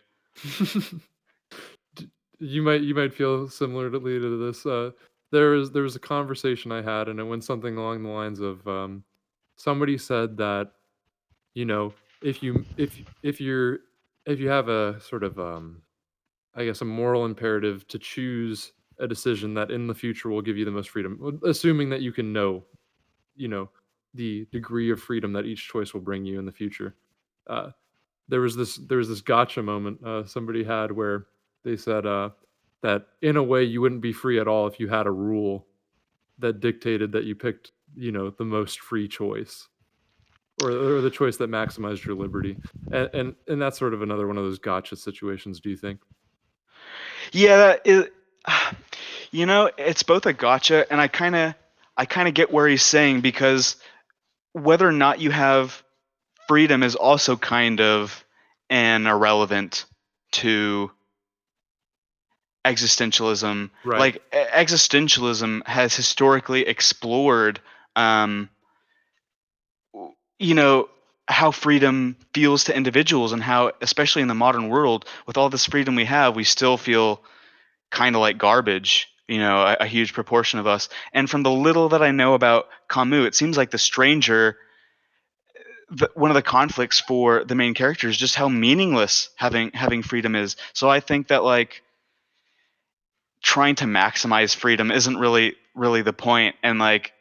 You 2.40 2.62
might 2.62 2.80
you 2.80 2.94
might 2.94 3.14
feel 3.14 3.48
similarly 3.48 4.18
to 4.18 4.46
this. 4.46 4.64
Uh, 4.66 4.90
there 5.30 5.50
was 5.50 5.70
there 5.70 5.82
was 5.82 5.96
a 5.96 6.00
conversation 6.00 6.72
I 6.72 6.82
had, 6.82 7.08
and 7.08 7.20
it 7.20 7.24
went 7.24 7.44
something 7.44 7.76
along 7.76 8.02
the 8.02 8.08
lines 8.08 8.40
of 8.40 8.66
um, 8.66 9.04
somebody 9.56 9.98
said 9.98 10.36
that 10.38 10.72
you 11.54 11.64
know 11.64 11.92
if 12.22 12.42
you 12.42 12.64
if 12.76 12.98
if 13.22 13.40
you're 13.40 13.80
if 14.26 14.40
you 14.40 14.48
have 14.48 14.68
a 14.68 15.00
sort 15.00 15.22
of 15.22 15.38
um, 15.38 15.82
I 16.54 16.64
guess 16.64 16.80
a 16.80 16.84
moral 16.84 17.26
imperative 17.26 17.86
to 17.88 17.98
choose 17.98 18.72
a 18.98 19.06
decision 19.06 19.54
that 19.54 19.70
in 19.70 19.86
the 19.86 19.94
future 19.94 20.28
will 20.28 20.42
give 20.42 20.56
you 20.56 20.64
the 20.64 20.70
most 20.70 20.90
freedom, 20.90 21.40
assuming 21.46 21.88
that 21.90 22.02
you 22.02 22.12
can 22.12 22.32
know, 22.32 22.64
you 23.34 23.48
know, 23.48 23.70
the 24.14 24.46
degree 24.52 24.90
of 24.90 25.00
freedom 25.00 25.32
that 25.32 25.46
each 25.46 25.68
choice 25.68 25.94
will 25.94 26.00
bring 26.02 26.24
you 26.24 26.38
in 26.38 26.44
the 26.44 26.52
future. 26.52 26.94
Uh, 27.46 27.70
there 28.28 28.40
was 28.40 28.56
this 28.56 28.76
there 28.76 28.98
was 28.98 29.08
this 29.08 29.20
gotcha 29.20 29.62
moment 29.62 30.02
uh, 30.04 30.24
somebody 30.24 30.62
had 30.62 30.92
where 30.92 31.26
they 31.64 31.76
said 31.76 32.06
uh, 32.06 32.30
that 32.82 33.06
in 33.22 33.36
a 33.36 33.42
way 33.42 33.64
you 33.64 33.80
wouldn't 33.80 34.00
be 34.00 34.12
free 34.12 34.38
at 34.38 34.48
all 34.48 34.66
if 34.66 34.80
you 34.80 34.88
had 34.88 35.06
a 35.06 35.10
rule 35.10 35.66
that 36.38 36.60
dictated 36.60 37.12
that 37.12 37.24
you 37.24 37.34
picked 37.34 37.72
you 37.94 38.12
know 38.12 38.30
the 38.30 38.44
most 38.44 38.80
free 38.80 39.08
choice 39.08 39.68
or, 40.62 40.70
or 40.70 41.00
the 41.00 41.10
choice 41.10 41.36
that 41.38 41.50
maximized 41.50 42.04
your 42.04 42.14
liberty. 42.14 42.56
And, 42.92 43.10
and 43.12 43.34
and 43.48 43.62
that's 43.62 43.78
sort 43.78 43.94
of 43.94 44.02
another 44.02 44.26
one 44.26 44.36
of 44.36 44.44
those 44.44 44.58
gotcha 44.58 44.96
situations 44.96 45.60
do 45.60 45.70
you 45.70 45.76
think? 45.76 46.00
Yeah, 47.32 47.56
that 47.56 47.82
is, 47.84 48.06
you 49.30 49.46
know, 49.46 49.70
it's 49.78 50.02
both 50.02 50.26
a 50.26 50.32
gotcha, 50.32 50.90
and 50.90 51.00
I 51.00 51.08
kind 51.08 51.36
of, 51.36 51.54
I 51.96 52.04
kind 52.04 52.28
of 52.28 52.34
get 52.34 52.52
where 52.52 52.68
he's 52.68 52.82
saying 52.82 53.20
because 53.20 53.76
whether 54.52 54.86
or 54.86 54.92
not 54.92 55.20
you 55.20 55.30
have 55.30 55.82
freedom 56.48 56.82
is 56.82 56.96
also 56.96 57.36
kind 57.36 57.80
of 57.80 58.24
an 58.68 59.06
irrelevant 59.06 59.84
to 60.32 60.90
existentialism. 62.64 63.70
Right. 63.84 63.98
Like 63.98 64.22
existentialism 64.32 65.66
has 65.66 65.94
historically 65.94 66.66
explored, 66.66 67.60
um, 67.96 68.48
you 70.38 70.54
know, 70.54 70.88
how 71.28 71.50
freedom 71.50 72.16
feels 72.34 72.64
to 72.64 72.76
individuals 72.76 73.32
and 73.32 73.42
how, 73.42 73.72
especially 73.80 74.22
in 74.22 74.28
the 74.28 74.34
modern 74.34 74.68
world, 74.68 75.04
with 75.26 75.36
all 75.36 75.48
this 75.48 75.66
freedom 75.66 75.94
we 75.94 76.04
have, 76.04 76.34
we 76.34 76.44
still 76.44 76.76
feel 76.76 77.22
kind 77.90 78.16
of 78.16 78.20
like 78.20 78.38
garbage. 78.38 79.06
You 79.28 79.38
know, 79.38 79.62
a, 79.62 79.76
a 79.84 79.86
huge 79.86 80.12
proportion 80.12 80.58
of 80.58 80.66
us. 80.66 80.88
And 81.12 81.30
from 81.30 81.44
the 81.44 81.52
little 81.52 81.90
that 81.90 82.02
I 82.02 82.10
know 82.10 82.34
about 82.34 82.66
Camus, 82.88 83.28
it 83.28 83.36
seems 83.36 83.56
like 83.56 83.70
the 83.70 83.78
stranger. 83.78 84.56
The, 85.88 86.10
one 86.14 86.32
of 86.32 86.34
the 86.34 86.42
conflicts 86.42 86.98
for 86.98 87.44
the 87.44 87.54
main 87.54 87.74
character 87.74 88.08
is 88.08 88.16
just 88.16 88.34
how 88.34 88.48
meaningless 88.48 89.30
having 89.36 89.70
having 89.72 90.02
freedom 90.02 90.34
is. 90.34 90.56
So 90.72 90.88
I 90.88 90.98
think 90.98 91.28
that 91.28 91.44
like 91.44 91.82
trying 93.42 93.74
to 93.74 93.84
maximize 93.84 94.54
freedom 94.54 94.90
isn't 94.90 95.16
really 95.16 95.54
really 95.74 96.02
the 96.02 96.12
point 96.12 96.56
and 96.62 96.78
like 96.78 97.12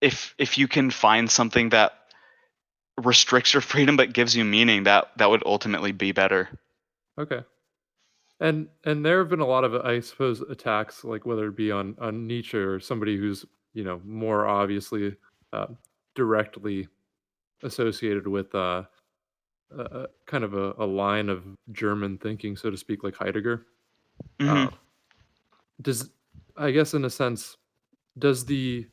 if 0.00 0.34
if 0.38 0.58
you 0.58 0.66
can 0.66 0.90
find 0.90 1.30
something 1.30 1.68
that 1.70 1.92
restricts 3.02 3.54
your 3.54 3.60
freedom 3.72 3.96
but 3.96 4.12
gives 4.12 4.36
you 4.36 4.44
meaning 4.44 4.84
that 4.84 5.08
that 5.16 5.30
would 5.30 5.42
ultimately 5.46 5.92
be 5.92 6.12
better 6.12 6.48
Okay. 7.20 7.40
And 8.40 8.68
and 8.84 9.04
there 9.04 9.18
have 9.18 9.28
been 9.28 9.40
a 9.40 9.46
lot 9.46 9.64
of, 9.64 9.74
I 9.74 10.00
suppose, 10.00 10.40
attacks, 10.40 11.04
like 11.04 11.26
whether 11.26 11.48
it 11.48 11.56
be 11.56 11.70
on 11.70 11.96
on 12.00 12.26
Nietzsche 12.26 12.56
or 12.56 12.80
somebody 12.80 13.16
who's 13.18 13.44
you 13.74 13.84
know 13.84 14.00
more 14.04 14.46
obviously 14.46 15.14
uh, 15.52 15.66
directly 16.14 16.88
associated 17.62 18.26
with 18.26 18.54
uh, 18.54 18.84
a 19.76 20.06
kind 20.26 20.44
of 20.44 20.54
a, 20.54 20.72
a 20.78 20.86
line 20.86 21.28
of 21.28 21.44
German 21.70 22.16
thinking, 22.16 22.56
so 22.56 22.70
to 22.70 22.78
speak, 22.78 23.04
like 23.04 23.16
Heidegger. 23.16 23.66
Mhm. 24.38 24.66
Uh, 24.66 24.70
does 25.82 26.10
I 26.56 26.70
guess 26.70 26.94
in 26.94 27.04
a 27.04 27.10
sense, 27.10 27.56
does 28.18 28.44
the 28.44 28.86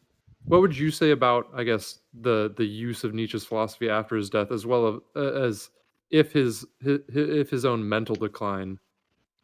what 0.45 0.61
would 0.61 0.77
you 0.77 0.91
say 0.91 1.11
about 1.11 1.49
I 1.53 1.63
guess 1.63 1.99
the 2.13 2.53
the 2.55 2.65
use 2.65 3.03
of 3.03 3.13
Nietzsche's 3.13 3.45
philosophy 3.45 3.89
after 3.89 4.15
his 4.15 4.29
death, 4.29 4.51
as 4.51 4.65
well 4.65 5.01
as, 5.15 5.23
as 5.23 5.69
if 6.09 6.31
his, 6.31 6.65
his 6.81 6.99
if 7.09 7.49
his 7.49 7.65
own 7.65 7.87
mental 7.87 8.15
decline 8.15 8.79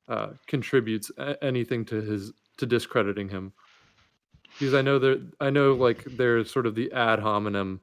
uh, 0.07 0.29
contributes 0.47 1.11
anything 1.41 1.83
to 1.85 2.01
his 2.01 2.31
to 2.57 2.65
discrediting 2.65 3.27
him? 3.29 3.51
Because 4.59 4.73
I 4.73 4.81
know 4.81 4.99
there 4.99 5.17
I 5.41 5.49
know 5.49 5.73
like 5.73 6.03
there's 6.05 6.51
sort 6.51 6.65
of 6.65 6.75
the 6.75 6.91
ad 6.93 7.19
hominem 7.19 7.81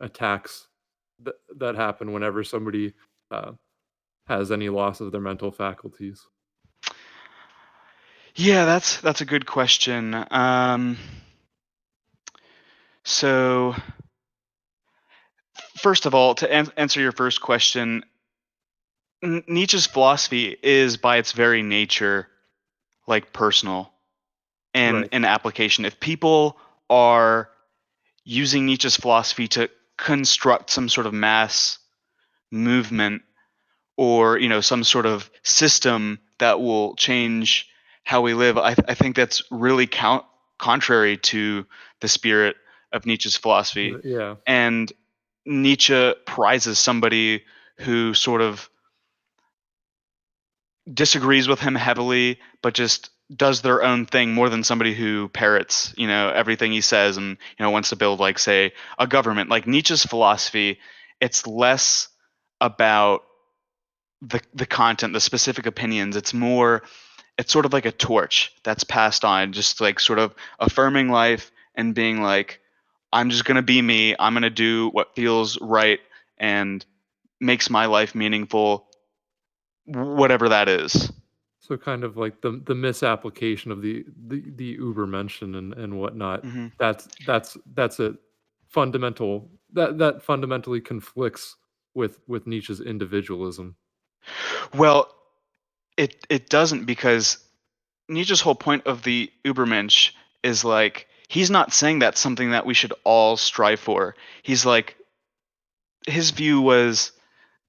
attacks 0.00 0.68
that 1.20 1.36
that 1.56 1.76
happen 1.76 2.12
whenever 2.12 2.42
somebody 2.42 2.92
uh, 3.30 3.52
has 4.26 4.50
any 4.50 4.68
loss 4.68 5.00
of 5.00 5.12
their 5.12 5.20
mental 5.20 5.52
faculties. 5.52 6.26
Yeah 8.36 8.64
that's 8.64 9.00
that's 9.00 9.20
a 9.20 9.24
good 9.24 9.46
question 9.46 10.14
um 10.30 10.96
so 13.04 13.74
first 15.78 16.06
of 16.06 16.14
all 16.14 16.34
to 16.34 16.50
an- 16.52 16.70
answer 16.76 17.00
your 17.00 17.12
first 17.12 17.40
question 17.40 18.04
N- 19.22 19.44
Nietzsche's 19.48 19.86
philosophy 19.86 20.56
is 20.62 20.96
by 20.98 21.16
its 21.16 21.32
very 21.32 21.62
nature 21.62 22.28
like 23.06 23.32
personal 23.32 23.92
and 24.74 24.96
Right. 25.02 25.08
an 25.12 25.24
application. 25.24 25.84
If 25.86 25.98
people 26.00 26.58
are 26.90 27.48
using 28.24 28.66
Nietzsche's 28.66 28.96
philosophy 28.96 29.48
to 29.48 29.70
construct 29.96 30.70
some 30.70 30.88
sort 30.90 31.06
of 31.06 31.14
mass 31.14 31.78
movement 32.50 33.22
or 33.96 34.38
you 34.38 34.48
know 34.48 34.60
some 34.60 34.84
sort 34.84 35.06
of 35.06 35.30
system 35.42 36.18
that 36.38 36.60
will 36.60 36.94
change 36.96 37.68
how 38.06 38.20
we 38.20 38.34
live, 38.34 38.56
I, 38.56 38.76
I 38.86 38.94
think 38.94 39.16
that's 39.16 39.42
really 39.50 39.88
count 39.88 40.24
contrary 40.58 41.16
to 41.16 41.66
the 42.00 42.06
spirit 42.06 42.54
of 42.92 43.04
Nietzsche's 43.04 43.36
philosophy 43.36 43.94
uh, 43.94 43.98
Yeah. 44.04 44.34
and 44.46 44.92
Nietzsche 45.44 46.14
prizes 46.24 46.78
somebody 46.78 47.42
who 47.78 48.14
sort 48.14 48.42
of 48.42 48.70
disagrees 50.92 51.48
with 51.48 51.58
him 51.58 51.74
heavily, 51.74 52.38
but 52.62 52.74
just 52.74 53.10
does 53.34 53.62
their 53.62 53.82
own 53.82 54.06
thing 54.06 54.32
more 54.32 54.48
than 54.48 54.62
somebody 54.62 54.94
who 54.94 55.28
parrots, 55.28 55.92
you 55.96 56.06
know, 56.06 56.30
everything 56.30 56.70
he 56.70 56.80
says 56.82 57.16
and 57.16 57.30
you 57.58 57.64
know 57.64 57.70
wants 57.70 57.88
to 57.88 57.96
build 57.96 58.20
like 58.20 58.38
say 58.38 58.72
a 59.00 59.08
government. 59.08 59.50
Like 59.50 59.66
Nietzsche's 59.66 60.04
philosophy, 60.04 60.78
it's 61.20 61.44
less 61.44 62.06
about 62.60 63.22
the 64.22 64.40
the 64.54 64.66
content, 64.66 65.12
the 65.12 65.20
specific 65.20 65.66
opinions. 65.66 66.14
It's 66.14 66.32
more 66.32 66.84
it's 67.38 67.52
sort 67.52 67.66
of 67.66 67.72
like 67.72 67.86
a 67.86 67.92
torch 67.92 68.54
that's 68.64 68.84
passed 68.84 69.24
on, 69.24 69.52
just 69.52 69.80
like 69.80 70.00
sort 70.00 70.18
of 70.18 70.34
affirming 70.60 71.10
life 71.10 71.50
and 71.74 71.94
being 71.94 72.22
like 72.22 72.60
I'm 73.12 73.30
just 73.30 73.44
going 73.44 73.56
to 73.56 73.62
be 73.62 73.80
me. 73.80 74.14
I'm 74.18 74.34
going 74.34 74.42
to 74.42 74.50
do 74.50 74.90
what 74.90 75.14
feels 75.14 75.60
right 75.60 76.00
and 76.38 76.84
makes 77.40 77.70
my 77.70 77.86
life 77.86 78.14
meaningful, 78.14 78.88
whatever 79.84 80.48
that 80.48 80.68
is. 80.68 81.12
So 81.60 81.76
kind 81.76 82.04
of 82.04 82.16
like 82.16 82.42
the 82.42 82.62
the 82.64 82.74
misapplication 82.74 83.72
of 83.72 83.82
the 83.82 84.04
the, 84.28 84.42
the 84.54 84.78
Ubermenschen 84.78 85.56
and 85.56 85.72
and 85.74 85.98
whatnot. 85.98 86.44
Mhm. 86.44 86.72
That's 86.78 87.08
that's 87.26 87.56
that's 87.74 87.98
a 88.00 88.16
fundamental 88.68 89.50
that 89.72 89.98
that 89.98 90.22
fundamentally 90.22 90.80
conflicts 90.80 91.56
with 91.94 92.20
with 92.28 92.46
Nietzsche's 92.46 92.80
individualism. 92.80 93.76
Well, 94.74 95.12
it 95.96 96.26
it 96.28 96.48
doesn't 96.48 96.84
because 96.84 97.38
Nietzsche's 98.08 98.40
whole 98.40 98.54
point 98.54 98.86
of 98.86 99.02
the 99.02 99.30
Übermensch 99.44 100.12
is 100.42 100.64
like 100.64 101.08
he's 101.28 101.50
not 101.50 101.72
saying 101.72 101.98
that's 101.98 102.20
something 102.20 102.50
that 102.50 102.66
we 102.66 102.74
should 102.74 102.92
all 103.04 103.36
strive 103.36 103.80
for. 103.80 104.14
He's 104.42 104.64
like 104.64 104.96
his 106.06 106.30
view 106.30 106.60
was 106.60 107.12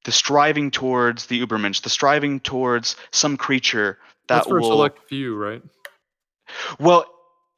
the 0.05 0.11
striving 0.11 0.71
towards 0.71 1.25
the 1.25 1.45
Ubermensch, 1.45 1.81
the 1.81 1.89
striving 1.89 2.39
towards 2.39 2.95
some 3.11 3.35
creature 3.35 3.97
that 4.27 4.35
That's 4.35 4.47
for 4.47 4.59
will. 4.59 4.67
a 4.67 4.71
select 4.71 5.09
few, 5.09 5.35
right? 5.35 5.61
Well, 6.79 7.05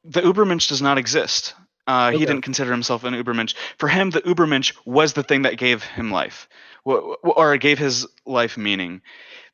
the 0.04 0.20
Ubermensch 0.22 0.68
does 0.68 0.82
not 0.82 0.98
exist. 0.98 1.54
Uh, 1.86 2.10
He 2.12 2.18
didn't 2.26 2.42
consider 2.42 2.70
himself 2.70 3.04
an 3.04 3.14
Ubermensch. 3.14 3.54
For 3.78 3.88
him, 3.88 4.10
the 4.10 4.20
Ubermensch 4.22 4.72
was 4.84 5.12
the 5.14 5.22
thing 5.22 5.42
that 5.42 5.56
gave 5.56 5.82
him 5.82 6.10
life, 6.10 6.48
or 6.84 7.56
gave 7.56 7.78
his 7.78 8.06
life 8.26 8.56
meaning. 8.56 9.02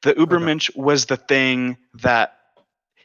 The 0.02 0.14
Ubermensch 0.14 0.76
was 0.76 1.06
the 1.06 1.16
thing 1.16 1.76
that 1.94 2.34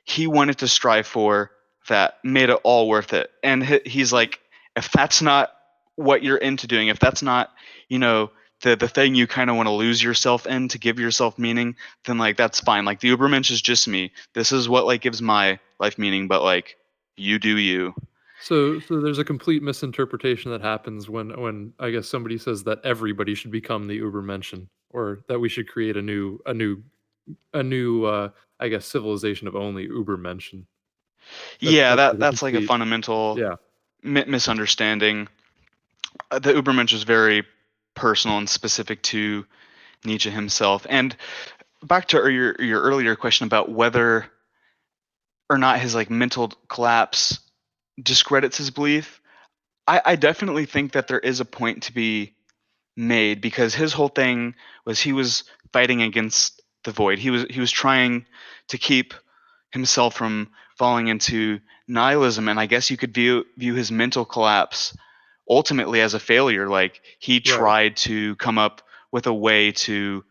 he 0.03 0.27
wanted 0.27 0.57
to 0.59 0.67
strive 0.67 1.07
for 1.07 1.51
that 1.87 2.15
made 2.23 2.49
it 2.49 2.59
all 2.63 2.87
worth 2.89 3.13
it. 3.13 3.31
And 3.43 3.63
he- 3.65 3.81
he's 3.85 4.11
like, 4.11 4.39
if 4.75 4.91
that's 4.91 5.21
not 5.21 5.51
what 5.95 6.23
you're 6.23 6.37
into 6.37 6.67
doing, 6.67 6.87
if 6.89 6.99
that's 6.99 7.21
not, 7.21 7.51
you 7.89 7.99
know, 7.99 8.31
the 8.61 8.75
the 8.75 8.87
thing 8.87 9.15
you 9.15 9.25
kind 9.27 9.49
of 9.49 9.55
want 9.55 9.67
to 9.67 9.71
lose 9.71 10.01
yourself 10.03 10.45
in 10.45 10.67
to 10.69 10.77
give 10.77 10.99
yourself 10.99 11.39
meaning, 11.39 11.75
then 12.05 12.17
like 12.17 12.37
that's 12.37 12.59
fine. 12.59 12.85
Like 12.85 12.99
the 12.99 13.09
Ubermensch 13.15 13.49
is 13.51 13.61
just 13.61 13.87
me. 13.87 14.11
This 14.33 14.51
is 14.51 14.69
what 14.69 14.85
like 14.85 15.01
gives 15.01 15.21
my 15.21 15.59
life 15.79 15.97
meaning, 15.97 16.27
but 16.27 16.43
like 16.43 16.77
you 17.17 17.39
do 17.39 17.57
you. 17.57 17.95
So, 18.41 18.79
so 18.79 18.99
there's 19.01 19.19
a 19.19 19.23
complete 19.23 19.61
misinterpretation 19.61 20.51
that 20.51 20.61
happens 20.61 21.09
when, 21.09 21.39
when 21.39 21.73
I 21.79 21.91
guess 21.91 22.07
somebody 22.07 22.37
says 22.37 22.63
that 22.63 22.79
everybody 22.83 23.35
should 23.35 23.51
become 23.51 23.87
the 23.87 23.99
Ubermenschen, 24.01 24.67
or 24.89 25.19
that 25.27 25.39
we 25.39 25.47
should 25.47 25.67
create 25.67 25.95
a 25.95 26.01
new, 26.01 26.39
a 26.45 26.53
new, 26.53 26.81
a 27.53 27.61
new, 27.61 28.05
uh, 28.05 28.29
I 28.59 28.67
guess, 28.69 28.85
civilization 28.85 29.47
of 29.47 29.55
only 29.55 29.87
Ubermenschen. 29.87 30.65
That's- 31.61 31.73
yeah, 31.73 31.95
that's 31.95 32.13
that 32.13 32.19
that's 32.19 32.41
like 32.41 32.55
a 32.55 32.63
fundamental 32.65 33.37
Yeah. 33.39 33.55
mi- 34.01 34.25
misunderstanding. 34.25 35.27
Uh, 36.31 36.39
the 36.39 36.53
Ubermensch 36.53 36.93
is 36.93 37.03
very 37.03 37.45
personal 37.93 38.39
and 38.39 38.49
specific 38.49 39.03
to 39.03 39.45
Nietzsche 40.03 40.31
himself. 40.31 40.87
And 40.89 41.15
back 41.83 42.07
to 42.07 42.29
your 42.31 42.59
your 42.59 42.81
earlier 42.81 43.15
question 43.15 43.45
about 43.45 43.69
whether 43.69 44.25
or 45.49 45.57
not 45.59 45.79
his 45.79 45.93
like 45.93 46.09
mental 46.09 46.49
collapse 46.69 47.39
discredits 48.01 48.57
his 48.57 48.71
belief, 48.71 49.21
I, 49.87 50.01
I 50.05 50.15
definitely 50.15 50.65
think 50.65 50.93
that 50.93 51.07
there 51.07 51.19
is 51.19 51.39
a 51.39 51.45
point 51.45 51.83
to 51.83 51.93
be 51.93 52.35
made 52.95 53.41
because 53.41 53.75
his 53.75 53.93
whole 53.93 54.09
thing 54.09 54.55
was 54.85 54.99
he 54.99 55.13
was 55.13 55.45
fighting 55.73 56.01
against 56.01 56.61
the 56.83 56.91
void. 56.91 57.19
He 57.19 57.31
was 57.31 57.45
he 57.49 57.59
was 57.59 57.71
trying 57.71 58.25
to 58.69 58.77
keep 58.77 59.13
himself 59.71 60.15
from 60.15 60.49
falling 60.77 61.07
into 61.07 61.59
nihilism 61.87 62.49
and 62.49 62.59
I 62.59 62.67
guess 62.67 62.89
you 62.89 62.97
could 62.97 63.13
view 63.13 63.45
view 63.57 63.75
his 63.75 63.91
mental 63.91 64.25
collapse 64.25 64.95
ultimately 65.49 66.01
as 66.01 66.13
a 66.13 66.19
failure 66.19 66.69
like 66.69 67.01
he 67.19 67.39
Right. 67.45 67.53
tried 67.57 67.97
to 67.97 68.35
come 68.37 68.57
up 68.57 68.81
with 69.11 69.27
a 69.27 69.33
way 69.33 69.71
to 69.73 70.23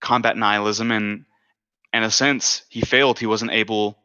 combat 0.00 0.36
nihilism 0.36 0.92
and 0.92 1.26
in 1.92 2.04
a 2.04 2.10
sense 2.10 2.62
he 2.70 2.82
failed 2.82 3.18
he 3.18 3.26
wasn't 3.26 3.50
able 3.50 3.98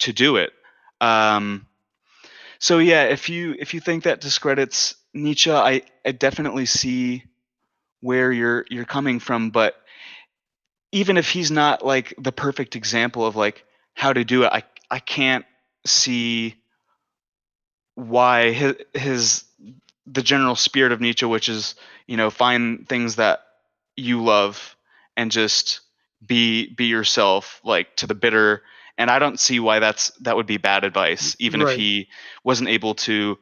to 0.00 0.12
do 0.12 0.36
it 0.36 0.52
um 1.00 1.66
so 2.58 2.78
yeah 2.78 3.04
if 3.04 3.28
you 3.28 3.54
if 3.58 3.74
you 3.74 3.80
think 3.80 4.04
that 4.04 4.20
discredits 4.20 4.94
Nietzsche 5.14 5.50
I 5.50 5.82
I 6.04 6.12
definitely 6.12 6.66
see 6.66 7.24
where 8.00 8.32
you're 8.32 8.64
you're 8.70 8.84
coming 8.84 9.20
from 9.20 9.50
but 9.50 9.74
even 10.92 11.16
if 11.16 11.30
he's 11.30 11.50
not 11.50 11.84
like 11.84 12.14
the 12.18 12.32
perfect 12.32 12.76
example 12.76 13.26
of 13.26 13.36
like 13.36 13.64
how 13.94 14.12
to 14.12 14.24
do 14.24 14.44
it 14.44 14.52
I 14.52 14.62
I 14.90 15.00
can't 15.00 15.44
see 15.86 16.56
why 17.94 18.52
his, 18.52 18.74
his 18.94 19.44
the 20.06 20.22
general 20.22 20.54
spirit 20.54 20.92
of 20.92 21.00
Nietzsche, 21.00 21.26
which 21.26 21.48
is 21.48 21.74
you 22.06 22.16
know 22.16 22.30
find 22.30 22.88
things 22.88 23.16
that 23.16 23.40
you 23.96 24.22
love 24.22 24.76
and 25.16 25.30
just 25.30 25.80
be 26.24 26.72
be 26.74 26.86
yourself 26.86 27.60
like 27.64 27.96
to 27.96 28.06
the 28.06 28.14
bitter. 28.14 28.62
And 28.98 29.10
I 29.10 29.20
don't 29.20 29.38
see 29.38 29.60
why 29.60 29.78
that's 29.78 30.10
that 30.20 30.36
would 30.36 30.46
be 30.46 30.58
bad 30.58 30.84
advice, 30.84 31.36
even 31.38 31.62
if 31.62 31.70
he 31.70 32.08
wasn't 32.42 32.68
able 32.68 32.94
to 32.96 33.38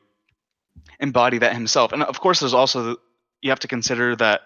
embody 1.01 1.39
that 1.39 1.55
himself. 1.55 1.93
And 1.93 2.03
of 2.03 2.21
course, 2.21 2.41
there's 2.41 2.55
also 2.55 2.83
the, 2.83 2.97
you 3.41 3.51
have 3.51 3.61
to 3.61 3.69
consider 3.69 4.15
that 4.17 4.43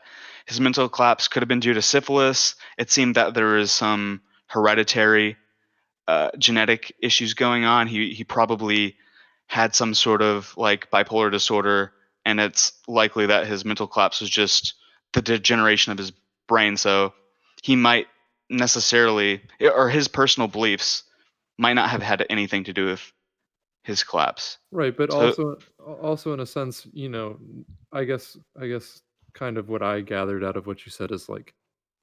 his 0.46 0.60
mental 0.60 0.88
collapse 0.88 1.28
could 1.28 1.42
have 1.42 1.48
been 1.48 1.60
due 1.60 1.74
to 1.74 1.82
syphilis. 1.82 2.54
It 2.78 2.90
seemed 2.90 3.16
that 3.16 3.34
there 3.34 3.56
is 3.56 3.72
some 3.72 4.22
hereditary 4.46 5.36
uh, 6.08 6.30
genetic 6.38 6.94
issues 7.02 7.34
going 7.34 7.64
on. 7.64 7.88
He 7.88 8.14
he 8.14 8.24
probably 8.24 8.96
had 9.46 9.74
some 9.74 9.94
sort 9.94 10.22
of 10.22 10.54
like 10.56 10.90
bipolar 10.90 11.30
disorder, 11.30 11.92
and 12.24 12.38
it's 12.38 12.72
likely 12.86 13.26
that 13.26 13.46
his 13.46 13.64
mental 13.64 13.88
collapse 13.88 14.20
was 14.20 14.30
just 14.30 14.74
the 15.12 15.22
degeneration 15.22 15.90
of 15.90 15.98
his 15.98 16.12
brain. 16.46 16.76
So 16.76 17.14
he 17.62 17.74
might 17.74 18.06
necessarily, 18.50 19.40
or 19.60 19.88
his 19.88 20.08
personal 20.08 20.48
beliefs 20.48 21.04
might 21.58 21.74
not 21.74 21.88
have 21.90 22.02
had 22.02 22.26
anything 22.28 22.64
to 22.64 22.72
do 22.72 22.86
with 22.86 23.12
his 23.84 24.02
collapse. 24.02 24.58
Right, 24.70 24.94
but 24.96 25.10
So- 25.10 25.18
also 25.20 25.58
also 26.02 26.32
in 26.34 26.40
a 26.40 26.46
sense, 26.46 26.86
you 26.92 27.08
know, 27.08 27.38
I 27.92 28.04
guess 28.04 28.36
I 28.60 28.66
guess 28.66 29.02
kind 29.32 29.56
of 29.56 29.68
what 29.68 29.82
I 29.82 30.00
gathered 30.00 30.44
out 30.44 30.56
of 30.56 30.66
what 30.66 30.84
you 30.84 30.90
said 30.90 31.12
is 31.12 31.28
like 31.28 31.54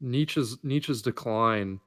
Nietzsche's 0.02 0.58
Nietzsche's 0.64 1.02
decline 1.02 1.80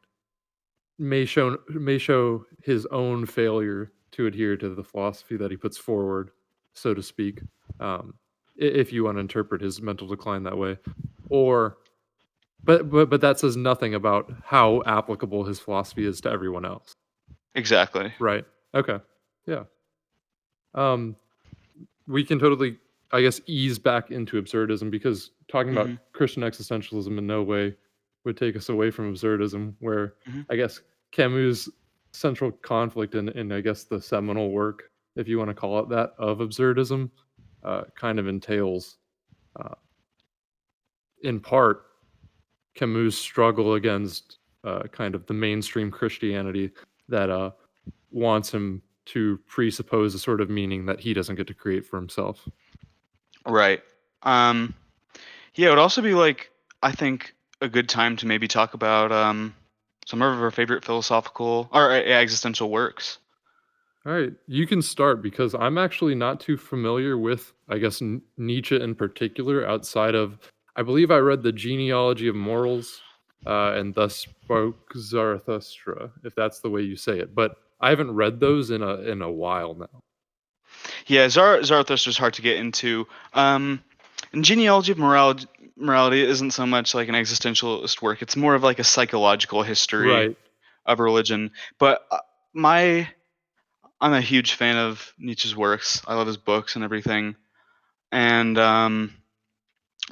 may 0.99 1.25
show 1.25 1.59
may 1.69 1.99
show 1.99 2.45
his 2.63 2.87
own 2.87 3.27
failure 3.27 3.91
to 4.13 4.27
adhere 4.27 4.57
to 4.57 4.75
the 4.75 4.85
philosophy 4.85 5.37
that 5.37 5.51
he 5.51 5.57
puts 5.57 5.79
forward, 5.79 6.31
so 6.75 6.93
to 6.95 7.03
speak. 7.03 7.41
Um, 7.79 8.15
if 8.57 8.93
you 8.93 9.05
want 9.05 9.17
to 9.17 9.21
interpret 9.21 9.63
his 9.63 9.81
mental 9.81 10.07
decline 10.07 10.43
that 10.43 10.59
way, 10.59 10.77
or 11.31 11.79
but 12.65 12.91
but 12.91 13.09
but 13.11 13.21
that 13.21 13.39
says 13.39 13.57
nothing 13.57 13.95
about 13.95 14.33
how 14.45 14.83
applicable 14.87 15.45
his 15.45 15.59
philosophy 15.61 16.07
is 16.07 16.21
to 16.23 16.31
everyone 16.31 16.65
else. 16.65 16.93
Exactly. 17.55 18.13
Right. 18.21 18.45
Okay. 18.75 18.99
Yeah. 19.47 19.65
Um, 20.75 21.17
we 22.07 22.23
can 22.25 22.39
totally, 22.39 22.77
I 23.13 23.23
guess, 23.23 23.41
ease 23.47 23.79
back 23.79 24.11
into 24.11 24.41
absurdism 24.41 24.91
because 24.91 25.33
talking 25.49 25.73
about 25.73 25.87
Mhm. 25.89 25.99
Christian 26.13 26.43
existentialism 26.43 27.19
in 27.19 27.27
no 27.27 27.43
way 27.43 27.77
would 28.25 28.37
take 28.37 28.55
us 28.57 28.69
away 28.69 28.91
from 28.91 29.13
absurdism, 29.13 29.75
where 29.81 30.15
Mhm. 30.29 30.47
I 30.51 30.57
guess 30.57 30.81
Camus' 31.11 31.69
central 32.13 32.53
conflict 32.53 33.15
in, 33.15 33.29
in, 33.31 33.51
I 33.51 33.61
guess, 33.61 33.85
the 33.85 34.01
seminal 34.01 34.51
work, 34.53 34.91
if 35.17 35.27
you 35.27 35.39
want 35.39 35.49
to 35.49 35.55
call 35.55 35.81
it 35.81 35.89
that, 35.89 36.15
of 36.19 36.39
absurdism, 36.39 37.11
uh, 37.65 37.85
kind 37.97 38.19
of 38.19 38.27
entails, 38.29 38.99
uh, 39.57 39.75
in 41.23 41.41
part, 41.41 41.87
Camus' 42.75 43.17
struggle 43.17 43.75
against 43.75 44.39
uh, 44.65 44.85
kind 44.93 45.15
of 45.15 45.27
the 45.27 45.35
mainstream 45.35 45.91
Christianity 45.91 46.71
that 47.09 47.31
uh, 47.31 47.51
wants 48.11 48.53
him 48.53 48.83
to 49.07 49.39
presuppose 49.47 50.15
a 50.15 50.19
sort 50.19 50.41
of 50.41 50.51
meaning 50.51 50.87
that 50.87 51.01
he 51.01 51.15
doesn't 51.15 51.37
get 51.37 51.47
to 51.47 51.55
create 51.55 51.85
for 51.85 51.97
himself. 51.97 52.49
Right. 53.47 53.83
Um, 54.23 54.75
yeah, 55.55 55.69
it 55.69 55.71
would 55.71 55.79
also 55.79 56.03
be 56.03 56.15
like 56.15 56.51
I 56.83 56.93
think 56.93 57.35
a 57.61 57.69
good 57.69 57.89
time 57.89 58.17
to 58.17 58.27
maybe 58.27 58.49
talk 58.49 58.75
about 58.75 59.13
um, 59.13 59.55
some 60.07 60.23
of 60.23 60.43
our 60.43 60.51
favorite 60.51 60.85
philosophical 60.85 61.69
or 61.73 61.91
uh, 61.91 61.95
existential 61.95 62.71
works. 62.71 63.19
All 64.07 64.13
right, 64.13 64.33
you 64.47 64.67
can 64.67 64.81
start 64.81 65.21
because 65.21 65.55
I'm 65.55 65.77
actually 65.77 66.15
not 66.15 66.41
too 66.41 66.57
familiar 66.57 67.19
with, 67.19 67.53
I 67.69 67.77
guess, 67.77 68.01
N- 68.01 68.23
Nietzsche 68.39 68.81
in 68.81 68.95
particular, 68.95 69.69
outside 69.69 70.15
of, 70.15 70.39
I 70.81 70.83
believe 70.83 71.11
I 71.11 71.19
read 71.19 71.43
The 71.43 71.53
Genealogy 71.53 72.27
of 72.29 72.35
Morals 72.35 73.03
uh, 73.45 73.73
and 73.75 73.95
Thus 73.95 74.17
Spoke 74.17 74.91
Zarathustra, 74.97 76.11
if 76.25 76.35
that's 76.35 76.61
the 76.61 76.71
way 76.71 76.81
you 76.81 76.97
say 76.97 77.19
it. 77.19 77.35
But 77.35 77.57
I 77.83 77.91
haven't 77.91 78.13
read 78.13 78.41
those 78.41 78.71
in 78.71 78.81
a 78.83 78.95
in 79.03 79.21
a 79.21 79.31
while 79.31 79.75
now. 79.75 80.01
Yeah, 81.07 81.29
Zar- 81.29 81.59
Zarathustra's 81.61 82.17
hard 82.17 82.33
to 82.35 82.41
get 82.43 82.57
into. 82.57 83.07
Um, 83.35 83.83
and 84.33 84.43
genealogy 84.43 84.93
of 84.93 84.97
morality, 84.97 85.47
morality 85.77 86.23
isn't 86.23 86.53
so 86.53 86.65
much 86.67 86.95
like 86.95 87.11
an 87.11 87.15
existentialist 87.15 88.01
work. 88.01 88.23
It's 88.23 88.35
more 88.37 88.55
of 88.55 88.63
like 88.63 88.79
a 88.79 88.85
psychological 88.85 89.63
history 89.63 90.09
Right. 90.11 90.37
of 90.87 90.99
religion. 90.99 91.51
But 91.79 92.07
uh, 92.11 92.21
my, 92.55 93.07
I'm 94.01 94.15
a 94.15 94.21
huge 94.23 94.55
fan 94.55 94.79
of 94.79 95.13
Nietzsche's 95.19 95.55
works. 95.55 96.01
I 96.07 96.15
love 96.15 96.27
his 96.27 96.39
books 96.39 96.75
and 96.75 96.83
everything. 96.83 97.37
And 98.13 98.57
um, 98.59 99.13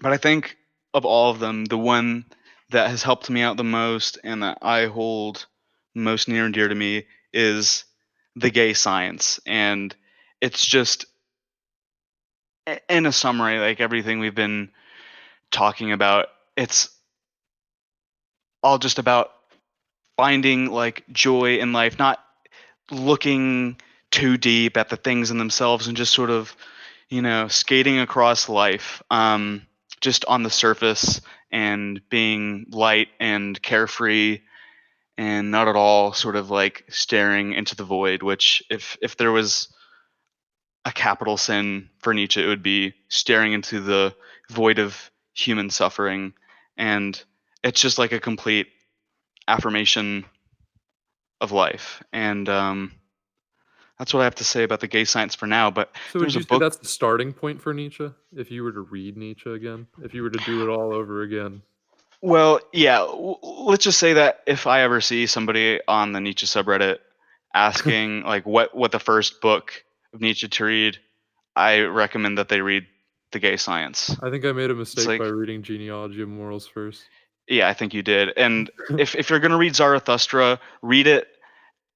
but 0.02 0.12
I 0.12 0.18
think 0.18 0.56
of 0.94 1.04
all 1.04 1.30
of 1.30 1.38
them, 1.38 1.64
the 1.66 1.78
one 1.78 2.24
that 2.70 2.90
has 2.90 3.02
helped 3.02 3.30
me 3.30 3.42
out 3.42 3.56
the 3.56 3.64
most 3.64 4.18
and 4.24 4.42
that 4.42 4.58
I 4.62 4.86
hold 4.86 5.46
most 5.94 6.28
near 6.28 6.44
and 6.44 6.54
dear 6.54 6.68
to 6.68 6.74
me 6.74 7.06
is 7.32 7.84
the 8.36 8.50
gay 8.50 8.74
science. 8.74 9.40
And 9.46 9.94
it's 10.40 10.64
just 10.64 11.06
in 12.88 13.06
a 13.06 13.12
summary, 13.12 13.58
like 13.58 13.80
everything 13.80 14.18
we've 14.18 14.34
been 14.34 14.70
talking 15.50 15.92
about, 15.92 16.26
it's 16.56 16.90
all 18.62 18.78
just 18.78 18.98
about 18.98 19.30
finding 20.16 20.66
like 20.66 21.04
joy 21.12 21.58
in 21.58 21.72
life, 21.72 21.98
not 21.98 22.22
looking 22.90 23.80
too 24.10 24.36
deep 24.36 24.76
at 24.76 24.88
the 24.88 24.96
things 24.96 25.30
in 25.30 25.38
themselves 25.38 25.86
and 25.86 25.96
just 25.96 26.12
sort 26.12 26.30
of, 26.30 26.54
you 27.08 27.22
know, 27.22 27.48
skating 27.48 27.98
across 27.98 28.48
life. 28.48 29.02
Um, 29.10 29.66
just 30.00 30.24
on 30.26 30.42
the 30.42 30.50
surface 30.50 31.20
and 31.50 32.00
being 32.08 32.66
light 32.70 33.08
and 33.20 33.60
carefree 33.62 34.40
and 35.16 35.50
not 35.50 35.68
at 35.68 35.76
all 35.76 36.12
sort 36.12 36.36
of 36.36 36.50
like 36.50 36.84
staring 36.88 37.52
into 37.52 37.74
the 37.74 37.84
void 37.84 38.22
which 38.22 38.62
if 38.70 38.96
if 39.02 39.16
there 39.16 39.32
was 39.32 39.68
a 40.84 40.92
capital 40.92 41.36
sin 41.36 41.90
for 42.00 42.14
Nietzsche 42.14 42.42
it 42.42 42.46
would 42.46 42.62
be 42.62 42.94
staring 43.08 43.52
into 43.52 43.80
the 43.80 44.14
void 44.50 44.78
of 44.78 45.10
human 45.34 45.70
suffering. 45.70 46.34
And 46.76 47.22
it's 47.62 47.80
just 47.80 47.98
like 47.98 48.12
a 48.12 48.20
complete 48.20 48.68
affirmation 49.46 50.24
of 51.40 51.52
life. 51.52 52.02
And 52.12 52.48
um 52.48 52.92
that's 53.98 54.14
what 54.14 54.20
I 54.20 54.24
have 54.24 54.34
to 54.36 54.44
say 54.44 54.62
about 54.62 54.80
the 54.80 54.86
gay 54.88 55.04
science 55.04 55.34
for 55.34 55.46
now. 55.46 55.70
But 55.70 55.90
So 56.12 56.20
would 56.20 56.32
you 56.34 56.40
a 56.40 56.44
say 56.44 56.58
that's 56.58 56.76
the 56.76 56.86
starting 56.88 57.32
point 57.32 57.60
for 57.60 57.74
Nietzsche? 57.74 58.08
If 58.34 58.50
you 58.50 58.62
were 58.62 58.72
to 58.72 58.80
read 58.82 59.16
Nietzsche 59.16 59.50
again, 59.50 59.86
if 60.02 60.14
you 60.14 60.22
were 60.22 60.30
to 60.30 60.38
do 60.44 60.62
it 60.62 60.72
all 60.72 60.92
over 60.94 61.22
again, 61.22 61.62
Well, 62.20 62.60
yeah. 62.72 62.98
w- 62.98 63.36
Let's 63.42 63.84
just 63.84 63.98
say 63.98 64.12
that 64.14 64.42
if 64.46 64.66
I 64.66 64.82
ever 64.82 65.00
see 65.00 65.26
somebody 65.26 65.80
on 65.88 66.12
the 66.12 66.20
Nietzsche 66.20 66.46
subreddit 66.46 66.98
asking 67.54 68.22
like 68.24 68.46
what 68.46 68.74
what 68.76 68.92
the 68.92 68.98
first 69.00 69.40
book 69.40 69.84
of 70.12 70.20
Nietzsche 70.20 70.48
to 70.48 70.64
read, 70.64 70.98
I 71.56 71.80
recommend 71.80 72.38
that 72.38 72.48
they 72.48 72.60
read 72.60 72.86
The 73.32 73.40
Gay 73.40 73.56
Science. 73.56 74.16
I 74.22 74.30
think 74.30 74.44
I 74.44 74.52
made 74.52 74.70
a 74.70 74.74
mistake 74.74 75.06
like- 75.08 75.20
by 75.20 75.26
reading 75.26 75.62
Genealogy 75.62 76.22
of 76.22 76.28
Morals 76.28 76.66
first. 76.66 77.02
Yeah, 77.50 77.66
I 77.66 77.72
think 77.72 77.94
you 77.94 78.02
did. 78.02 78.30
And 78.36 78.70
if 78.98 79.16
if 79.16 79.28
you're 79.30 79.40
gonna 79.40 79.56
read 79.58 79.74
Zarathustra, 79.74 80.60
read 80.82 81.06
it 81.08 81.26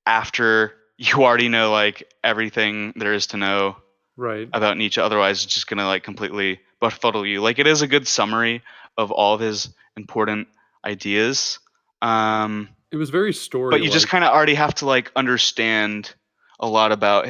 after 0.07 0.75
you 0.99 1.23
already 1.25 1.49
know 1.49 1.71
like 1.71 2.13
everything 2.23 2.93
there 2.97 3.13
is 3.15 3.27
to 3.29 3.37
know 3.37 3.77
Right. 4.17 4.49
about 4.53 4.77
Nietzsche. 4.77 5.01
Otherwise, 5.01 5.45
it's 5.45 5.55
just 5.55 5.67
gonna 5.67 5.87
like 5.87 6.03
completely 6.05 6.61
befuddle 6.81 7.27
you. 7.27 7.41
Like 7.41 7.59
it 7.59 7.67
is 7.67 7.83
a 7.83 7.87
good 7.87 8.07
summary 8.07 8.63
of 8.99 9.11
all 9.11 9.35
of 9.35 9.41
his 9.41 9.75
important 9.97 10.49
ideas. 10.85 11.59
Um, 12.03 12.69
It 12.91 12.97
was 12.97 13.11
very 13.11 13.33
story. 13.33 13.71
but 13.71 13.83
you 13.83 13.91
just 13.91 14.09
kind 14.09 14.23
of 14.25 14.33
already 14.33 14.55
have 14.55 14.75
to 14.77 14.87
like 14.87 15.11
understand 15.17 16.15
a 16.61 16.67
lot 16.69 16.93
about 16.93 17.27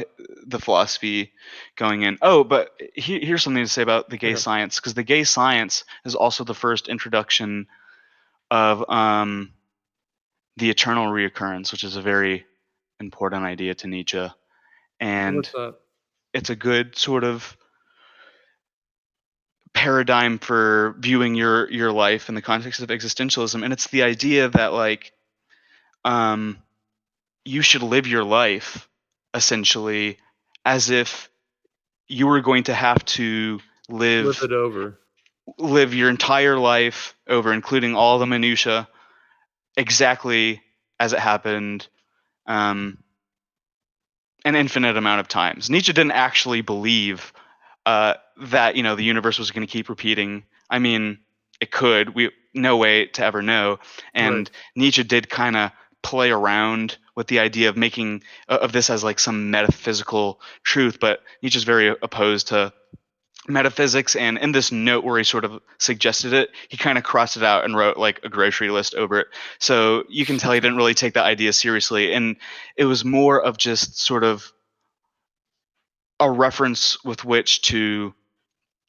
the 0.47 0.59
philosophy 0.59 1.33
going 1.77 2.03
in. 2.03 2.19
Oh, 2.21 2.43
but 2.45 2.73
he, 2.95 3.25
here's 3.25 3.43
something 3.43 3.63
to 3.65 3.69
say 3.71 3.83
about 3.83 4.11
the 4.11 4.19
gay 4.19 4.35
science 4.35 4.77
because 4.81 4.95
the 4.95 5.03
gay 5.05 5.25
science 5.25 5.85
is 6.05 6.15
also 6.15 6.45
the 6.45 6.55
first 6.55 6.89
introduction 6.89 7.67
of 8.51 8.89
um, 8.91 9.53
the 10.57 10.69
eternal 10.69 11.07
reoccurrence, 11.07 11.73
which 11.73 11.85
is 11.85 11.97
a 11.97 12.03
very 12.03 12.45
important 13.03 13.45
idea 13.45 13.75
to 13.75 13.87
Nietzsche, 13.89 14.29
and 15.01 15.51
it's 16.33 16.51
a 16.51 16.57
good 16.57 16.97
sort 16.97 17.25
of 17.25 17.57
paradigm 19.75 20.39
for 20.39 20.95
viewing 20.99 21.35
your 21.35 21.71
your 21.71 21.93
life 21.93 22.29
in 22.29 22.35
the 22.35 22.43
context 22.43 22.81
of 22.81 22.89
existentialism. 22.89 23.63
And 23.65 23.73
it's 23.73 23.89
the 23.89 24.03
idea 24.03 24.49
that 24.51 24.73
like 24.73 25.13
um 26.05 26.59
you 27.45 27.63
should 27.63 27.83
live 27.83 28.07
your 28.07 28.25
life 28.25 28.89
essentially 29.35 30.19
as 30.65 30.91
if 30.91 31.31
you 32.07 32.27
were 32.27 32.41
going 32.41 32.65
to 32.65 32.75
have 32.75 33.05
to 33.05 33.61
live 33.89 34.37
Flip 34.37 34.51
it 34.51 34.55
over. 34.55 34.99
live 35.59 35.95
your 35.95 36.11
entire 36.11 36.59
life 36.59 37.15
over, 37.27 37.53
including 37.53 37.97
all 37.97 38.19
the 38.19 38.27
minutia, 38.27 38.87
exactly 39.77 40.61
as 41.01 41.13
it 41.13 41.19
happened, 41.19 41.89
um, 42.47 42.99
an 44.45 44.57
infinite 44.57 44.97
amount 44.97 45.21
of 45.21 45.29
times. 45.29 45.71
Nietzsche 45.71 45.93
didn't 45.93 46.13
actually 46.13 46.61
believe 46.61 47.33
uh, 47.87 48.15
that 48.41 48.77
you 48.77 48.83
know 48.83 48.97
the 48.97 49.05
universe 49.05 49.39
was 49.39 49.51
going 49.51 49.67
to 49.67 49.71
keep 49.71 49.89
repeating. 49.89 50.45
I 50.71 50.79
mean, 50.79 51.19
it 51.61 51.71
could. 51.71 52.15
We 52.15 52.31
no 52.55 52.77
way 52.77 53.07
to 53.07 53.25
ever 53.25 53.43
know. 53.43 53.79
And 54.15 54.35
Right. 54.37 54.51
Nietzsche 54.77 55.03
did 55.05 55.31
kind 55.31 55.57
of 55.57 55.71
play 56.03 56.31
around 56.31 56.99
with 57.15 57.29
the 57.29 57.39
idea 57.39 57.69
of 57.69 57.77
making 57.77 58.23
uh, 58.49 58.59
of 58.61 58.73
this 58.73 58.91
as 58.91 59.05
like 59.05 59.19
some 59.19 59.51
metaphysical 59.51 60.41
truth, 60.65 60.99
but 61.01 61.23
Nietzsche's 61.43 61.65
very 61.65 61.89
opposed 62.03 62.49
to 62.49 62.73
metaphysics 63.49 64.15
and 64.15 64.39
in 64.39 64.53
this 64.53 64.71
note 64.71 65.03
where 65.05 65.19
he 65.19 65.25
sort 65.25 65.45
of 65.45 65.61
suggested 65.79 66.33
it 66.33 66.51
he 66.69 66.77
kind 66.77 66.97
of 66.97 67.03
crossed 67.03 67.37
it 67.37 67.43
out 67.43 67.65
and 67.65 67.77
wrote 67.77 67.97
like 67.97 68.21
a 68.23 68.29
grocery 68.29 68.71
list 68.71 68.95
over 68.95 69.21
it. 69.21 69.27
So 69.59 70.05
you 70.09 70.25
can 70.25 70.39
tell 70.39 70.53
he 70.53 70.61
didn't 70.61 70.77
really 70.77 70.95
take 70.95 71.15
that 71.15 71.25
idea 71.25 71.53
seriously 71.53 72.13
and 72.13 72.37
it 72.77 72.85
was 72.85 73.05
more 73.05 73.43
of 73.43 73.59
just 73.59 73.99
sort 73.99 74.23
of 74.23 74.53
a 76.21 76.31
reference 76.31 77.03
with 77.05 77.25
which 77.25 77.63
to 77.63 78.15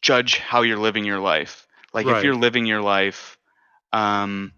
judge 0.04 0.38
how 0.38 0.62
you're 0.62 0.78
living 0.78 1.04
your 1.04 1.20
life. 1.20 1.66
Like 1.92 2.06
if 2.06 2.24
you're 2.24 2.36
living 2.36 2.66
your 2.66 2.82
life 2.82 3.38
um 3.92 4.54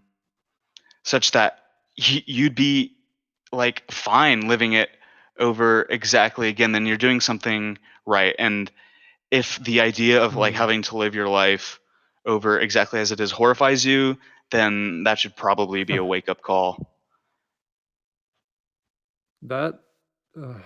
such 1.04 1.30
that 1.30 1.58
you'd 1.96 2.54
be 2.54 2.96
like 3.52 3.90
fine 3.90 4.48
living 4.48 4.74
it 4.74 4.90
over 5.38 5.86
exactly 5.88 6.48
again 6.48 6.72
then 6.72 6.84
you're 6.84 6.98
doing 6.98 7.20
something 7.20 7.78
right. 8.04 8.34
And 8.38 8.70
if 9.30 9.62
the 9.64 9.80
idea 9.80 10.22
of 10.22 10.36
like 10.36 10.54
Mhm. 10.54 10.58
having 10.58 10.82
to 10.82 10.96
live 10.96 11.14
your 11.14 11.28
life 11.28 11.80
over 12.24 12.58
exactly 12.58 13.00
as 13.00 13.12
it 13.12 13.20
is 13.20 13.30
horrifies 13.30 13.84
you 13.84 14.16
then 14.50 15.04
that 15.04 15.18
should 15.18 15.36
probably 15.36 15.84
be 15.84 15.96
a 15.96 16.04
wake 16.04 16.28
up 16.28 16.42
call 16.42 16.96
That 19.42 19.80
uh, 20.40 20.60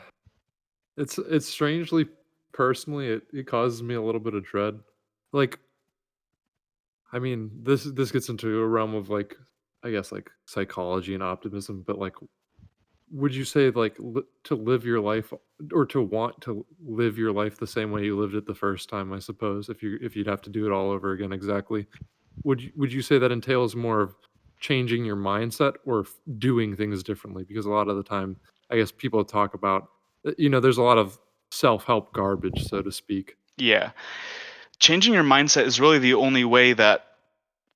it's 0.96 1.18
it's 1.18 1.48
strangely 1.48 2.06
personally 2.52 3.08
it, 3.08 3.22
it 3.32 3.46
causes 3.46 3.82
me 3.82 3.94
a 3.94 4.02
little 4.02 4.20
bit 4.20 4.34
of 4.34 4.44
dread. 4.44 4.78
Like 5.32 5.58
I 7.12 7.18
mean, 7.18 7.50
this 7.62 7.84
this 7.84 8.12
gets 8.12 8.28
into 8.28 8.60
a 8.60 8.66
realm 8.66 8.94
of 8.94 9.10
like 9.10 9.36
I 9.82 9.90
guess 9.90 10.12
like 10.12 10.30
psychology 10.46 11.14
and 11.14 11.22
optimism, 11.22 11.82
but 11.86 11.98
like 11.98 12.14
would 13.12 13.34
you 13.34 13.44
say 13.44 13.70
like 13.70 13.96
li- 13.98 14.22
to 14.44 14.54
live 14.54 14.84
your 14.84 15.00
life 15.00 15.32
or 15.72 15.84
to 15.86 16.02
want 16.02 16.40
to 16.42 16.64
live 16.84 17.18
your 17.18 17.32
life 17.32 17.58
the 17.58 17.66
same 17.66 17.90
way 17.90 18.04
you 18.04 18.18
lived 18.18 18.34
it 18.34 18.46
the 18.46 18.54
first 18.54 18.88
time, 18.88 19.12
I 19.12 19.18
suppose, 19.18 19.68
if 19.68 19.82
you 19.82 19.98
if 20.00 20.14
you'd 20.16 20.26
have 20.26 20.42
to 20.42 20.50
do 20.50 20.66
it 20.66 20.72
all 20.72 20.90
over 20.90 21.12
again 21.12 21.32
exactly. 21.32 21.86
Would 22.44 22.60
you 22.62 22.70
would 22.76 22.92
you 22.92 23.02
say 23.02 23.18
that 23.18 23.32
entails 23.32 23.74
more 23.74 24.00
of 24.00 24.14
changing 24.60 25.04
your 25.04 25.16
mindset 25.16 25.74
or 25.86 26.00
f- 26.00 26.14
doing 26.38 26.76
things 26.76 27.02
differently 27.02 27.44
because 27.44 27.66
a 27.66 27.70
lot 27.70 27.88
of 27.88 27.96
the 27.96 28.02
time 28.02 28.36
I 28.70 28.76
guess 28.76 28.92
people 28.92 29.24
talk 29.24 29.54
about 29.54 29.88
uh, 30.26 30.32
you 30.38 30.48
know 30.48 30.60
there's 30.60 30.78
a 30.78 30.82
lot 30.82 30.98
of 30.98 31.18
self-help 31.50 32.12
garbage 32.12 32.68
so 32.68 32.82
to 32.82 32.92
speak. 32.92 33.36
yeah 33.56 33.90
changing 34.78 35.12
your 35.14 35.24
mindset 35.24 35.64
is 35.64 35.80
really 35.80 35.98
the 35.98 36.14
only 36.14 36.44
way 36.44 36.74
that 36.74 37.06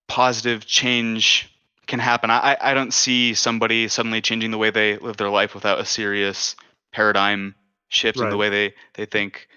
positive 0.09 0.67
change 0.67 1.54
can 1.87 2.01
happen. 2.01 2.31
I 2.31 2.57
i 2.61 2.75
don't 2.75 2.93
see 2.93 3.35
somebody 3.35 3.89
suddenly 3.89 4.21
changing 4.21 4.51
the 4.51 4.59
way 4.59 4.71
they 4.71 4.97
live 4.99 5.17
their 5.17 5.31
life 5.31 5.55
without 5.55 5.81
a 5.81 5.85
serious 5.85 6.57
paradigm 6.93 7.55
shift 7.89 8.19
in 8.19 8.29
the 8.29 8.37
way 8.37 8.49
they 8.49 8.75
they 8.95 9.07
think 9.07 9.49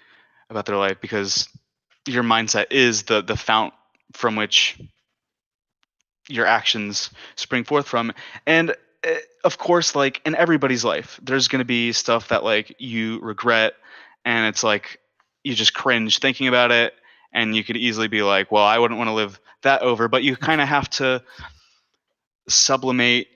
about 0.50 0.66
their 0.66 0.76
life 0.76 1.00
because 1.00 1.48
your 2.06 2.22
mindset 2.22 2.66
is 2.70 3.04
the 3.04 3.22
the 3.22 3.36
fount 3.36 3.74
from 4.12 4.36
which 4.36 4.78
your 6.28 6.46
actions 6.46 7.10
spring 7.36 7.64
forth 7.64 7.86
from. 7.86 8.12
And 8.46 8.74
uh, 9.06 9.14
of 9.44 9.58
course 9.58 9.94
like 9.94 10.20
in 10.24 10.34
everybody's 10.34 10.84
life 10.84 11.20
there's 11.22 11.48
going 11.48 11.60
to 11.60 11.64
be 11.64 11.92
stuff 11.92 12.28
that 12.28 12.42
like 12.42 12.74
you 12.78 13.20
regret 13.20 13.74
and 14.24 14.46
it's 14.46 14.64
like 14.64 14.98
you 15.44 15.54
just 15.54 15.72
cringe 15.72 16.18
thinking 16.18 16.48
about 16.48 16.72
it 16.72 16.94
and 17.32 17.54
you 17.54 17.62
could 17.62 17.76
easily 17.76 18.08
be 18.08 18.22
like 18.22 18.50
well 18.50 18.64
i 18.64 18.76
wouldn't 18.76 18.98
want 18.98 19.06
to 19.06 19.14
live 19.14 19.38
that 19.62 19.82
over 19.82 20.08
but 20.08 20.24
you 20.24 20.36
kind 20.36 20.60
of 20.60 20.66
have 20.66 20.90
to 20.90 21.22
sublimate 22.48 23.28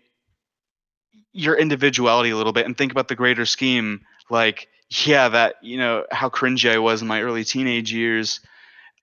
your 1.32 1.56
individuality 1.56 2.30
a 2.30 2.36
little 2.36 2.52
bit 2.52 2.66
and 2.66 2.76
think 2.76 2.92
about 2.92 3.08
the 3.08 3.14
greater 3.14 3.46
scheme. 3.46 4.02
Like 4.30 4.68
yeah 5.06 5.28
that 5.30 5.54
you 5.62 5.78
know 5.78 6.04
how 6.10 6.28
cringy 6.28 6.70
i 6.70 6.78
was 6.78 7.00
in 7.00 7.08
my 7.08 7.22
early 7.22 7.44
teenage 7.44 7.92
years. 7.92 8.40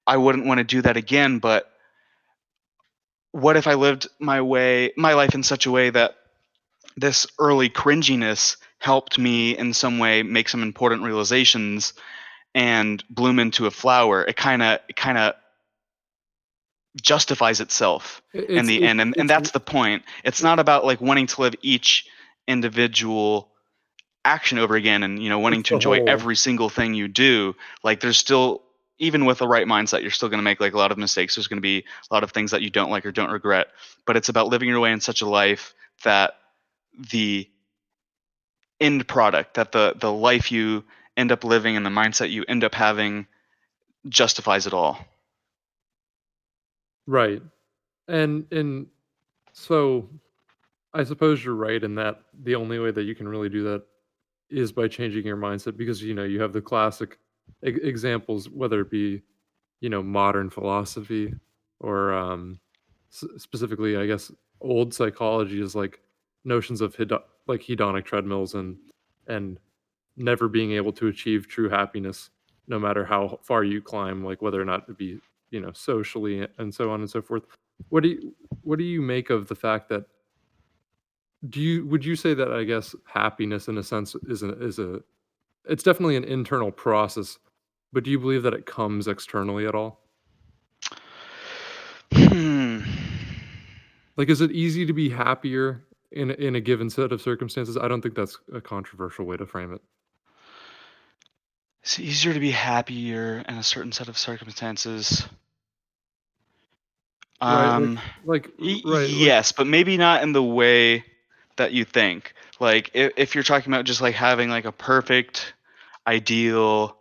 I 0.05 0.17
wouldn't 0.17 0.45
want 0.45 0.59
to 0.59 0.63
do 0.63 0.81
that 0.81 0.97
again 0.97 1.39
but 1.39 1.71
what 3.31 3.57
if 3.57 3.67
i 3.67 3.75
lived 3.75 4.07
my 4.19 4.41
way 4.41 4.91
my 4.97 5.13
life 5.13 5.35
in 5.35 5.43
such 5.43 5.65
a 5.65 5.71
way 5.71 5.89
that 5.89 6.15
this 6.97 7.25
early 7.39 7.69
cringiness 7.69 8.57
helped 8.79 9.17
me 9.17 9.57
in 9.57 9.73
some 9.73 9.99
way 9.99 10.23
make 10.23 10.49
some 10.49 10.63
important 10.63 11.03
realizations 11.03 11.93
and 12.55 13.03
bloom 13.09 13.39
into 13.39 13.65
a 13.65 13.71
flower? 13.71 14.23
It 14.23 14.35
kind 14.35 14.61
of 14.61 14.79
it 14.87 14.95
kind 14.95 15.17
of 15.17 15.33
justifies 17.01 17.59
itself 17.61 18.21
I- 18.33 18.39
in 18.39 18.65
the 18.65 18.77
it's- 18.77 18.89
end 18.89 19.01
and, 19.01 19.15
and 19.17 19.29
that's 19.29 19.51
the 19.51 19.59
point. 19.59 20.03
It's 20.23 20.41
not 20.41 20.59
about 20.59 20.85
like 20.85 21.01
wanting 21.01 21.27
to 21.27 21.41
live 21.41 21.55
each 21.61 22.07
individual 22.47 23.49
action 24.25 24.57
over 24.57 24.75
again 24.75 25.03
and 25.03 25.21
you 25.21 25.29
know 25.29 25.39
wanting 25.39 25.63
to 25.63 25.75
enjoy 25.75 25.97
whole. 25.99 26.09
every 26.09 26.35
single 26.35 26.69
thing 26.69 26.93
you 26.93 27.07
do. 27.07 27.55
Like 27.83 27.99
there's 27.99 28.17
still 28.17 28.63
even 28.97 29.25
with 29.25 29.37
the 29.37 29.47
right 29.47 29.65
mindset 29.65 30.01
you're 30.01 30.11
still 30.11 30.27
going 30.29 30.39
to 30.39 30.43
make 30.43 30.59
like 30.59 30.73
a 30.73 30.77
lot 30.77 30.91
of 30.91 30.97
mistakes. 30.97 31.35
There's 31.35 31.47
going 31.47 31.57
to 31.57 31.61
be 31.61 31.85
a 32.09 32.13
lot 32.13 32.23
of 32.23 32.31
things 32.31 32.51
that 32.51 32.61
you 32.61 32.69
don't 32.69 32.91
like 32.91 33.05
or 33.05 33.11
don't 33.11 33.31
regret. 33.31 33.67
But 34.05 34.17
it's 34.17 34.27
about 34.29 34.47
living 34.49 34.67
your 34.67 34.79
way 34.81 34.91
in 34.91 34.99
such 34.99 35.21
a 35.21 35.25
life 35.25 35.73
that 36.03 36.33
the 37.11 37.47
end 38.81 39.07
product 39.07 39.53
that 39.55 39.71
the 39.71 39.93
the 39.97 40.11
life 40.11 40.51
you 40.51 40.83
end 41.17 41.31
up 41.31 41.43
living 41.43 41.75
and 41.77 41.85
the 41.85 41.89
mindset 41.89 42.29
you 42.29 42.43
end 42.47 42.63
up 42.63 42.73
having 42.73 43.27
justifies 44.07 44.65
it 44.67 44.73
all 44.73 44.97
Right. 47.09 47.41
And 48.09 48.45
and 48.53 48.87
so 49.53 50.09
I 50.93 51.03
suppose 51.03 51.43
you're 51.45 51.55
right 51.55 51.83
in 51.83 51.95
that 51.95 52.21
the 52.43 52.55
only 52.55 52.79
way 52.79 52.91
that 52.91 53.03
you 53.03 53.15
can 53.15 53.27
really 53.27 53.49
do 53.49 53.63
that 53.65 53.83
is 54.49 54.71
by 54.71 54.87
changing 54.87 55.25
your 55.25 55.37
mindset 55.37 55.77
because 55.77 56.03
you 56.03 56.13
know 56.15 56.23
you 56.25 56.41
have 56.41 56.53
the 56.53 56.61
classic 56.61 57.19
e- 57.65 57.69
examples 57.83 58.49
whether 58.49 58.81
it 58.81 58.91
be 58.91 59.23
you 59.81 59.89
know 59.89 60.03
modern 60.03 60.49
philosophy 60.49 61.33
or 61.81 62.13
um 62.13 62.59
s- 63.11 63.25
specifically 63.37 63.97
I 63.97 64.07
guess 64.07 64.31
old 64.61 64.93
psychology 64.93 65.61
is 65.61 65.75
like 65.75 66.01
notions 66.45 66.81
of 66.81 66.95
hedo- 66.95 67.23
like 67.47 67.61
hedonic 67.61 68.05
treadmills 68.05 68.55
and 68.55 68.77
and 69.27 69.59
never 70.17 70.47
being 70.49 70.73
able 70.73 70.93
to 70.93 71.07
achieve 71.07 71.47
true 71.47 71.69
happiness 71.69 72.31
no 72.67 72.79
matter 72.79 73.05
how 73.05 73.39
far 73.43 73.63
you 73.63 73.81
climb 73.81 74.23
like 74.25 74.41
whether 74.41 74.61
or 74.61 74.65
not 74.65 74.87
it 74.89 74.97
be 74.97 75.19
you 75.51 75.59
know 75.59 75.71
socially 75.73 76.47
and 76.57 76.73
so 76.73 76.91
on 76.91 77.01
and 77.01 77.09
so 77.09 77.21
forth. 77.21 77.43
What 77.89 78.03
do 78.03 78.09
you 78.09 78.35
what 78.63 78.77
do 78.77 78.85
you 78.85 79.01
make 79.01 79.29
of 79.29 79.47
the 79.47 79.55
fact 79.55 79.89
that 79.89 80.05
do 81.49 81.61
you 81.61 81.85
would 81.87 82.03
you 82.03 82.17
say 82.17 82.33
that 82.33 82.51
i 82.51 82.65
guess 82.65 82.93
happiness 83.05 83.69
in 83.69 83.77
a 83.77 83.83
sense 83.83 84.13
is 84.27 84.43
a 84.43 84.61
is 84.61 84.77
a 84.77 84.99
it's 85.69 85.83
definitely 85.83 86.17
an 86.17 86.25
internal 86.25 86.69
process 86.69 87.39
but 87.91 88.03
do 88.03 88.11
you 88.11 88.19
believe 88.19 88.43
that 88.43 88.53
it 88.53 88.65
comes 88.65 89.07
externally 89.07 89.65
at 89.65 89.73
all? 89.75 90.01
Hmm. 92.13 92.81
like 94.17 94.29
is 94.29 94.41
it 94.41 94.51
easy 94.51 94.85
to 94.85 94.93
be 94.93 95.09
happier 95.09 95.83
in 96.11 96.31
in 96.31 96.55
a 96.55 96.61
given 96.61 96.89
set 96.89 97.11
of 97.11 97.21
circumstances? 97.21 97.77
I 97.77 97.87
don't 97.87 98.01
think 98.01 98.15
that's 98.15 98.37
a 98.53 98.61
controversial 98.61 99.25
way 99.25 99.37
to 99.37 99.45
frame 99.45 99.73
it 99.73 99.81
It's 101.83 101.99
easier 101.99 102.33
to 102.33 102.39
be 102.39 102.51
happier 102.51 103.39
in 103.47 103.55
a 103.57 103.63
certain 103.63 103.91
set 103.91 104.07
of 104.09 104.17
circumstances. 104.17 105.27
right 107.47 107.75
like 107.75 107.91
Um, 107.91 107.99
like 108.23 108.47
y- 108.59 108.83
right 108.83 109.09
like 109.09 109.33
yes, 109.33 109.51
but 109.51 109.67
maybe 109.67 109.97
not 109.97 110.23
in 110.23 110.33
the 110.33 110.43
way 110.43 111.03
that 111.57 111.71
you 111.73 111.85
think. 111.85 112.33
Like 112.59 112.91
if, 112.93 113.13
if 113.17 113.35
you're 113.35 113.43
talking 113.43 113.71
about 113.73 113.85
just 113.85 114.01
like 114.01 114.15
having 114.15 114.49
like 114.49 114.65
a 114.65 114.71
perfect, 114.71 115.53
ideal 116.07 116.97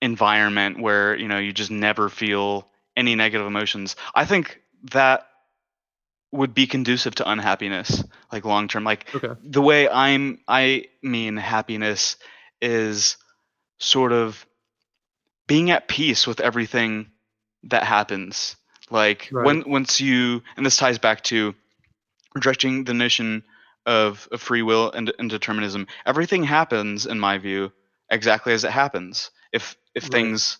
environment 0.00 0.80
where 0.80 1.16
you 1.16 1.28
know 1.28 1.38
you 1.38 1.52
just 1.52 1.70
never 1.70 2.08
feel 2.08 2.68
any 2.96 3.14
negative 3.14 3.46
emotions, 3.46 3.96
I 4.14 4.24
think 4.24 4.60
that 4.92 5.26
would 6.32 6.54
be 6.54 6.66
conducive 6.66 7.14
to 7.16 7.30
unhappiness, 7.30 8.02
like 8.32 8.44
long 8.44 8.68
term. 8.68 8.84
Like 8.84 9.06
okay 9.14 9.34
the 9.42 9.60
way 9.62 9.88
I'm, 9.88 10.38
I 10.48 10.86
mean 11.02 11.36
happiness 11.36 12.16
is 12.60 13.16
sort 13.82 14.12
of 14.12 14.46
being 15.46 15.70
at 15.70 15.88
peace 15.88 16.26
with 16.26 16.40
everything 16.40 17.10
that 17.64 17.84
happens. 17.84 18.56
Like 18.90 19.28
right. 19.32 19.44
when 19.44 19.64
once 19.66 20.00
you 20.00 20.42
and 20.56 20.64
this 20.64 20.76
ties 20.76 20.98
back 20.98 21.22
to 21.24 21.54
rejecting 22.34 22.84
the 22.84 22.94
notion 22.94 23.42
of, 23.86 24.28
of 24.30 24.40
free 24.40 24.62
will 24.62 24.90
and, 24.92 25.12
and 25.18 25.28
determinism. 25.28 25.86
Everything 26.06 26.44
happens 26.44 27.06
in 27.06 27.18
my 27.18 27.38
view 27.38 27.72
exactly 28.10 28.52
as 28.52 28.64
it 28.64 28.70
happens. 28.70 29.30
If 29.52 29.76
if 29.94 30.04
right. 30.04 30.12
things 30.12 30.58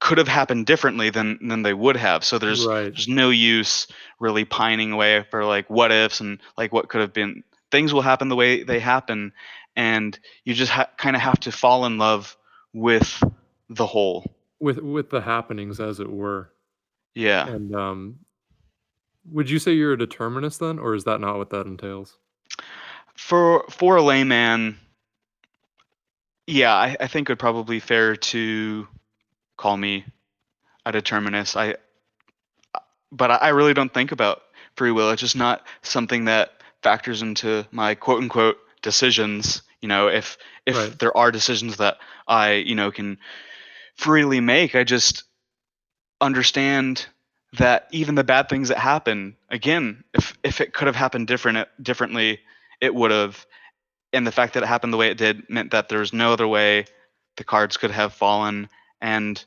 could 0.00 0.18
have 0.18 0.28
happened 0.28 0.66
differently 0.66 1.10
than 1.10 1.38
than 1.48 1.62
they 1.62 1.74
would 1.74 1.96
have. 1.96 2.24
So 2.24 2.38
there's 2.38 2.66
right. 2.66 2.84
there's 2.84 3.08
no 3.08 3.30
use 3.30 3.86
really 4.18 4.44
pining 4.44 4.92
away 4.92 5.24
for 5.30 5.44
like 5.44 5.68
what 5.68 5.92
ifs 5.92 6.20
and 6.20 6.40
like 6.56 6.72
what 6.72 6.88
could 6.88 7.00
have 7.00 7.12
been. 7.12 7.44
Things 7.70 7.92
will 7.92 8.02
happen 8.02 8.28
the 8.28 8.36
way 8.36 8.62
they 8.62 8.78
happen 8.78 9.32
and 9.78 10.18
you 10.44 10.52
just 10.52 10.72
ha- 10.72 10.90
kind 10.98 11.16
of 11.16 11.22
have 11.22 11.38
to 11.40 11.52
fall 11.52 11.86
in 11.86 11.96
love 11.96 12.36
with 12.74 13.22
the 13.70 13.86
whole. 13.86 14.34
With 14.60 14.78
with 14.78 15.08
the 15.08 15.20
happenings 15.20 15.80
as 15.80 16.00
it 16.00 16.10
were. 16.10 16.50
Yeah. 17.14 17.46
And 17.46 17.74
um 17.74 18.18
would 19.30 19.48
you 19.48 19.58
say 19.58 19.72
you're 19.72 19.92
a 19.92 19.98
determinist 19.98 20.60
then 20.60 20.78
or 20.78 20.94
is 20.94 21.04
that 21.04 21.20
not 21.20 21.38
what 21.38 21.50
that 21.50 21.66
entails? 21.66 22.18
For 23.14 23.64
for 23.70 23.96
a 23.96 24.02
layman 24.02 24.78
yeah 26.46 26.74
i, 26.74 26.96
I 26.98 27.06
think 27.08 27.28
it 27.28 27.32
would 27.32 27.38
probably 27.38 27.76
be 27.76 27.80
fair 27.80 28.16
to 28.16 28.88
call 29.56 29.76
me 29.76 30.04
a 30.86 30.92
determinist. 30.92 31.56
I 31.56 31.76
but 33.12 33.30
I, 33.30 33.36
I 33.36 33.48
really 33.50 33.74
don't 33.74 33.92
think 33.92 34.12
about 34.12 34.42
free 34.76 34.90
will. 34.90 35.10
It's 35.10 35.20
just 35.20 35.36
not 35.36 35.66
something 35.82 36.24
that 36.24 36.62
factors 36.82 37.22
into 37.22 37.66
my 37.70 37.94
quote 37.94 38.22
unquote 38.22 38.58
decisions 38.82 39.62
you 39.80 39.88
know 39.88 40.08
if 40.08 40.38
if 40.66 40.76
right. 40.76 40.98
there 40.98 41.16
are 41.16 41.30
decisions 41.30 41.76
that 41.76 41.98
i 42.26 42.52
you 42.52 42.74
know 42.74 42.90
can 42.90 43.18
freely 43.94 44.40
make 44.40 44.74
i 44.74 44.84
just 44.84 45.24
understand 46.20 47.06
that 47.58 47.88
even 47.92 48.14
the 48.14 48.24
bad 48.24 48.48
things 48.48 48.68
that 48.68 48.78
happen 48.78 49.36
again 49.50 50.04
if 50.14 50.36
if 50.42 50.60
it 50.60 50.72
could 50.72 50.86
have 50.86 50.96
happened 50.96 51.26
different 51.26 51.68
differently 51.82 52.40
it 52.80 52.94
would 52.94 53.10
have. 53.10 53.44
And 54.12 54.26
the 54.26 54.32
fact 54.32 54.54
that 54.54 54.62
it 54.62 54.66
happened 54.66 54.92
the 54.92 54.96
way 54.96 55.10
it 55.10 55.18
did 55.18 55.48
meant 55.50 55.72
that 55.72 55.88
there 55.88 55.98
was 55.98 56.12
no 56.12 56.32
other 56.32 56.48
way 56.48 56.86
the 57.36 57.44
cards 57.44 57.76
could 57.76 57.90
have 57.90 58.14
fallen. 58.14 58.68
And 59.00 59.42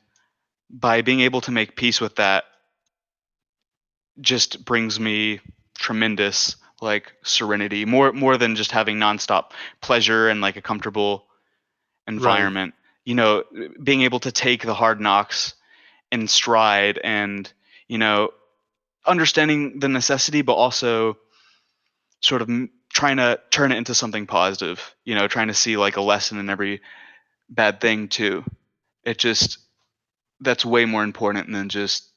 by 0.70 1.02
being 1.02 1.20
able 1.20 1.40
to 1.42 1.50
make 1.50 1.76
peace 1.76 2.00
with 2.00 2.16
that 2.16 2.44
just 4.20 4.64
brings 4.64 5.00
me 5.00 5.40
tremendous 5.76 6.56
like 6.82 7.12
serenity 7.22 7.84
more 7.84 8.12
more 8.12 8.36
than 8.36 8.56
just 8.56 8.72
having 8.72 8.96
nonstop 8.96 9.52
pleasure 9.80 10.28
and 10.28 10.40
like 10.40 10.56
a 10.56 10.62
comfortable 10.62 11.26
right. 12.06 12.14
environment. 12.14 12.74
You 13.04 13.14
know 13.14 13.44
being 13.82 14.02
able 14.02 14.20
to 14.20 14.32
take 14.32 14.62
the 14.62 14.74
hard 14.74 15.00
knocks 15.00 15.54
in 16.10 16.28
stride 16.28 16.98
and 17.02 17.50
you 17.88 17.98
know 17.98 18.30
understanding 19.06 19.80
the 19.80 19.88
necessity 19.88 20.42
but 20.42 20.54
also 20.54 21.16
sort 22.20 22.42
of 22.42 22.48
m- 22.48 22.70
trying 22.92 23.16
to 23.16 23.40
turn 23.50 23.72
it 23.72 23.78
into 23.78 23.94
something 23.94 24.26
positive 24.26 24.94
you 25.04 25.14
know 25.14 25.26
trying 25.26 25.48
to 25.48 25.54
see 25.54 25.76
like 25.76 25.96
a 25.96 26.00
lesson 26.00 26.38
in 26.38 26.48
every 26.50 26.80
bad 27.52 27.80
thing 27.80 28.08
too. 28.08 28.44
It 29.04 29.18
just 29.18 29.58
that's 30.40 30.64
way 30.64 30.84
more 30.84 31.04
important 31.04 31.52
than 31.52 31.68
just 31.68 32.11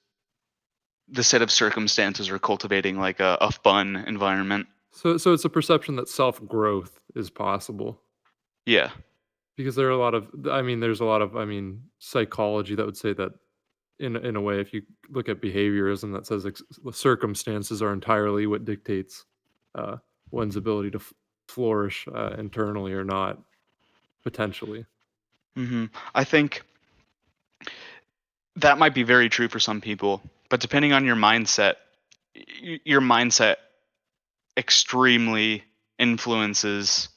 the 1.08 1.24
set 1.24 1.42
of 1.42 1.52
circumstances 1.52 2.30
or 2.30 2.40
cultivating 2.40 3.00
like 3.00 3.20
a, 3.20 3.38
a 3.42 3.52
fun 3.52 3.98
environment. 4.08 4.68
So 4.92 5.18
so 5.18 5.34
it's 5.34 5.46
a 5.46 5.50
perception 5.50 5.96
that 5.98 6.10
self-growth 6.10 7.00
is 7.16 7.30
possible. 7.30 8.02
Yeah. 8.66 8.92
Because 9.58 9.76
there 9.76 9.88
are 9.88 9.92
a 9.92 9.98
lot 9.98 10.14
of 10.14 10.28
i 10.50 10.62
mean 10.62 10.80
there's 10.80 11.00
a 11.00 11.06
lot 11.06 11.22
of 11.22 11.36
i 11.38 11.46
mean 11.46 11.82
psychology 12.00 12.76
that 12.76 12.86
would 12.86 12.98
say 12.98 13.14
that 13.14 13.32
in 14.00 14.16
in 14.18 14.36
a 14.36 14.42
way 14.42 14.60
if 14.60 14.74
you 14.74 14.82
look 15.10 15.30
at 15.30 15.42
behaviorism 15.42 16.14
that 16.14 16.26
says 16.26 16.46
ex- 16.46 16.64
circumstances 16.92 17.82
are 17.82 17.94
entirely 17.94 18.48
what 18.48 18.66
dictates 18.66 19.26
uh, 19.76 19.98
one's 20.32 20.56
ability 20.56 20.92
to 20.92 20.98
f- 20.98 21.14
flourish 21.48 22.08
uh, 22.14 22.36
internally 22.38 22.94
or 22.94 23.04
not 23.04 23.40
potentially. 24.24 24.86
Hmm 25.56 25.86
i 26.14 26.26
think 26.26 26.64
that 28.58 28.78
might 28.78 28.94
be 28.94 29.04
very 29.04 29.30
true 29.30 29.48
for 29.48 29.60
some 29.60 29.80
people 29.80 30.22
but 30.50 30.60
depending 30.60 30.94
on 30.94 31.06
your 31.06 31.16
mindset 31.16 31.76
your 32.84 33.02
mindset 33.02 33.56
extremely 34.58 35.64
influences 35.98 37.10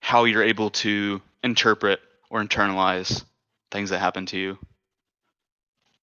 how 0.00 0.24
you're 0.24 0.42
able 0.42 0.70
to 0.70 1.20
interpret 1.44 2.00
or 2.30 2.42
internalize 2.42 3.24
things 3.70 3.90
that 3.90 3.98
happen 3.98 4.26
to 4.26 4.36
you. 4.36 4.58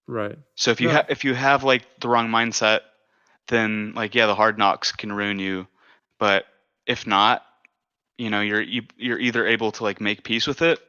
Right. 0.07 0.37
So 0.55 0.71
if 0.71 0.81
you 0.81 0.89
have 0.89 1.05
if 1.09 1.23
you 1.23 1.33
have 1.33 1.63
like 1.63 1.83
the 1.99 2.07
wrong 2.07 2.29
mindset 2.29 2.81
then 3.47 3.93
like 3.95 4.15
yeah 4.15 4.25
the 4.25 4.35
hard 4.35 4.57
knocks 4.57 4.91
can 4.91 5.11
ruin 5.11 5.39
you. 5.39 5.67
But 6.17 6.45
if 6.85 7.05
not 7.05 7.45
you 8.17 8.29
know 8.29 8.41
you're 8.41 8.61
you, 8.61 8.83
you're 8.97 9.19
either 9.19 9.45
able 9.45 9.71
to 9.73 9.83
like 9.83 10.01
make 10.01 10.23
peace 10.23 10.47
with 10.47 10.61
it 10.61 10.79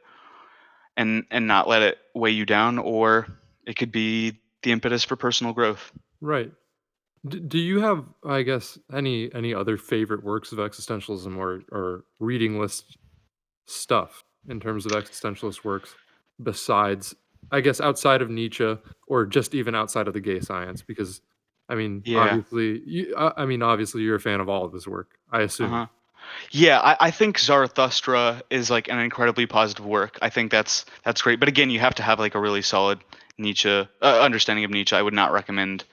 and 0.97 1.25
and 1.29 1.47
not 1.47 1.67
let 1.67 1.81
it 1.81 1.97
weigh 2.15 2.31
you 2.31 2.45
down 2.45 2.79
or 2.79 3.27
it 3.65 3.75
could 3.75 3.91
be 3.91 4.40
the 4.63 4.71
impetus 4.71 5.03
for 5.03 5.15
personal 5.15 5.53
growth. 5.53 5.91
Right. 6.19 6.51
D- 7.27 7.39
do 7.39 7.59
you 7.59 7.81
have 7.81 8.03
i 8.25 8.41
guess 8.41 8.79
any 8.91 9.31
any 9.33 9.53
other 9.53 9.77
favorite 9.77 10.23
works 10.23 10.51
of 10.51 10.57
existentialism 10.57 11.37
or 11.37 11.61
or 11.71 12.03
reading 12.19 12.59
list 12.59 12.97
stuff 13.67 14.23
in 14.49 14.59
terms 14.59 14.87
of 14.87 14.91
existentialist 14.93 15.63
works 15.63 15.93
besides 16.41 17.13
i 17.51 17.61
guess 17.61 17.79
outside 17.79 18.23
of 18.23 18.29
nietzsche 18.31 18.75
or 19.07 19.25
just 19.27 19.53
even 19.53 19.75
outside 19.75 20.07
of 20.07 20.13
the 20.13 20.19
gay 20.19 20.39
science? 20.39 20.81
Because 20.81 21.21
i 21.69 21.75
mean 21.75 22.01
yeah. 22.05 22.21
obviously 22.21 22.81
you 22.87 23.15
i, 23.15 23.43
I 23.43 23.45
mean 23.45 23.61
obviously 23.61 24.01
you're 24.01 24.15
a 24.15 24.19
fan 24.19 24.39
of 24.39 24.49
all 24.49 24.65
of 24.65 24.73
his 24.73 24.87
work 24.87 25.19
i 25.31 25.41
assume. 25.41 25.73
Uh-huh. 25.73 25.87
Yeah 26.49 26.79
I, 26.79 26.97
I 26.99 27.11
think 27.11 27.37
zarathustra 27.37 28.41
is 28.49 28.71
like 28.71 28.87
an 28.89 28.97
incredibly 28.99 29.45
positive 29.45 29.85
work. 29.85 30.17
I 30.21 30.29
think 30.29 30.51
that's 30.51 30.85
that's 31.03 31.21
great. 31.21 31.39
But 31.39 31.49
again 31.49 31.69
you 31.69 31.79
have 31.79 31.95
to 31.95 32.03
have 32.03 32.17
like 32.19 32.33
a 32.33 32.39
really 32.39 32.61
solid 32.63 32.99
nietzsche 33.37 33.69
uh, 33.69 33.85
understanding 34.01 34.65
of 34.65 34.71
nietzsche 34.71 34.95
i 34.95 35.01
would 35.01 35.13
not 35.13 35.31
recommend 35.31 35.83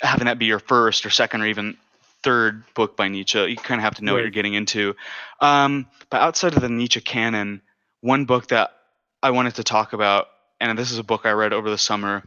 having 0.00 0.26
that 0.26 0.38
be 0.38 0.46
your 0.46 0.58
first 0.58 1.04
or 1.06 1.10
second 1.10 1.42
or 1.42 1.46
even 1.46 1.76
third 2.22 2.64
book 2.74 2.96
by 2.96 3.08
Nietzsche. 3.08 3.38
You 3.38 3.56
kind 3.56 3.80
of 3.80 3.84
have 3.84 3.96
to 3.96 4.04
know 4.04 4.14
what 4.14 4.22
you're 4.22 4.30
getting 4.30 4.54
into. 4.54 4.96
Um, 5.40 5.86
but 6.10 6.20
outside 6.20 6.54
of 6.54 6.62
the 6.62 6.68
Nietzsche 6.68 7.00
canon, 7.00 7.62
one 8.00 8.24
book 8.24 8.48
that 8.48 8.72
I 9.22 9.30
wanted 9.30 9.56
to 9.56 9.64
talk 9.64 9.92
about, 9.92 10.28
and 10.60 10.78
this 10.78 10.90
is 10.90 10.98
a 10.98 11.04
book 11.04 11.22
I 11.24 11.32
read 11.32 11.52
over 11.52 11.70
the 11.70 11.78
summer, 11.78 12.24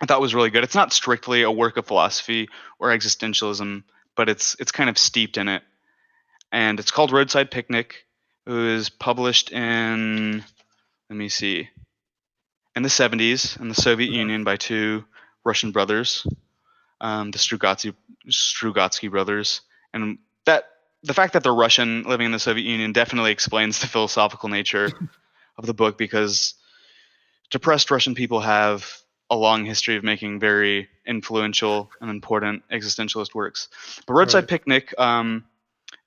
I 0.00 0.06
thought 0.06 0.20
was 0.20 0.34
really 0.34 0.50
good. 0.50 0.64
It's 0.64 0.74
not 0.74 0.92
strictly 0.92 1.42
a 1.42 1.50
work 1.50 1.76
of 1.76 1.86
philosophy 1.86 2.48
or 2.78 2.88
existentialism, 2.88 3.84
but 4.16 4.28
it's 4.28 4.56
it's 4.58 4.72
kind 4.72 4.90
of 4.90 4.98
steeped 4.98 5.36
in 5.36 5.48
it. 5.48 5.62
And 6.50 6.80
it's 6.80 6.90
called 6.90 7.12
Roadside 7.12 7.50
Picnic. 7.50 8.06
It 8.46 8.50
was 8.50 8.88
published 8.88 9.52
in 9.52 10.44
let 11.10 11.16
me 11.16 11.28
see 11.28 11.68
in 12.76 12.82
the 12.82 12.88
70s 12.88 13.60
in 13.60 13.68
the 13.68 13.74
Soviet. 13.74 14.10
Union 14.10 14.44
by 14.44 14.56
two 14.56 15.04
Russian 15.44 15.70
brothers, 15.70 16.26
um, 17.00 17.30
the 17.30 17.38
Strugatsky 17.38 17.94
Strugatsky 18.28 19.10
brothers, 19.10 19.60
and 19.92 20.18
that 20.46 20.64
the 21.02 21.14
fact 21.14 21.34
that 21.34 21.42
they're 21.42 21.54
Russian 21.54 22.02
living 22.04 22.26
in 22.26 22.32
the 22.32 22.38
Soviet 22.38 22.64
Union 22.64 22.92
definitely 22.92 23.30
explains 23.30 23.78
the 23.78 23.86
philosophical 23.86 24.48
nature 24.48 24.90
of 25.58 25.66
the 25.66 25.74
book 25.74 25.98
because 25.98 26.54
depressed 27.50 27.90
Russian 27.90 28.14
people 28.14 28.40
have 28.40 28.90
a 29.30 29.36
long 29.36 29.64
history 29.64 29.96
of 29.96 30.04
making 30.04 30.40
very 30.40 30.88
influential 31.06 31.90
and 32.00 32.10
important 32.10 32.62
existentialist 32.70 33.34
works. 33.34 33.68
But 34.06 34.14
Roadside 34.14 34.44
Right. 34.44 34.48
Picnic, 34.48 34.98
um, 34.98 35.44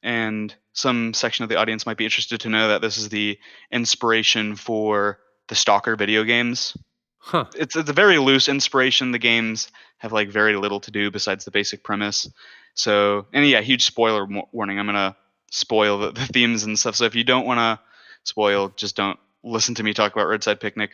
and 0.04 0.54
some 0.74 1.14
section 1.14 1.44
of 1.44 1.50
the 1.50 1.56
audience 1.56 1.86
might 1.86 1.98
be 1.98 2.06
interested 2.06 2.42
to 2.42 2.50
know 2.50 2.68
that 2.70 2.82
this 2.82 2.98
is 2.98 3.10
the 3.10 3.40
inspiration 3.72 4.56
for 4.56 5.20
the 5.48 5.56
Stalker 5.56 5.96
video 5.96 6.24
games. 6.24 6.76
Huh. 7.20 7.46
It's, 7.56 7.76
it's 7.76 7.90
a 7.90 7.94
very 7.94 8.18
loose 8.20 8.48
inspiration. 8.48 9.12
The 9.12 9.20
games 9.20 9.70
have 9.98 10.14
like 10.14 10.30
very 10.30 10.56
little 10.56 10.80
to 10.82 10.92
do 10.92 11.12
besides 11.12 11.46
the 11.46 11.52
basic 11.52 11.84
premise. 11.84 12.30
So, 12.74 13.26
and 13.34 13.46
yeah, 13.46 13.62
huge 13.62 13.86
spoiler 13.86 14.28
warning. 14.52 14.80
I'm 14.80 14.86
gonna 14.86 15.16
spoil 15.52 16.00
the, 16.00 16.12
the 16.12 16.26
themes 16.26 16.64
and 16.64 16.78
stuff. 16.78 16.96
So 16.96 17.06
if 17.06 17.16
you 17.16 17.24
don't 17.24 17.46
want 17.46 17.60
to 17.60 17.80
spoil, 18.24 18.70
just 18.76 18.96
don't 18.96 19.20
listen 19.44 19.76
to 19.76 19.84
me 19.84 19.94
talk 19.94 20.14
about 20.14 20.28
Roadside 20.28 20.60
Picnic. 20.60 20.92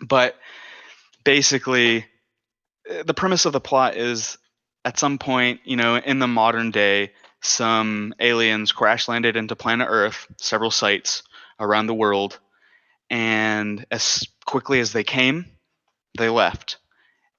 But 0.00 0.36
basically, 1.24 2.06
uh, 2.88 3.02
the 3.04 3.14
premise 3.14 3.44
of 3.44 3.52
the 3.52 3.60
plot 3.60 3.96
is 3.96 4.38
at 4.84 4.98
some 4.98 5.18
point, 5.18 5.60
you 5.64 5.76
know, 5.76 5.96
in 5.96 6.18
the 6.18 6.28
modern 6.28 6.70
day, 6.70 7.12
some 7.40 8.14
aliens 8.20 8.72
crash 8.72 9.08
landed 9.08 9.36
into 9.36 9.54
planet 9.54 9.88
Earth, 9.90 10.26
several 10.38 10.70
sites 10.70 11.22
around 11.60 11.86
the 11.86 11.94
world, 11.94 12.38
and 13.10 13.86
as 13.90 14.26
quickly 14.44 14.80
as 14.80 14.92
they 14.92 15.04
came, 15.04 15.46
they 16.16 16.28
left. 16.28 16.78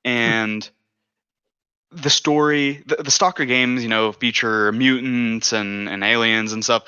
And 0.04 0.68
the 1.92 2.10
story, 2.10 2.84
the, 2.86 2.98
the 2.98 3.12
Stalker 3.12 3.46
games, 3.46 3.84
you 3.84 3.90
know, 3.90 4.12
feature 4.12 4.72
mutants 4.72 5.54
and, 5.54 5.90
and 5.90 6.04
aliens 6.04 6.54
and 6.54 6.64
stuff. 6.64 6.84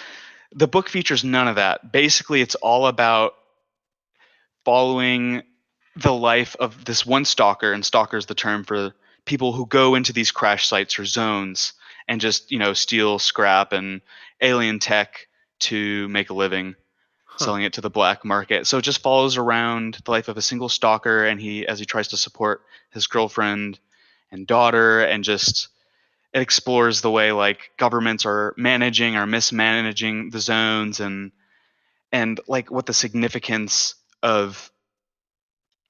The 0.53 0.67
book 0.67 0.89
features 0.89 1.23
none 1.23 1.47
of 1.47 1.55
that. 1.55 1.91
Basically, 1.91 2.41
it's 2.41 2.55
all 2.55 2.87
about 2.87 3.33
following 4.65 5.43
the 5.95 6.13
life 6.13 6.55
of 6.59 6.85
this 6.85 7.05
one 7.05 7.25
stalker, 7.25 7.73
and 7.73 7.85
stalker 7.85 8.17
is 8.17 8.25
the 8.25 8.35
term 8.35 8.63
for 8.63 8.93
people 9.25 9.53
who 9.53 9.65
go 9.65 9.95
into 9.95 10.13
these 10.13 10.31
crash 10.31 10.67
sites 10.67 10.97
or 10.99 11.05
zones 11.05 11.73
and 12.07 12.21
just, 12.21 12.51
you 12.51 12.59
know, 12.59 12.73
steal 12.73 13.19
scrap 13.19 13.73
and 13.73 14.01
alien 14.41 14.79
tech 14.79 15.27
to 15.59 16.07
make 16.09 16.29
a 16.29 16.33
living 16.33 16.75
Selling 17.45 17.63
it 17.63 17.73
to 17.73 17.81
the 17.81 17.89
black 17.89 18.23
market. 18.25 18.67
So 18.67 18.77
it 18.77 18.83
just 18.83 19.01
follows 19.01 19.37
around 19.37 19.99
the 20.05 20.11
life 20.11 20.27
of 20.27 20.37
a 20.37 20.41
single 20.41 20.69
stalker 20.69 21.25
and 21.25 21.39
he 21.39 21.67
as 21.67 21.79
he 21.79 21.85
tries 21.85 22.09
to 22.09 22.17
support 22.17 22.61
his 22.91 23.07
girlfriend 23.07 23.79
and 24.31 24.47
daughter 24.47 25.01
and 25.01 25.23
just 25.23 25.69
it 26.33 26.41
explores 26.41 27.01
the 27.01 27.11
way 27.11 27.31
like 27.31 27.71
governments 27.77 28.25
are 28.25 28.53
managing 28.57 29.15
or 29.15 29.25
mismanaging 29.25 30.29
the 30.29 30.39
zones 30.39 30.99
and 30.99 31.31
and 32.11 32.39
like 32.47 32.71
what 32.71 32.85
the 32.85 32.93
significance 32.93 33.95
of 34.23 34.71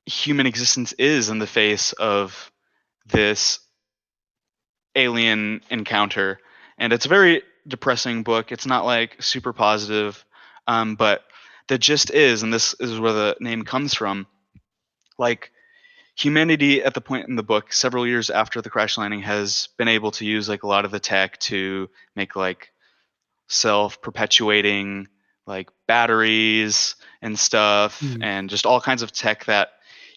human 0.06 0.46
existence 0.46 0.94
is 0.94 1.30
in 1.30 1.40
the 1.40 1.48
face 1.48 1.94
of 1.94 2.52
this 3.06 3.60
alien 4.96 5.62
encounter. 5.70 6.40
And 6.78 6.92
it's 6.94 7.06
a 7.06 7.10
very 7.10 7.44
depressing 7.68 8.24
book. 8.24 8.52
It's 8.52 8.66
not 8.66 8.86
like 8.86 9.22
super 9.22 9.54
positive 9.54 10.24
um, 10.68 10.96
but 10.96 11.24
the 11.68 11.78
gist 11.78 12.12
is 12.12 12.44
and 12.44 12.54
this 12.54 12.74
is 12.80 13.00
where 13.00 13.14
the 13.14 13.38
name 13.40 13.64
comes 13.64 13.94
from 13.94 14.28
like 15.18 15.52
humanity 16.16 16.84
at 16.84 16.94
the 16.94 17.02
point 17.02 17.28
in 17.30 17.36
the 17.36 17.44
book 17.44 17.72
several 17.72 18.06
years 18.06 18.30
after 18.30 18.62
the 18.62 18.70
crash 18.70 18.98
landing 18.98 19.22
has 19.22 19.70
been 19.78 19.88
able 19.88 20.12
to 20.12 20.26
use 20.26 20.50
like 20.50 20.64
a 20.64 20.68
lot 20.68 20.86
of 20.86 20.92
the 20.92 21.00
tech 21.00 21.38
to 21.40 21.90
make 22.16 22.36
like 22.36 22.72
self-perpetuating 23.48 25.08
like 25.48 25.70
batteries 25.88 26.96
and 27.22 27.38
stuff 27.38 28.00
Hmm. 28.00 28.24
and 28.24 28.50
just 28.50 28.66
all 28.66 28.80
kinds 28.82 29.02
of 29.02 29.12
tech 29.12 29.46
that 29.46 29.70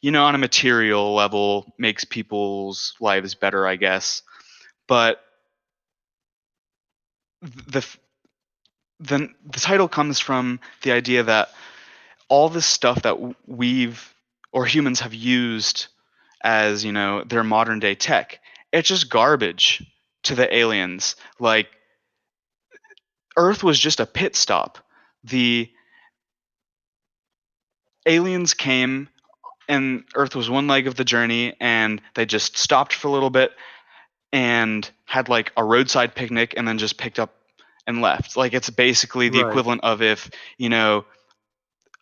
you 0.02 0.10
know 0.10 0.24
on 0.24 0.34
a 0.34 0.38
material 0.38 1.14
level 1.14 1.74
makes 1.78 2.04
people's 2.04 2.94
lives 3.00 3.34
better 3.34 3.66
i 3.66 3.76
guess 3.76 4.22
but 4.86 5.20
the 7.42 7.84
the, 9.04 9.28
the 9.50 9.60
title 9.60 9.88
comes 9.88 10.18
from 10.18 10.60
the 10.82 10.92
idea 10.92 11.22
that 11.22 11.50
all 12.28 12.48
this 12.48 12.66
stuff 12.66 13.02
that 13.02 13.18
we've 13.46 14.14
or 14.52 14.66
humans 14.66 15.00
have 15.00 15.14
used 15.14 15.86
as 16.42 16.84
you 16.84 16.92
know 16.92 17.24
their 17.24 17.44
modern 17.44 17.80
day 17.80 17.94
tech 17.94 18.40
it's 18.74 18.88
just 18.88 19.08
garbage 19.08 19.84
to 20.24 20.34
the 20.34 20.54
aliens. 20.54 21.14
Like 21.38 21.68
earth 23.36 23.62
was 23.62 23.78
just 23.78 24.00
a 24.00 24.06
pit 24.06 24.34
stop. 24.34 24.78
The 25.22 25.70
aliens 28.04 28.52
came 28.52 29.08
and 29.68 30.04
earth 30.14 30.34
was 30.34 30.50
one 30.50 30.66
leg 30.66 30.86
of 30.86 30.96
the 30.96 31.04
journey 31.04 31.54
and 31.60 32.02
they 32.14 32.26
just 32.26 32.58
stopped 32.58 32.92
for 32.92 33.08
a 33.08 33.12
little 33.12 33.30
bit 33.30 33.52
and 34.32 34.90
had 35.06 35.28
like 35.28 35.52
a 35.56 35.64
roadside 35.64 36.14
picnic 36.14 36.54
and 36.56 36.66
then 36.66 36.76
just 36.76 36.98
picked 36.98 37.18
up 37.18 37.32
and 37.86 38.00
left 38.00 38.36
like 38.36 38.54
it's 38.54 38.70
basically 38.70 39.28
the 39.28 39.40
Right. 39.40 39.40
equivalent 39.40 39.82
of 39.84 40.02
if 40.02 40.30
you 40.58 40.68
know 40.68 41.04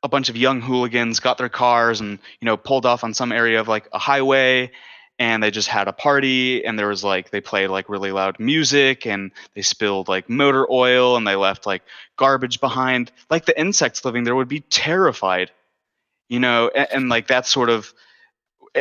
a 0.03 0.09
bunch 0.09 0.29
of 0.29 0.37
young 0.37 0.61
hooligans 0.61 1.21
got 1.21 1.39
their 1.39 1.49
cars 1.49 2.01
and 2.01 2.19
you 2.41 2.47
know 2.47 2.57
pulled 2.57 2.87
off 2.87 3.05
on 3.05 3.15
some 3.15 3.33
area 3.33 3.61
of 3.61 3.69
like 3.69 3.89
a 3.93 3.99
highway 3.99 4.71
and 5.19 5.43
they 5.43 5.51
just 5.51 5.69
had 5.69 5.89
a 5.89 5.93
party 5.93 6.65
and 6.65 6.79
there 6.79 6.89
was 6.89 7.05
like 7.05 7.31
they 7.31 7.41
played 7.41 7.69
like 7.69 7.89
really 7.89 8.13
loud 8.13 8.39
music 8.41 9.07
and 9.07 9.31
they 9.55 9.63
spilled 9.63 10.09
like 10.09 10.29
motor 10.29 10.67
oil 10.71 11.17
and 11.17 11.27
they 11.27 11.37
left 11.37 11.67
like 11.67 11.83
garbage 12.17 12.61
behind 12.61 13.13
like 13.31 13.45
the 13.45 13.59
insects 13.59 14.05
living 14.05 14.25
there 14.25 14.35
would 14.35 14.49
be 14.49 14.61
terrified 14.61 15.51
you 16.29 16.41
know 16.41 16.71
and, 16.75 16.89
and 16.93 17.09
like 17.09 17.29
that 17.29 17.47
sort 17.47 17.71
of 17.71 17.93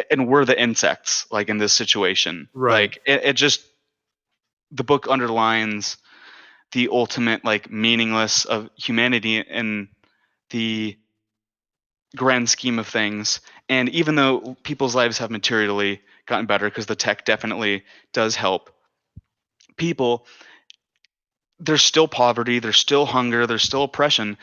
and 0.09 0.27
we're 0.27 0.45
the 0.45 0.59
insects 0.59 1.27
like 1.31 1.49
in 1.49 1.57
this 1.57 1.73
situation 1.73 2.47
Right. 2.53 2.89
like 2.89 2.99
it, 3.05 3.23
it 3.25 3.33
just 3.35 3.61
the 4.71 4.83
book 4.83 5.07
underlines 5.09 5.97
the 6.71 6.89
ultimate 6.89 7.43
like 7.43 7.71
meaningless 7.71 8.45
of 8.45 8.69
humanity 8.75 9.37
in 9.37 9.89
the 10.49 10.97
grand 12.15 12.49
scheme 12.49 12.79
of 12.79 12.87
things. 12.87 13.41
And 13.69 13.89
even 13.89 14.15
though 14.15 14.55
people's 14.63 14.95
lives 14.95 15.17
have 15.19 15.31
materially 15.31 16.01
gotten 16.25 16.45
better 16.45 16.69
because 16.69 16.85
the 16.85 16.95
tech 16.95 17.25
definitely 17.25 17.83
does 18.13 18.35
help 18.35 18.69
people 19.77 20.25
there's 21.59 21.81
still 21.81 22.07
poverty 22.07 22.59
there's 22.59 22.77
still 22.77 23.05
hunger 23.05 23.47
there's 23.47 23.63
still 23.63 23.83
oppression. 23.83 24.37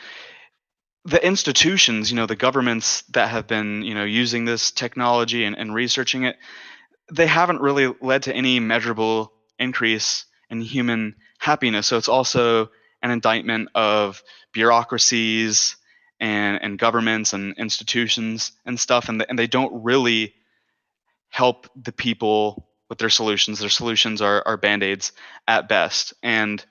The 1.05 1.25
institutions 1.25 2.11
you 2.11 2.17
know 2.17 2.25
the 2.25 2.35
governments 2.35 3.03
that 3.13 3.29
have 3.29 3.47
been 3.47 3.83
you 3.83 3.93
know 3.93 4.03
using 4.03 4.45
this 4.45 4.71
technology 4.71 5.43
and, 5.45 5.57
and 5.57 5.73
researching 5.73 6.23
it 6.23 6.37
they 7.11 7.27
haven't 7.27 7.61
really 7.61 7.93
led 8.01 8.23
to 8.23 8.35
any 8.35 8.59
measurable 8.59 9.31
increase 9.57 10.25
in 10.49 10.61
human 10.61 11.15
happiness. 11.39 11.87
So 11.87 11.97
it's 11.97 12.07
also 12.07 12.69
an 13.01 13.11
indictment 13.11 13.69
of 13.73 14.21
bureaucracies 14.53 15.75
and, 16.19 16.61
and 16.61 16.77
governments 16.77 17.33
and 17.33 17.57
institutions 17.57 18.51
and 18.65 18.79
stuff 18.79 19.09
and, 19.09 19.25
and 19.27 19.39
they 19.39 19.47
don't 19.47 19.83
really 19.83 20.33
help 21.29 21.67
the 21.81 21.91
people 21.91 22.67
with 22.89 22.99
their 22.99 23.09
solutions. 23.09 23.59
Their 23.59 23.69
solutions 23.69 24.21
are, 24.21 24.43
are 24.45 24.57
band-aids 24.57 25.11
at 25.47 25.67
best. 25.69 26.13
And 26.23 26.63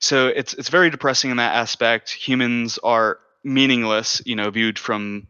so 0.00 0.28
it's 0.28 0.54
it's 0.54 0.68
very 0.68 0.90
depressing 0.90 1.30
in 1.32 1.38
that 1.38 1.56
aspect. 1.56 2.10
Humans 2.10 2.78
are 2.84 3.18
meaningless 3.44 4.20
you 4.26 4.36
know 4.36 4.50
viewed 4.50 4.78
from 4.78 5.26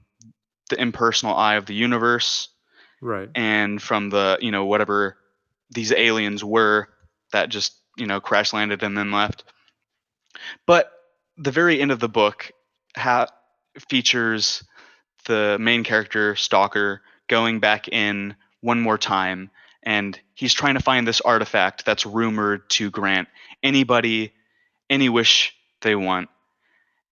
the 0.71 0.81
impersonal 0.81 1.37
eye 1.37 1.55
of 1.55 1.67
the 1.67 1.75
universe 1.75 2.49
Right. 3.01 3.29
and 3.35 3.81
from 3.81 4.11
the 4.11 4.39
you 4.41 4.51
know 4.51 4.65
whatever 4.65 5.17
these 5.71 5.93
aliens 5.93 6.43
were 6.43 6.89
that 7.33 7.49
just 7.49 7.75
you 7.99 8.07
know 8.07 8.21
crash 8.21 8.53
landed 8.53 8.83
and 8.83 8.97
then 8.97 9.11
left. 9.11 9.45
But 10.67 10.93
the 11.37 11.51
very 11.51 11.81
end 11.81 11.91
of 11.91 12.01
the 12.01 12.09
book 12.09 12.51
ha- 12.97 13.29
features 13.89 14.65
the 15.27 15.57
main 15.61 15.85
character 15.85 16.37
stalker 16.37 17.03
going 17.29 17.61
back 17.61 17.89
in 17.89 18.35
one 18.61 18.81
more 18.81 18.99
time 18.99 19.51
and 19.83 20.19
he's 20.35 20.55
trying 20.55 20.75
to 20.75 20.81
find 20.81 21.07
this 21.07 21.21
artifact 21.21 21.85
that's 21.85 22.05
rumored 22.05 22.69
to 22.71 22.91
grant 22.91 23.29
anybody 23.63 24.33
any 24.91 25.09
wish 25.09 25.55
they 25.83 25.95
want. 25.95 26.29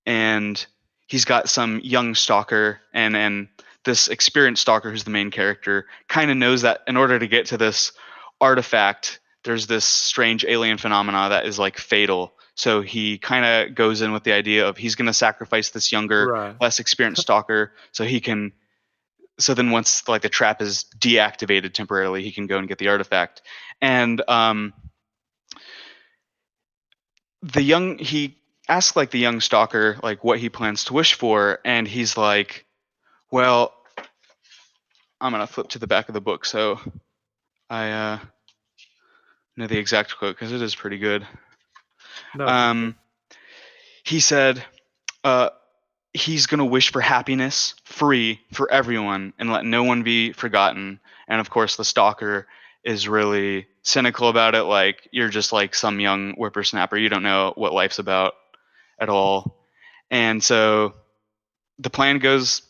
And 0.04 0.64
he's 1.06 1.24
got 1.24 1.48
some 1.48 1.80
young 1.82 2.14
stalker 2.14 2.80
and 2.92 3.16
and 3.16 3.48
this 3.84 4.08
experienced 4.08 4.62
stalker, 4.62 4.90
who's 4.90 5.04
the 5.04 5.10
main 5.10 5.30
character, 5.30 5.86
kind 6.08 6.30
of 6.30 6.36
knows 6.36 6.62
that 6.62 6.82
in 6.88 6.96
order 6.96 7.18
to 7.18 7.26
get 7.28 7.46
to 7.46 7.56
this 7.56 7.92
artifact, 8.40 9.20
there's 9.46 9.66
this 9.66 9.86
strange 9.86 10.44
alien 10.46 10.76
phenomena 10.76 11.30
that 11.30 11.46
is 11.46 11.58
like 11.58 11.78
fatal. 11.78 12.34
So 12.54 12.82
he 12.82 13.16
kind 13.16 13.44
of 13.46 13.74
goes 13.74 14.02
in 14.02 14.12
with 14.12 14.24
the 14.24 14.32
idea 14.32 14.68
of 14.68 14.76
he's 14.76 14.94
going 14.94 15.06
to 15.06 15.14
sacrifice 15.14 15.70
this 15.70 15.90
younger, 15.90 16.26
Right. 16.28 16.56
less 16.60 16.78
experienced 16.80 17.22
stalker 17.26 17.72
so 17.92 18.04
he 18.04 18.20
can 18.20 18.52
so 19.38 19.54
then 19.54 19.70
once 19.70 20.08
like 20.08 20.22
the 20.22 20.28
trap 20.28 20.62
is 20.62 20.86
deactivated 20.98 21.72
temporarily 21.74 22.22
he 22.22 22.32
can 22.32 22.46
go 22.46 22.58
and 22.58 22.68
get 22.68 22.78
the 22.78 22.88
artifact 22.88 23.42
and 23.82 24.22
um 24.28 24.72
the 27.42 27.62
young 27.62 27.98
he 27.98 28.38
asks 28.68 28.96
like 28.96 29.10
the 29.10 29.18
young 29.18 29.40
stalker 29.40 29.98
like 30.02 30.24
what 30.24 30.38
he 30.38 30.48
plans 30.48 30.84
to 30.84 30.94
wish 30.94 31.14
for 31.14 31.58
and 31.64 31.86
he's 31.86 32.16
like 32.16 32.64
well 33.30 33.74
i'm 35.20 35.32
gonna 35.32 35.46
flip 35.46 35.68
to 35.68 35.78
the 35.78 35.86
back 35.86 36.08
of 36.08 36.14
the 36.14 36.20
book 36.20 36.44
so 36.44 36.80
i 37.68 37.90
uh 37.90 38.18
know 39.56 39.66
the 39.66 39.78
exact 39.78 40.16
quote 40.16 40.34
because 40.34 40.52
it 40.52 40.62
is 40.62 40.74
pretty 40.74 40.98
good 40.98 41.26
No, 42.34 42.46
um, 42.46 42.96
he 44.06 44.20
said, 44.20 44.64
uh, 45.24 45.50
he's 46.14 46.46
going 46.46 46.58
to 46.58 46.64
wish 46.64 46.92
for 46.92 47.00
happiness, 47.00 47.74
free 47.84 48.40
for 48.52 48.70
everyone, 48.70 49.32
and 49.38 49.50
let 49.50 49.64
no 49.64 49.82
one 49.82 50.04
be 50.04 50.32
forgotten. 50.32 51.00
And 51.26 51.40
of 51.40 51.50
course, 51.50 51.74
the 51.74 51.84
stalker 51.84 52.46
is 52.84 53.08
really 53.08 53.66
cynical 53.82 54.28
about 54.28 54.54
it. 54.54 54.62
Like, 54.62 55.08
you're 55.10 55.28
just 55.28 55.52
like 55.52 55.74
some 55.74 55.98
young 55.98 56.34
whippersnapper. 56.34 56.96
You 56.96 57.08
don't 57.08 57.24
know 57.24 57.52
what 57.56 57.72
life's 57.72 57.98
about 57.98 58.34
at 59.00 59.08
all. 59.08 59.58
And 60.08 60.42
so 60.42 60.94
the 61.80 61.90
plan 61.90 62.20
goes 62.20 62.62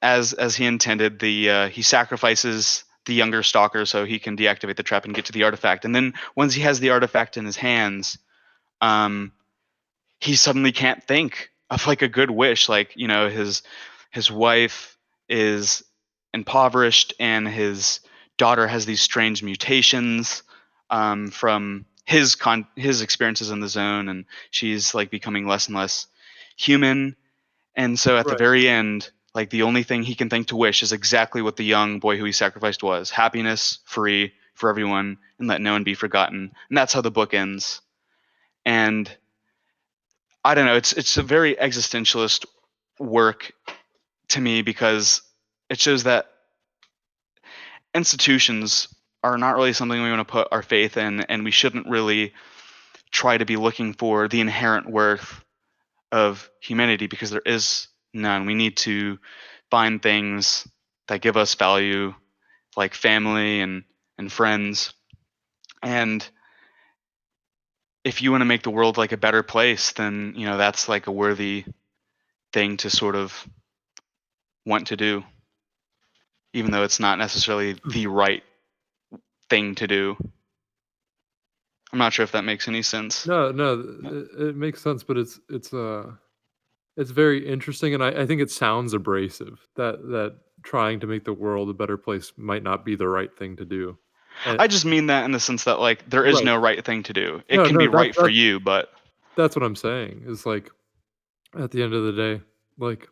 as 0.00 0.32
as 0.32 0.54
he 0.54 0.64
intended. 0.64 1.18
The 1.18 1.50
uh, 1.50 1.68
he 1.68 1.82
sacrifices 1.82 2.84
the 3.06 3.14
younger 3.14 3.42
stalker 3.42 3.84
so 3.84 4.04
he 4.04 4.18
can 4.18 4.36
deactivate 4.36 4.76
the 4.76 4.82
trap 4.82 5.04
and 5.04 5.14
get 5.14 5.26
to 5.26 5.32
the 5.32 5.42
artifact. 5.42 5.84
And 5.84 5.94
then 5.94 6.14
once 6.34 6.54
he 6.54 6.62
has 6.62 6.80
the 6.80 6.90
artifact 6.90 7.36
in 7.36 7.44
his 7.44 7.56
hands, 7.56 8.18
um, 8.80 9.32
he 10.20 10.36
suddenly 10.36 10.72
can't 10.72 11.02
think 11.02 11.50
of 11.70 11.86
like 11.86 12.02
a 12.02 12.08
good 12.08 12.30
wish. 12.30 12.68
Like 12.68 12.92
you 12.96 13.08
know, 13.08 13.28
his 13.28 13.62
his 14.10 14.30
wife 14.30 14.96
is 15.28 15.82
impoverished, 16.32 17.14
and 17.18 17.46
his 17.46 18.00
daughter 18.36 18.66
has 18.66 18.86
these 18.86 19.00
strange 19.00 19.42
mutations 19.42 20.42
um, 20.90 21.30
from 21.30 21.86
his 22.04 22.34
con 22.34 22.66
his 22.76 23.02
experiences 23.02 23.50
in 23.50 23.60
the 23.60 23.68
zone, 23.68 24.08
and 24.08 24.24
she's 24.50 24.94
like 24.94 25.10
becoming 25.10 25.46
less 25.46 25.66
and 25.66 25.76
less 25.76 26.06
human. 26.56 27.16
And 27.76 27.98
so 27.98 28.16
at 28.16 28.26
the 28.26 28.36
very 28.36 28.68
end, 28.68 29.10
like 29.34 29.50
the 29.50 29.62
only 29.62 29.82
thing 29.82 30.02
he 30.02 30.14
can 30.14 30.30
think 30.30 30.48
to 30.48 30.56
wish 30.56 30.82
is 30.82 30.92
exactly 30.92 31.42
what 31.42 31.56
the 31.56 31.64
young 31.64 31.98
boy 31.98 32.16
who 32.16 32.24
he 32.24 32.32
sacrificed 32.32 32.82
was: 32.82 33.10
happiness, 33.10 33.78
free 33.84 34.32
for 34.54 34.70
everyone, 34.70 35.18
and 35.38 35.48
let 35.48 35.60
no 35.60 35.72
one 35.72 35.84
be 35.84 35.94
forgotten. 35.94 36.52
And 36.68 36.78
that's 36.78 36.92
how 36.92 37.00
the 37.00 37.10
book 37.10 37.34
ends 37.34 37.80
and 38.64 39.10
I 40.44 40.54
don't 40.54 40.66
know. 40.66 40.76
It's 40.76 40.92
it's 40.92 41.16
a 41.16 41.22
very 41.22 41.54
existentialist 41.54 42.46
work 42.98 43.52
to 44.28 44.40
me 44.40 44.62
because 44.62 45.22
it 45.70 45.80
shows 45.80 46.04
that 46.04 46.26
institutions 47.94 48.88
are 49.22 49.38
not 49.38 49.56
really 49.56 49.72
something 49.72 50.02
we 50.02 50.10
want 50.10 50.26
to 50.26 50.32
put 50.32 50.48
our 50.52 50.62
faith 50.62 50.96
in, 50.96 51.20
and 51.22 51.44
we 51.44 51.50
shouldn't 51.50 51.88
really 51.88 52.34
try 53.10 53.38
to 53.38 53.44
be 53.44 53.56
looking 53.56 53.94
for 53.94 54.28
the 54.28 54.40
inherent 54.40 54.90
worth 54.90 55.42
of 56.12 56.50
humanity 56.60 57.06
because 57.06 57.30
there 57.30 57.42
is 57.46 57.88
none. 58.14 58.46
We 58.46 58.54
need 58.54 58.76
to 58.78 59.18
find 59.70 60.02
things 60.02 60.66
that 61.08 61.20
give 61.20 61.36
us 61.36 61.54
value, 61.54 62.14
like 62.76 62.94
family 62.94 63.60
and 63.60 63.84
and 64.16 64.32
friends, 64.32 64.94
and 65.82 66.26
if 68.04 68.20
you 68.20 68.30
want 68.30 68.42
to 68.42 68.46
make 68.46 68.62
the 68.62 68.70
world 68.70 68.98
like 68.98 69.12
a 69.12 69.16
better 69.16 69.42
place, 69.42 69.92
then 69.92 70.34
you 70.36 70.46
know 70.46 70.58
that's 70.58 70.88
like 70.88 71.06
a 71.06 71.12
worthy 71.12 71.64
thing 72.52 72.76
to 72.78 72.90
sort 72.90 73.16
of 73.16 73.48
want 74.66 74.88
to 74.88 74.96
do, 74.96 75.24
even 76.52 76.70
though 76.70 76.84
it's 76.84 77.00
not 77.00 77.18
necessarily 77.18 77.76
the 77.90 78.06
right 78.06 78.42
thing 79.48 79.74
to 79.76 79.86
do. 79.86 80.16
I'm 81.92 81.98
not 81.98 82.12
sure 82.12 82.24
if 82.24 82.32
that 82.32 82.44
makes 82.44 82.68
any 82.68 82.82
sense. 82.82 83.26
No, 83.26 83.52
no, 83.52 83.80
it, 84.04 84.48
it 84.48 84.56
makes 84.56 84.82
sense, 84.82 85.02
but 85.02 85.16
it's 85.16 85.40
it's 85.48 85.72
uh 85.72 86.12
it's 86.96 87.10
very 87.10 87.46
interesting, 87.46 87.94
and 87.94 88.02
I, 88.02 88.22
I 88.22 88.26
think 88.26 88.40
it 88.40 88.50
sounds 88.50 88.92
abrasive 88.94 89.66
that 89.76 90.02
that 90.08 90.36
trying 90.62 91.00
to 91.00 91.06
make 91.06 91.24
the 91.24 91.32
world 91.32 91.68
a 91.68 91.74
better 91.74 91.96
place 91.96 92.32
might 92.36 92.62
not 92.62 92.84
be 92.84 92.94
the 92.96 93.08
right 93.08 93.36
thing 93.36 93.56
to 93.56 93.64
do. 93.64 93.98
And 94.46 94.60
I 94.60 94.66
just 94.66 94.84
mean 94.84 95.06
that 95.06 95.24
in 95.24 95.32
the 95.32 95.40
sense 95.40 95.64
that 95.64 95.78
like 95.80 96.08
there 96.08 96.24
is 96.24 96.36
Right. 96.36 96.44
no 96.44 96.56
right 96.56 96.84
thing 96.84 97.02
to 97.04 97.12
do. 97.12 97.42
It 97.48 97.56
No, 97.58 97.64
can 97.66 97.74
no, 97.74 97.78
be 97.80 97.86
that- 97.86 97.92
right 97.92 98.14
for 98.14 98.28
you, 98.28 98.58
but 98.60 98.90
that's 99.36 99.54
what 99.56 99.62
I'm 99.64 99.76
saying. 99.76 100.24
Is 100.26 100.46
like 100.46 100.70
at 101.58 101.70
the 101.70 101.82
end 101.82 101.92
of 101.94 102.04
the 102.04 102.12
day, 102.12 102.42
like 102.78 103.08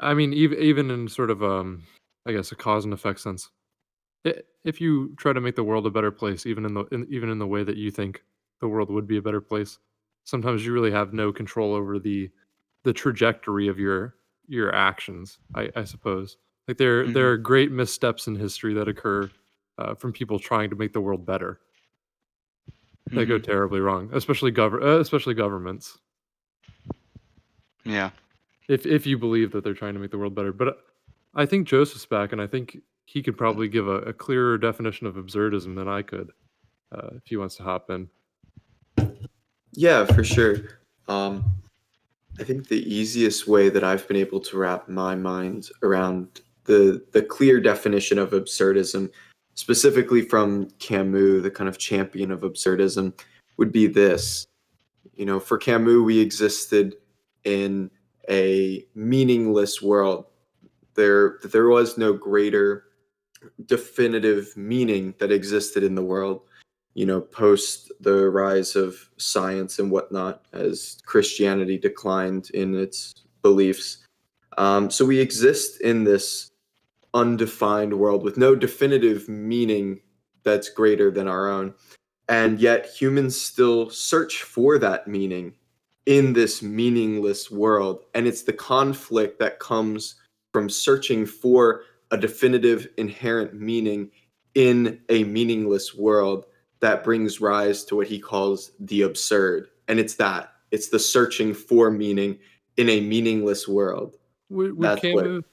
I 0.00 0.14
mean, 0.14 0.32
even 0.32 0.58
even 0.58 0.90
in 0.90 1.08
sort 1.08 1.30
of 1.30 1.42
um, 1.42 1.82
I 2.26 2.32
guess 2.32 2.52
a 2.52 2.56
cause 2.56 2.84
and 2.84 2.94
effect 2.94 3.20
sense, 3.20 3.50
i- 4.26 4.42
if 4.64 4.80
you 4.80 5.14
try 5.16 5.32
to 5.32 5.40
make 5.40 5.56
the 5.56 5.64
world 5.64 5.86
a 5.86 5.90
better 5.90 6.10
place, 6.10 6.46
even 6.46 6.64
in 6.64 6.74
the 6.74 6.84
in, 6.92 7.06
even 7.10 7.28
in 7.30 7.38
the 7.38 7.46
way 7.46 7.62
that 7.64 7.76
you 7.76 7.90
think 7.90 8.22
the 8.60 8.68
world 8.68 8.90
would 8.90 9.06
be 9.06 9.16
a 9.18 9.22
better 9.22 9.40
place, 9.40 9.78
sometimes 10.24 10.64
you 10.64 10.72
really 10.72 10.90
have 10.92 11.12
no 11.12 11.32
control 11.32 11.74
over 11.74 11.98
the 11.98 12.30
the 12.84 12.92
trajectory 12.92 13.68
of 13.68 13.78
your 13.78 14.14
your 14.46 14.74
actions. 14.74 15.38
I, 15.54 15.70
I 15.74 15.84
suppose 15.84 16.36
like 16.68 16.76
there 16.78 17.06
there 17.06 17.30
are 17.30 17.36
great 17.36 17.72
missteps 17.72 18.26
in 18.28 18.36
history 18.36 18.72
that 18.74 18.88
occur 18.88 19.30
uh, 19.78 19.94
from 19.94 20.12
people 20.12 20.38
trying 20.38 20.70
to 20.70 20.76
make 20.76 20.92
the 20.92 21.00
world 21.00 21.26
better. 21.26 21.60
They 23.10 23.26
go 23.26 23.38
Mhm. 23.38 23.42
terribly 23.44 23.80
wrong, 23.80 24.08
especially 24.14 24.52
gov- 24.52 24.82
uh, 24.82 25.00
especially 25.00 25.34
governments 25.34 25.98
yeah. 27.84 28.10
if 28.68 28.86
if 28.86 29.06
you 29.06 29.18
believe 29.18 29.52
that 29.52 29.62
they're 29.64 29.74
trying 29.74 29.94
to 29.94 30.00
make 30.00 30.10
the 30.10 30.18
world 30.18 30.34
better. 30.34 30.52
But 30.52 30.68
uh, 30.68 30.72
I 31.34 31.44
think 31.46 31.66
Joseph's 31.66 32.06
back, 32.06 32.32
and 32.32 32.40
I 32.40 32.46
think 32.46 32.78
he 33.04 33.22
could 33.22 33.36
probably 33.36 33.68
give 33.68 33.88
a, 33.88 33.96
a 34.02 34.12
clearer 34.12 34.56
definition 34.56 35.06
of 35.06 35.16
absurdism 35.16 35.74
than 35.76 35.88
I 35.88 36.00
could, 36.02 36.30
uh, 36.92 37.08
if 37.16 37.22
he 37.26 37.36
wants 37.36 37.56
to 37.56 37.62
hop 37.62 37.90
in. 37.90 38.08
Yeah, 39.72 40.04
for 40.06 40.24
sure. 40.24 40.78
Um, 41.08 41.44
I 42.38 42.44
think 42.44 42.68
the 42.68 42.82
easiest 42.92 43.46
way 43.46 43.68
that 43.68 43.84
I've 43.84 44.06
been 44.08 44.16
able 44.16 44.40
to 44.40 44.56
wrap 44.56 44.88
my 44.88 45.14
mind 45.14 45.68
around 45.82 46.40
the 46.64 47.04
the 47.12 47.22
clear 47.22 47.60
definition 47.60 48.18
of 48.18 48.30
absurdism, 48.30 49.10
specifically 49.54 50.22
from 50.22 50.68
Camus, 50.78 51.42
the 51.42 51.50
kind 51.50 51.68
of 51.68 51.78
champion 51.78 52.30
of 52.30 52.40
absurdism, 52.40 53.12
would 53.56 53.70
be 53.70 53.86
this. 53.86 54.46
You 55.14 55.26
know, 55.26 55.38
for 55.38 55.58
Camus, 55.58 56.02
we 56.02 56.18
existed 56.18 56.96
in 57.44 57.90
a 58.28 58.84
meaningless 58.94 59.80
world. 59.80 60.26
There, 60.94 61.38
there 61.44 61.68
was 61.68 61.98
no 61.98 62.12
greater 62.12 62.84
definitive 63.66 64.56
meaning 64.56 65.14
that 65.18 65.30
existed 65.30 65.82
in 65.82 65.94
the 65.94 66.02
world 66.02 66.42
you 66.94 67.04
know, 67.04 67.20
post 67.20 67.90
the 68.00 68.30
rise 68.30 68.76
of 68.76 69.10
science 69.16 69.78
and 69.78 69.90
whatnot 69.90 70.46
as 70.52 70.98
Christianity 71.04 71.76
declined 71.76 72.50
in 72.50 72.74
its 72.74 73.14
beliefs. 73.42 74.06
Um, 74.56 74.90
so 74.90 75.04
we 75.04 75.18
exist 75.18 75.80
in 75.80 76.04
this 76.04 76.52
undefined 77.12 77.94
world 77.94 78.22
with 78.22 78.36
no 78.36 78.54
definitive 78.54 79.28
meaning 79.28 80.00
that's 80.44 80.68
greater 80.68 81.10
than 81.10 81.26
our 81.26 81.48
own. 81.48 81.74
And 82.28 82.60
yet 82.60 82.86
humans 82.86 83.40
still 83.40 83.90
search 83.90 84.42
for 84.42 84.78
that 84.78 85.08
meaning 85.08 85.54
in 86.06 86.32
this 86.32 86.62
meaningless 86.62 87.50
world. 87.50 88.04
And 88.14 88.26
it's 88.26 88.42
the 88.42 88.52
conflict 88.52 89.38
that 89.40 89.58
comes 89.58 90.16
from 90.52 90.68
searching 90.68 91.26
for 91.26 91.82
a 92.10 92.16
definitive 92.16 92.86
inherent 92.96 93.54
meaning 93.54 94.10
in 94.54 95.00
a 95.08 95.24
meaningless 95.24 95.94
world 95.94 96.46
that 96.84 97.02
brings 97.02 97.40
rise 97.40 97.82
to 97.84 97.96
what 97.96 98.06
he 98.06 98.18
calls 98.18 98.72
the 98.78 99.02
absurd. 99.02 99.68
And 99.88 99.98
it's 99.98 100.16
that 100.16 100.52
it's 100.70 100.88
the 100.88 100.98
searching 100.98 101.54
for 101.54 101.90
meaning 101.90 102.38
in 102.76 102.90
a 102.90 103.00
meaningless 103.00 103.66
world. 103.66 104.16
Would, 104.50 104.76
would 104.76 104.86
That's 104.86 105.02
what- 105.02 105.44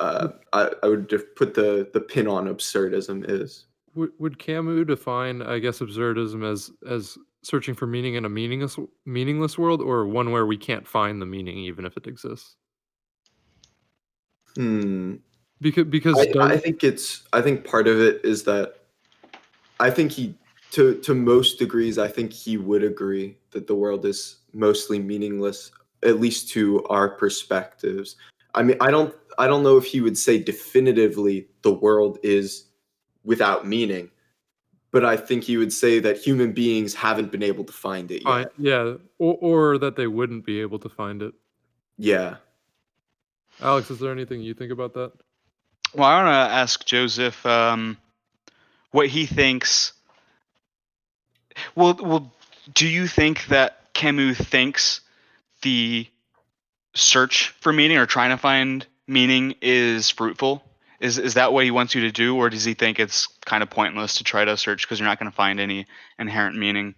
Uh, 0.00 0.28
I, 0.52 0.70
I 0.82 0.88
would 0.88 1.08
just 1.10 1.24
put 1.36 1.54
the, 1.54 1.88
the 1.92 2.00
pin 2.00 2.26
on 2.26 2.46
absurdism 2.46 3.24
is. 3.28 3.66
would, 3.94 4.10
would 4.18 4.38
Camus 4.38 4.86
define, 4.86 5.42
I 5.42 5.58
guess, 5.58 5.80
absurdism 5.80 6.44
as 6.50 6.70
as 6.86 7.18
searching 7.42 7.74
for 7.74 7.86
meaning 7.86 8.14
in 8.14 8.24
a 8.24 8.28
meaningless 8.28 8.78
meaningless 9.04 9.58
world, 9.58 9.82
or 9.82 10.06
one 10.06 10.30
where 10.30 10.46
we 10.46 10.56
can't 10.56 10.86
find 10.88 11.20
the 11.20 11.26
meaning 11.26 11.58
even 11.58 11.84
if 11.84 11.96
it 11.98 12.06
exists? 12.06 12.56
Hmm. 14.56 15.16
Because 15.60 15.84
because 15.84 16.18
I, 16.18 16.54
I 16.54 16.56
think 16.56 16.82
it's 16.82 17.24
I 17.34 17.42
think 17.42 17.66
part 17.66 17.86
of 17.86 18.00
it 18.00 18.24
is 18.24 18.44
that 18.44 18.76
I 19.80 19.90
think 19.90 20.12
he 20.12 20.34
to 20.70 21.00
to 21.00 21.14
most 21.14 21.58
degrees 21.58 21.98
I 21.98 22.08
think 22.08 22.32
he 22.32 22.56
would 22.56 22.84
agree 22.84 23.36
that 23.50 23.66
the 23.66 23.74
world 23.74 24.04
is 24.04 24.36
mostly 24.52 24.98
meaningless 24.98 25.70
at 26.02 26.20
least 26.20 26.48
to 26.50 26.84
our 26.86 27.08
perspectives. 27.08 28.16
I 28.54 28.62
mean 28.62 28.76
I 28.80 28.90
don't 28.90 29.14
I 29.38 29.46
don't 29.46 29.62
know 29.62 29.76
if 29.76 29.84
he 29.84 30.00
would 30.00 30.18
say 30.18 30.38
definitively 30.38 31.48
the 31.62 31.72
world 31.72 32.18
is 32.22 32.66
without 33.24 33.66
meaning, 33.66 34.10
but 34.90 35.04
I 35.04 35.16
think 35.16 35.44
he 35.44 35.56
would 35.56 35.72
say 35.72 35.98
that 36.00 36.18
human 36.18 36.52
beings 36.52 36.94
haven't 36.94 37.30
been 37.30 37.42
able 37.42 37.64
to 37.64 37.72
find 37.72 38.10
it 38.10 38.16
yet. 38.16 38.24
Fine, 38.24 38.46
yeah, 38.58 38.94
or, 39.18 39.38
or 39.40 39.78
that 39.78 39.96
they 39.96 40.06
wouldn't 40.06 40.44
be 40.44 40.60
able 40.60 40.78
to 40.80 40.88
find 40.88 41.22
it. 41.22 41.32
Yeah. 41.96 42.36
Alex, 43.60 43.90
is 43.90 43.98
there 43.98 44.10
anything 44.12 44.40
you 44.40 44.54
think 44.54 44.72
about 44.72 44.94
that? 44.94 45.12
Well, 45.94 46.08
I 46.08 46.22
want 46.22 46.28
to 46.28 46.54
ask 46.54 46.84
Joseph 46.86 47.44
um, 47.44 47.98
what 48.92 49.08
he 49.08 49.26
thinks. 49.26 49.92
Well, 51.74 51.98
well, 52.00 52.32
do 52.74 52.86
you 52.86 53.06
think 53.06 53.46
that 53.46 53.92
Camus 53.94 54.38
thinks 54.38 55.00
the 55.62 56.06
search 56.94 57.48
for 57.60 57.72
meaning 57.72 57.98
or 57.98 58.06
trying 58.06 58.30
to 58.30 58.36
find 58.36 58.86
meaning 59.06 59.54
is 59.60 60.10
fruitful? 60.10 60.62
Is 61.00 61.18
is 61.18 61.34
that 61.34 61.52
what 61.52 61.64
he 61.64 61.70
wants 61.70 61.94
you 61.94 62.02
to 62.02 62.12
do, 62.12 62.36
or 62.36 62.50
does 62.50 62.64
he 62.64 62.74
think 62.74 63.00
it's 63.00 63.26
kind 63.46 63.62
of 63.62 63.70
pointless 63.70 64.16
to 64.16 64.24
try 64.24 64.44
to 64.44 64.56
search 64.56 64.82
because 64.82 65.00
you're 65.00 65.08
not 65.08 65.18
going 65.18 65.30
to 65.30 65.36
find 65.36 65.58
any 65.58 65.86
inherent 66.18 66.56
meaning? 66.56 66.94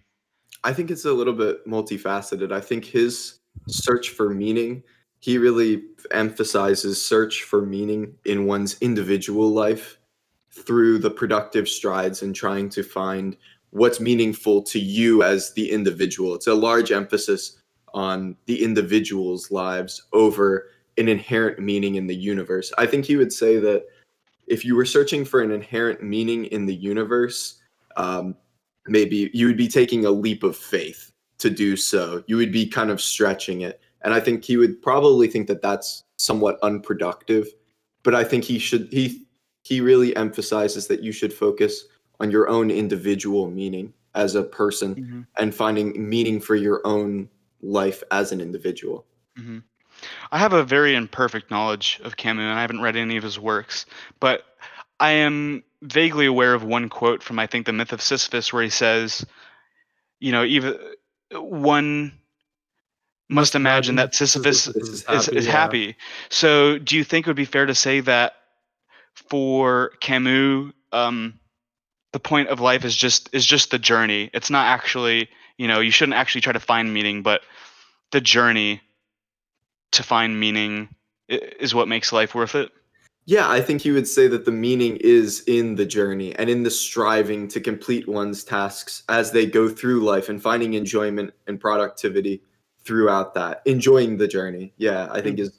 I 0.63 0.73
think 0.73 0.91
it's 0.91 1.05
a 1.05 1.13
little 1.13 1.33
bit 1.33 1.65
multifaceted. 1.67 2.51
I 2.51 2.61
think 2.61 2.85
his 2.85 3.39
search 3.67 4.09
for 4.09 4.29
meaning, 4.29 4.83
he 5.19 5.37
really 5.37 5.83
emphasizes 6.11 7.03
search 7.03 7.43
for 7.43 7.65
meaning 7.65 8.15
in 8.25 8.45
one's 8.45 8.77
individual 8.81 9.49
life 9.49 9.97
through 10.51 10.99
the 10.99 11.09
productive 11.09 11.67
strides 11.67 12.21
and 12.21 12.35
trying 12.35 12.69
to 12.69 12.83
find 12.83 13.37
what's 13.73 13.99
meaningful 13.99 14.61
to 14.61 14.79
you 14.79 15.23
as 15.23 15.51
the 15.53 15.71
individual. 15.71 16.35
It's 16.35 16.47
a 16.47 16.53
large 16.53 16.91
emphasis 16.91 17.59
on 17.93 18.35
the 18.45 18.63
individual's 18.63 19.49
lives 19.49 20.03
over 20.13 20.69
an 20.97 21.07
inherent 21.07 21.57
meaning 21.57 21.95
in 21.95 22.05
the 22.05 22.15
universe. 22.15 22.71
I 22.77 22.85
think 22.85 23.03
he 23.05 23.15
would 23.15 23.33
say 23.33 23.57
that 23.57 23.85
if 24.45 24.63
you 24.63 24.75
were 24.75 24.85
searching 24.85 25.25
for 25.25 25.41
an 25.41 25.51
inherent 25.51 26.03
meaning 26.03 26.45
in 26.45 26.67
the 26.67 26.75
universe, 26.75 27.59
um, 27.97 28.35
maybe 28.85 29.31
you 29.33 29.47
would 29.47 29.57
be 29.57 29.67
taking 29.67 30.05
a 30.05 30.11
leap 30.11 30.43
of 30.43 30.55
faith 30.55 31.11
to 31.39 31.49
do 31.49 31.75
so. 31.75 32.23
You 32.27 32.37
would 32.37 32.51
be 32.51 32.67
kind 32.67 32.91
of 32.91 33.01
stretching 33.01 33.61
it. 33.61 33.81
And 34.03 34.13
I 34.13 34.19
think 34.19 34.43
he 34.43 34.55
would 34.55 34.81
probably 34.83 35.27
think 35.27 35.47
that 35.47 35.63
that's 35.63 36.03
somewhat 36.17 36.59
unproductive. 36.61 37.47
But 38.03 38.13
I 38.13 38.23
think 38.23 38.43
he 38.43 38.59
should, 38.59 38.89
he, 38.91 39.25
he 39.63 39.81
really 39.81 40.15
emphasizes 40.15 40.85
that 40.87 41.01
you 41.01 41.11
should 41.11 41.33
focus 41.33 41.85
on 42.19 42.31
your 42.31 42.47
own 42.49 42.71
individual 42.71 43.49
meaning 43.49 43.93
as 44.15 44.35
a 44.35 44.43
person 44.43 44.95
Mm-hmm. 44.95 45.21
and 45.37 45.55
finding 45.55 46.09
meaning 46.09 46.39
for 46.39 46.55
your 46.55 46.81
own 46.85 47.29
life 47.61 48.03
as 48.11 48.31
an 48.31 48.41
individual. 48.41 49.05
hmm 49.35 49.59
I 50.31 50.37
have 50.37 50.53
a 50.53 50.63
very 50.63 50.95
imperfect 50.95 51.49
knowledge 51.49 52.01
of 52.03 52.17
Camus, 52.17 52.43
and 52.43 52.51
I 52.51 52.61
haven't 52.61 52.81
read 52.81 52.95
any 52.95 53.15
of 53.15 53.23
his 53.23 53.39
works, 53.39 53.85
but 54.19 54.43
I 54.99 55.11
am 55.11 55.63
vaguely 55.81 56.25
aware 56.25 56.53
of 56.53 56.63
one 56.63 56.89
quote 56.89 57.23
from 57.23 57.39
I 57.39 57.47
think 57.47 57.65
the 57.65 57.73
Myth 57.73 57.93
of 57.93 58.01
Sisyphus, 58.01 58.51
where 58.51 58.63
he 58.63 58.69
says, 58.69 59.25
"You 60.19 60.31
know, 60.31 60.43
even 60.43 60.77
one 61.31 62.19
must 63.29 63.55
imagine 63.55 63.95
that 63.95 64.13
Sisyphus 64.13 64.63
Sisyphus 64.63 64.89
is, 64.89 65.03
is 65.03 65.27
is, 65.27 65.27
is 65.29 65.45
happy, 65.45 65.79
yeah. 65.79 65.85
happy." 65.85 65.97
So, 66.29 66.79
do 66.79 66.97
you 66.97 67.03
think 67.03 67.25
it 67.25 67.29
would 67.29 67.35
be 67.37 67.45
fair 67.45 67.65
to 67.65 67.75
say 67.75 68.01
that 68.01 68.33
for 69.13 69.91
Camus, 70.01 70.73
um, 70.91 71.39
the 72.13 72.19
point 72.19 72.47
of 72.47 72.61
life 72.61 72.85
is 72.85 72.95
just 72.95 73.29
is 73.33 73.45
just 73.45 73.71
the 73.71 73.79
journey? 73.79 74.29
It's 74.33 74.49
not 74.49 74.67
actually, 74.67 75.29
you 75.57 75.67
know, 75.67 75.81
you 75.81 75.91
shouldn't 75.91 76.15
actually 76.15 76.41
try 76.41 76.53
to 76.53 76.59
find 76.59 76.93
meaning, 76.93 77.23
but 77.23 77.41
the 78.11 78.21
journey 78.21 78.81
to 79.91 80.03
find 80.03 80.39
meaning 80.39 80.89
is 81.27 81.75
what 81.75 81.87
makes 81.87 82.13
life 82.13 82.33
worth 82.33 82.55
it. 82.55 82.71
Yeah, 83.25 83.49
I 83.49 83.61
think 83.61 83.85
you 83.85 83.93
would 83.93 84.07
say 84.07 84.27
that 84.27 84.43
the 84.45 84.51
meaning 84.51 84.97
is 84.97 85.43
in 85.47 85.75
the 85.75 85.85
journey 85.85 86.35
and 86.35 86.49
in 86.49 86.63
the 86.63 86.69
striving 86.69 87.47
to 87.49 87.61
complete 87.61 88.07
one's 88.07 88.43
tasks 88.43 89.03
as 89.07 89.31
they 89.31 89.45
go 89.45 89.69
through 89.69 90.03
life 90.03 90.27
and 90.27 90.41
finding 90.41 90.73
enjoyment 90.73 91.33
and 91.47 91.59
productivity 91.59 92.43
throughout 92.83 93.33
that. 93.35 93.61
Enjoying 93.65 94.17
the 94.17 94.27
journey, 94.27 94.73
yeah, 94.77 95.07
I 95.09 95.21
think 95.21 95.37
mm. 95.37 95.43
is 95.43 95.53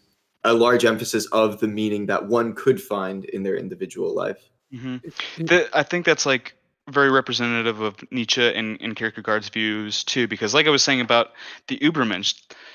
a 0.44 0.52
large 0.52 0.84
emphasis 0.84 1.26
of 1.32 1.58
the 1.60 1.68
meaning 1.68 2.04
that 2.06 2.26
one 2.26 2.54
could 2.54 2.82
find 2.82 3.24
in 3.24 3.42
their 3.42 3.56
individual 3.56 4.14
life. 4.14 4.50
Hmm 4.74 4.96
it- 5.38 5.48
Th- 5.48 5.68
I 5.72 5.82
think 5.82 6.04
that's 6.04 6.26
like 6.26 6.54
very 6.90 7.10
representative 7.10 7.80
of 7.80 7.96
Nietzsche 8.10 8.42
and, 8.42 8.78
and 8.80 8.94
Kierkegaard's 8.94 9.48
views 9.48 10.04
too, 10.04 10.28
because 10.28 10.52
like 10.52 10.66
I 10.66 10.70
was 10.70 10.82
saying 10.82 11.00
about 11.00 11.32
the 11.68 11.78
Ubermensch, 11.78 12.34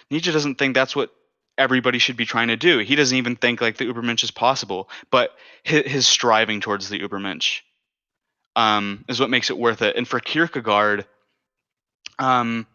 Nietzsche 0.10 0.32
doesn't 0.32 0.56
think 0.56 0.74
that's 0.74 0.96
what 0.96 1.12
everybody 1.58 2.00
should 2.00 2.18
be 2.18 2.26
trying 2.26 2.48
to 2.48 2.56
do. 2.56 2.80
He 2.80 2.96
doesn't 2.96 3.18
even 3.18 3.36
think 3.36 3.62
like 3.62 3.78
the 3.78 3.86
Ubermensch 3.86 4.24
is 4.24 4.32
possible, 4.32 4.90
but 5.12 5.36
his, 5.64 5.86
his 5.86 6.08
striving 6.08 6.62
towards 6.62 6.90
the 6.90 7.00
Ubermensch 7.00 7.62
um, 8.56 9.06
is 9.08 9.20
what 9.20 9.30
makes 9.30 9.50
it 9.50 9.58
worth 9.58 9.82
it. 9.82 9.96
And 9.96 10.08
for 10.08 10.20
Kierkegaard, 10.20 11.06
um, 12.18 12.66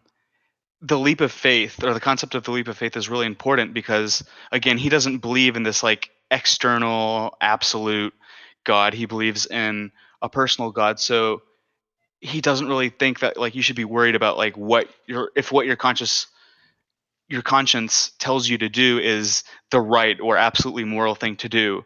the 0.81 0.99
leap 0.99 1.21
of 1.21 1.31
faith 1.31 1.83
or 1.83 1.93
the 1.93 1.99
concept 1.99 2.35
of 2.35 2.43
the 2.43 2.51
leap 2.51 2.67
of 2.67 2.77
faith 2.77 2.95
is 2.95 3.09
really 3.09 3.25
important 3.25 3.73
because 3.73 4.23
again, 4.51 4.77
he 4.77 4.89
doesn't 4.89 5.17
believe 5.17 5.55
in 5.55 5.63
this 5.63 5.83
like 5.83 6.11
external 6.31 7.35
absolute 7.41 8.13
God. 8.65 8.93
He 8.93 9.05
believes 9.05 9.45
in 9.47 9.91
a 10.21 10.29
personal 10.29 10.71
God. 10.71 10.99
So 10.99 11.43
he 12.19 12.41
doesn't 12.41 12.67
really 12.67 12.89
think 12.89 13.19
that 13.21 13.37
like 13.37 13.55
you 13.55 13.61
should 13.61 13.75
be 13.77 13.85
worried 13.85 14.15
about 14.15 14.37
like 14.37 14.57
what 14.57 14.89
your 15.07 15.31
if 15.35 15.51
what 15.51 15.65
your 15.67 15.77
conscious 15.77 16.27
your 17.29 17.41
conscience 17.41 18.11
tells 18.19 18.47
you 18.49 18.57
to 18.57 18.69
do 18.69 18.99
is 18.99 19.43
the 19.71 19.81
right 19.81 20.19
or 20.21 20.37
absolutely 20.37 20.83
moral 20.83 21.15
thing 21.15 21.37
to 21.37 21.49
do. 21.49 21.85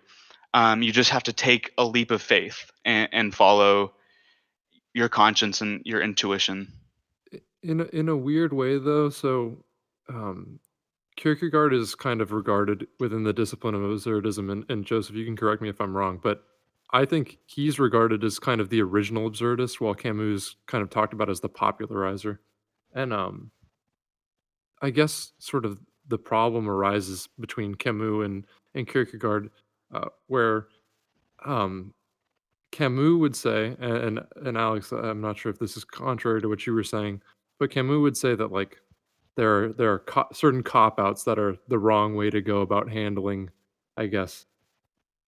Um, 0.54 0.82
you 0.82 0.92
just 0.92 1.12
have 1.12 1.24
to 1.24 1.34
take 1.34 1.72
a 1.78 1.86
leap 1.86 2.12
of 2.12 2.22
faith 2.22 2.72
and, 2.86 3.10
and 3.14 3.36
follow 3.36 3.94
your 4.94 5.10
conscience 5.10 5.62
and 5.62 5.82
your 5.86 6.02
intuition. 6.02 6.74
in 7.64 7.82
a, 7.82 7.86
in 7.86 8.10
a 8.10 8.18
weird 8.18 8.54
way 8.54 8.78
though 8.80 9.10
so 9.10 9.58
um 10.10 10.60
kierkegaard 11.16 11.74
is 11.74 11.96
kind 11.96 12.22
of 12.22 12.32
regarded 12.32 12.88
within 13.00 13.24
the 13.24 13.34
discipline 13.34 13.76
of 13.76 13.82
absurdism 13.82 14.52
and, 14.52 14.66
and 14.70 14.86
joseph 14.86 15.16
you 15.16 15.26
can 15.26 15.36
correct 15.36 15.62
me 15.62 15.70
if 15.70 15.80
i'm 15.82 15.96
wrong 15.96 16.20
but 16.22 16.44
i 16.92 17.06
think 17.06 17.38
he's 17.46 17.80
regarded 17.80 18.24
as 18.24 18.40
kind 18.40 18.62
of 18.62 18.70
the 18.70 18.82
original 18.82 19.30
absurdist 19.30 19.80
while 19.80 19.94
camus 19.94 20.56
kind 20.68 20.82
of 20.82 20.90
talked 20.90 21.14
about 21.14 21.30
as 21.30 21.40
the 21.40 21.50
popularizer. 21.50 22.40
And 22.94 23.14
um 23.14 23.52
i 24.82 24.90
guess 24.90 25.34
sort 25.40 25.66
of 25.66 25.80
the 26.08 26.18
problem 26.18 26.70
arises 26.70 27.30
between 27.40 27.76
camus 27.76 28.26
and 28.26 28.46
and 28.76 28.88
kierkegaard 28.88 29.50
uh, 29.94 30.10
where 30.28 30.68
um 31.46 31.94
Camus 32.72 33.20
would 33.20 33.36
say, 33.36 33.76
and, 33.80 33.98
and 33.98 34.20
and 34.46 34.58
Alex, 34.58 34.92
I'm 34.92 35.22
not 35.22 35.38
sure 35.38 35.52
if 35.52 35.60
this 35.60 35.76
is 35.76 35.84
contrary 35.84 36.42
to 36.42 36.48
what 36.48 36.68
you 36.68 36.74
were 36.74 36.84
saying, 36.84 37.22
but 37.60 37.72
Camus 37.72 38.00
would 38.00 38.18
say 38.18 38.36
that 38.36 38.52
like 38.52 38.78
there 39.36 39.64
are 39.64 39.74
there 39.74 39.92
are 39.94 40.00
co- 40.00 40.28
certain 40.34 40.64
cop 40.64 41.00
outs 41.00 41.24
that 41.24 41.40
are 41.40 41.56
the 41.68 41.80
wrong 41.80 42.16
way 42.16 42.30
to 42.30 42.42
go 42.42 42.62
about 42.62 42.92
handling, 42.92 43.50
I 43.98 44.06
guess, 44.08 44.46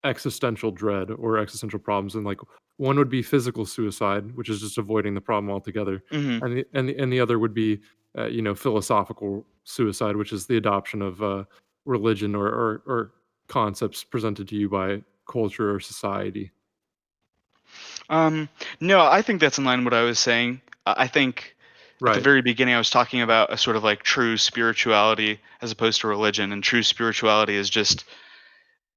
existential 0.03 0.71
dread 0.71 1.11
or 1.11 1.37
existential 1.37 1.79
problems, 1.79 2.15
and 2.15 2.25
like 2.25 2.39
one 2.77 2.97
would 2.97 3.09
be 3.09 3.21
physical 3.21 3.65
suicide, 3.65 4.35
which 4.35 4.49
is 4.49 4.61
just 4.61 4.77
avoiding 4.77 5.13
the 5.13 5.21
problem 5.21 5.51
altogether, 5.51 6.03
hmm 6.11 6.39
and 6.41 6.57
the 6.57 6.65
and 6.73 6.89
the, 6.89 6.97
and 6.97 7.13
the 7.13 7.19
other 7.19 7.39
would 7.39 7.53
be 7.53 7.79
uh, 8.17 8.25
you 8.25 8.41
know 8.41 8.55
philosophical 8.55 9.45
suicide, 9.63 10.15
which 10.15 10.33
is 10.33 10.47
the 10.47 10.57
adoption 10.57 11.01
of 11.01 11.21
uh, 11.21 11.43
religion 11.85 12.35
or, 12.35 12.47
or 12.47 12.83
or 12.85 13.11
concepts 13.47 14.03
presented 14.03 14.47
to 14.47 14.55
you 14.55 14.69
by 14.69 15.01
culture 15.29 15.73
or 15.73 15.79
society. 15.79 16.51
Um, 18.09 18.49
no, 18.79 19.05
I 19.05 19.21
think 19.21 19.39
that's 19.39 19.57
in 19.57 19.63
line 19.63 19.79
with 19.83 19.93
what 19.93 19.99
I 19.99 20.03
was 20.03 20.19
saying. 20.19 20.61
I 20.85 21.03
I 21.03 21.07
think 21.07 21.55
at 22.05 22.15
the 22.15 22.21
very 22.21 22.41
beginning 22.41 22.73
I 22.73 22.79
was 22.79 22.89
talking 22.89 23.21
about 23.21 23.53
a 23.53 23.57
sort 23.57 23.75
of 23.75 23.83
like 23.83 24.01
true 24.03 24.35
spirituality 24.37 25.39
as 25.61 25.71
opposed 25.71 26.01
to 26.01 26.07
religion, 26.07 26.51
and 26.51 26.63
true 26.63 26.83
spirituality 26.83 27.55
is 27.55 27.69
just 27.69 28.05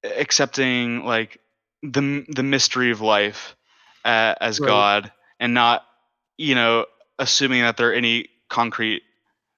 accepting 0.05 1.05
like 1.05 1.40
the 1.82 2.24
the 2.28 2.43
mystery 2.43 2.90
of 2.90 3.01
life 3.01 3.56
uh, 4.05 4.35
as 4.40 4.60
Right. 4.60 4.66
God, 4.66 5.12
and 5.40 5.55
not 5.55 5.85
you 6.36 6.55
know 6.55 6.86
assuming 7.18 7.62
that 7.62 7.76
there 7.76 7.90
are 7.90 7.94
any 7.94 8.28
concrete 8.48 9.02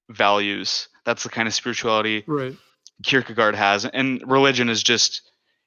values. 0.09 0.89
That's 1.05 1.23
the 1.23 1.29
kind 1.29 1.49
of 1.49 1.55
spirituality 1.55 2.25
Right. 2.27 2.57
Kierkegaard 3.03 3.55
has, 3.55 3.85
and 3.85 4.23
religion 4.27 4.69
is 4.69 4.83
just 4.83 5.23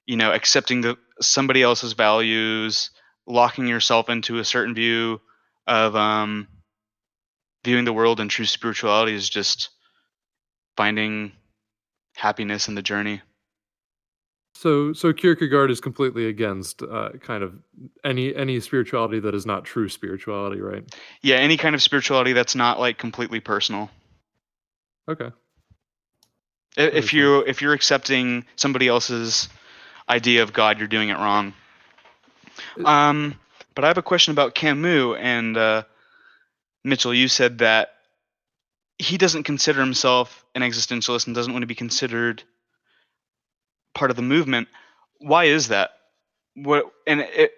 you 0.05 0.17
know 0.17 0.31
accepting 0.31 0.81
the 0.81 0.97
somebody 1.21 1.61
else's 1.61 1.93
values, 1.93 2.89
locking 3.27 3.67
yourself 3.67 4.09
into 4.09 4.39
a 4.39 4.45
certain 4.45 4.73
view 4.73 5.21
of 5.67 5.95
um, 5.95 6.47
viewing 7.63 7.85
the 7.85 7.93
world. 7.93 8.19
And 8.19 8.29
true 8.29 8.45
spirituality 8.45 9.13
is 9.13 9.29
just 9.29 9.69
finding 10.75 11.33
happiness 12.15 12.67
in 12.67 12.75
the 12.75 12.81
journey. 12.81 13.21
So 14.59 14.91
so 14.91 15.13
Kierkegaard 15.13 15.71
is 15.71 15.79
completely 15.79 16.27
against 16.27 16.83
uh, 16.83 17.11
kind 17.21 17.43
of 17.43 17.53
any 18.03 18.35
any 18.35 18.59
spirituality 18.59 19.21
that 19.21 19.33
is 19.33 19.45
not 19.45 19.63
true 19.63 19.87
spirituality, 19.87 20.59
right? 20.59 20.83
Yeah, 21.21 21.37
any 21.37 21.55
kind 21.55 21.75
of 21.75 21.81
spirituality 21.81 22.33
that's 22.33 22.55
not 22.55 22.77
like 22.77 22.97
completely 22.97 23.39
personal. 23.39 23.89
Okay. 25.09 25.31
I- 26.77 26.81
If 26.81 27.13
you 27.13 27.39
if 27.47 27.61
you're 27.61 27.71
accepting 27.71 28.43
somebody 28.57 28.89
else's 28.89 29.47
idea 30.09 30.43
of 30.43 30.51
God, 30.51 30.77
you're 30.77 30.89
doing 30.89 31.07
it 31.07 31.15
wrong. 31.15 31.53
Um, 32.83 33.39
but 33.75 33.85
I 33.85 33.87
have 33.87 33.97
a 33.97 34.01
question 34.01 34.33
about 34.33 34.55
Camus 34.55 35.15
and 35.21 35.55
uh, 35.55 35.83
Mitchell. 36.83 37.13
You 37.13 37.29
said 37.29 37.59
that 37.59 37.91
he 38.97 39.17
doesn't 39.17 39.43
consider 39.43 39.79
himself 39.79 40.43
an 40.53 40.63
existentialist 40.63 41.27
and 41.27 41.33
doesn't 41.33 41.53
want 41.53 41.63
to 41.63 41.67
be 41.67 41.75
considered 41.75 42.43
part 43.99 44.11
of 44.11 44.17
the 44.17 44.23
movement. 44.23 44.67
Why 45.19 45.45
is 45.45 45.67
that? 45.67 45.91
What 46.55 46.85
and 47.05 47.21
it, 47.21 47.51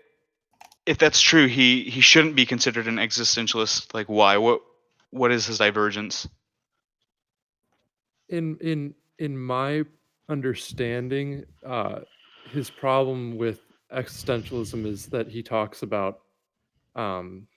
if 0.86 0.98
that's 0.98 1.22
true, 1.22 1.48
he 1.48 1.84
he 1.84 2.02
shouldn't 2.02 2.36
be 2.36 2.46
considered 2.46 2.88
an 2.88 2.98
existentialist. 2.98 3.94
Like 3.94 4.08
why? 4.08 4.38
What 4.38 4.62
what 5.12 5.32
is 5.32 5.46
his 5.46 5.60
divergence? 5.60 6.28
in 8.32 8.58
in 8.62 8.96
in 9.20 9.38
my 9.38 9.84
understanding 10.30 11.44
uh 11.66 12.00
his 12.50 12.70
problem 12.70 13.38
with 13.38 13.60
existentialism 13.94 14.86
is 14.86 15.08
that 15.08 15.28
he 15.28 15.44
talks 15.44 15.84
about 15.84 16.22
um 16.96 17.48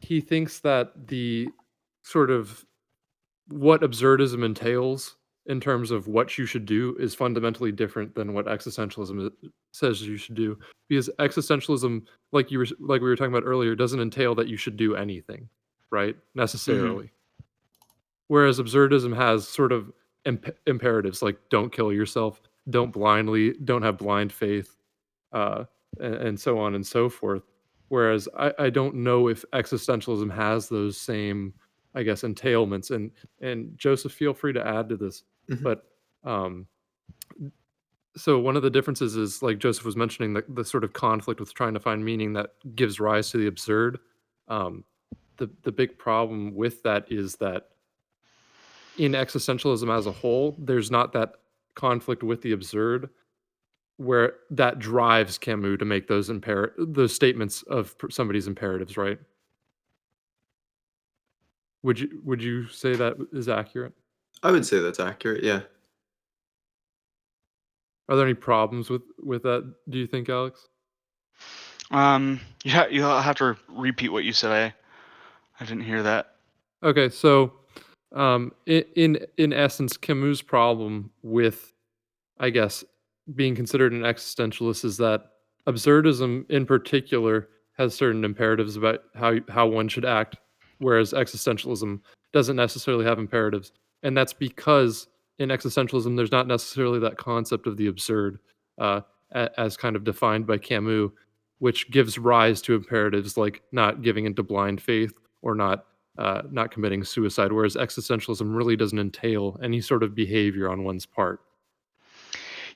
he 0.00 0.20
thinks 0.20 0.60
that 0.60 1.06
the 1.06 1.48
sort 2.02 2.30
of 2.30 2.64
what 3.48 3.82
absurdism 3.82 4.44
entails 4.44 5.16
in 5.46 5.60
terms 5.60 5.90
of 5.90 6.08
what 6.08 6.36
you 6.36 6.46
should 6.46 6.66
do 6.66 6.96
is 6.98 7.14
fundamentally 7.14 7.72
different 7.72 8.14
than 8.14 8.34
what 8.34 8.46
existentialism 8.46 9.30
says 9.72 10.02
you 10.02 10.16
should 10.16 10.34
do. 10.34 10.58
Because 10.88 11.10
existentialism 11.18 12.02
like 12.32 12.50
you 12.50 12.58
were 12.58 12.66
like 12.80 13.00
we 13.00 13.08
were 13.08 13.16
talking 13.16 13.32
about 13.32 13.46
earlier 13.46 13.74
doesn't 13.74 14.00
entail 14.00 14.34
that 14.34 14.48
you 14.48 14.56
should 14.56 14.76
do 14.76 14.96
anything 14.96 15.48
right? 15.90 16.16
Necessarily. 16.34 17.10
Whereas 18.28 18.58
absurdism 18.58 19.14
has 19.16 19.46
sort 19.46 19.72
of 19.72 19.92
imp- 20.24 20.56
imperatives 20.66 21.22
like 21.22 21.38
don't 21.50 21.72
kill 21.72 21.92
yourself 21.92 22.40
don't 22.68 22.92
blindly 22.92 23.54
don't 23.64 23.82
have 23.82 23.96
blind 23.96 24.32
faith 24.32 24.76
uh, 25.32 25.64
and, 26.00 26.14
and 26.14 26.40
so 26.40 26.58
on 26.58 26.74
and 26.74 26.84
so 26.86 27.08
forth. 27.08 27.42
Whereas 27.88 28.28
I, 28.36 28.52
I 28.58 28.70
don't 28.70 28.96
know 28.96 29.28
if 29.28 29.44
existentialism 29.52 30.34
has 30.34 30.68
those 30.68 30.96
same 30.96 31.54
i 31.94 32.02
guess 32.02 32.22
entailments. 32.22 32.90
And 32.90 33.10
and 33.40 33.78
joseph 33.78 34.12
feel 34.12 34.34
free 34.34 34.52
to 34.52 34.66
add 34.66 34.88
to 34.88 34.96
this 34.96 35.22
Mhm. 35.50 35.62
but 35.62 35.84
um 36.24 36.66
so 38.16 38.38
one 38.38 38.56
of 38.56 38.62
the 38.62 38.70
differences 38.70 39.16
is 39.16 39.42
like 39.42 39.58
joseph 39.58 39.84
was 39.84 39.96
mentioning 39.96 40.32
the, 40.32 40.44
the 40.48 40.64
sort 40.64 40.84
of 40.84 40.92
conflict 40.92 41.38
with 41.40 41.52
trying 41.54 41.74
to 41.74 41.80
find 41.80 42.04
meaning 42.04 42.32
that 42.32 42.54
gives 42.74 42.98
rise 42.98 43.30
to 43.30 43.36
the 43.38 43.46
absurd 43.46 43.98
um 44.48 44.84
the 45.36 45.48
the 45.62 45.72
big 45.72 45.98
problem 45.98 46.54
with 46.54 46.82
that 46.82 47.04
is 47.10 47.36
that 47.36 47.68
in 48.98 49.12
existentialism 49.12 49.94
as 49.94 50.06
a 50.06 50.12
whole, 50.12 50.56
there's 50.58 50.90
not 50.90 51.12
that 51.12 51.34
conflict 51.74 52.22
with 52.22 52.40
the 52.40 52.52
absurd 52.52 53.10
where 53.98 54.34
that 54.50 54.78
drives 54.78 55.36
Camus 55.36 55.78
to 55.78 55.84
make 55.84 56.08
those 56.08 56.30
imper- 56.30 56.72
those 56.78 57.14
statements 57.14 57.62
of 57.64 57.94
somebody's 58.08 58.46
imperatives, 58.46 58.96
right? 58.96 59.18
Would 61.82 62.00
you 62.00 62.20
would 62.24 62.42
you 62.42 62.66
say 62.68 62.94
that 62.96 63.16
is 63.32 63.48
accurate? 63.50 63.92
I 64.42 64.50
would 64.50 64.66
say 64.66 64.80
that's 64.80 65.00
accurate. 65.00 65.42
Yeah. 65.42 65.60
Are 68.08 68.16
there 68.16 68.26
any 68.26 68.34
problems 68.34 68.90
with 68.90 69.02
with 69.22 69.42
that? 69.42 69.72
Do 69.88 69.98
you 69.98 70.06
think, 70.06 70.28
Alex? 70.28 70.68
Um, 71.90 72.40
you 72.64 72.72
ha- 72.72 72.88
you'll 72.90 73.20
have 73.20 73.36
to 73.36 73.56
repeat 73.68 74.10
what 74.10 74.24
you 74.24 74.32
said. 74.32 74.52
I 74.52 74.74
I 75.60 75.66
didn't 75.66 75.84
hear 75.84 76.02
that. 76.02 76.36
Okay, 76.82 77.08
so 77.08 77.52
um, 78.14 78.52
in, 78.66 78.84
in 78.94 79.18
in 79.38 79.52
essence, 79.52 79.96
Camus' 79.96 80.42
problem 80.42 81.10
with, 81.22 81.72
I 82.38 82.50
guess, 82.50 82.84
being 83.34 83.54
considered 83.54 83.92
an 83.92 84.02
existentialist 84.02 84.84
is 84.84 84.96
that 84.98 85.32
absurdism, 85.66 86.48
in 86.50 86.66
particular, 86.66 87.48
has 87.76 87.94
certain 87.94 88.24
imperatives 88.24 88.76
about 88.76 89.00
how 89.14 89.36
how 89.48 89.66
one 89.66 89.88
should 89.88 90.04
act, 90.04 90.36
whereas 90.78 91.12
existentialism 91.12 92.00
doesn't 92.32 92.56
necessarily 92.56 93.04
have 93.04 93.18
imperatives, 93.18 93.72
and 94.02 94.16
that's 94.16 94.32
because 94.32 95.08
in 95.38 95.50
existentialism, 95.50 96.16
there's 96.16 96.32
not 96.32 96.46
necessarily 96.46 96.98
that 97.00 97.18
concept 97.18 97.66
of 97.66 97.76
the 97.76 97.86
absurd, 97.88 98.38
uh, 98.78 99.00
as 99.32 99.76
kind 99.76 99.96
of 99.96 100.04
defined 100.04 100.46
by 100.46 100.58
Camus, 100.58 101.10
which 101.58 101.90
gives 101.90 102.18
rise 102.18 102.62
to 102.62 102.74
imperatives 102.74 103.36
like 103.36 103.62
not 103.72 104.02
giving 104.02 104.26
into 104.26 104.42
blind 104.42 104.80
faith 104.80 105.12
or 105.42 105.54
not 105.54 105.86
uh, 106.18 106.42
not 106.50 106.70
committing 106.70 107.04
suicide, 107.04 107.52
whereas 107.52 107.76
existentialism 107.76 108.56
really 108.56 108.74
doesn't 108.74 108.98
entail 108.98 109.58
any 109.62 109.82
sort 109.82 110.02
of 110.02 110.14
behavior 110.14 110.70
on 110.70 110.82
one's 110.82 111.04
part. 111.04 111.40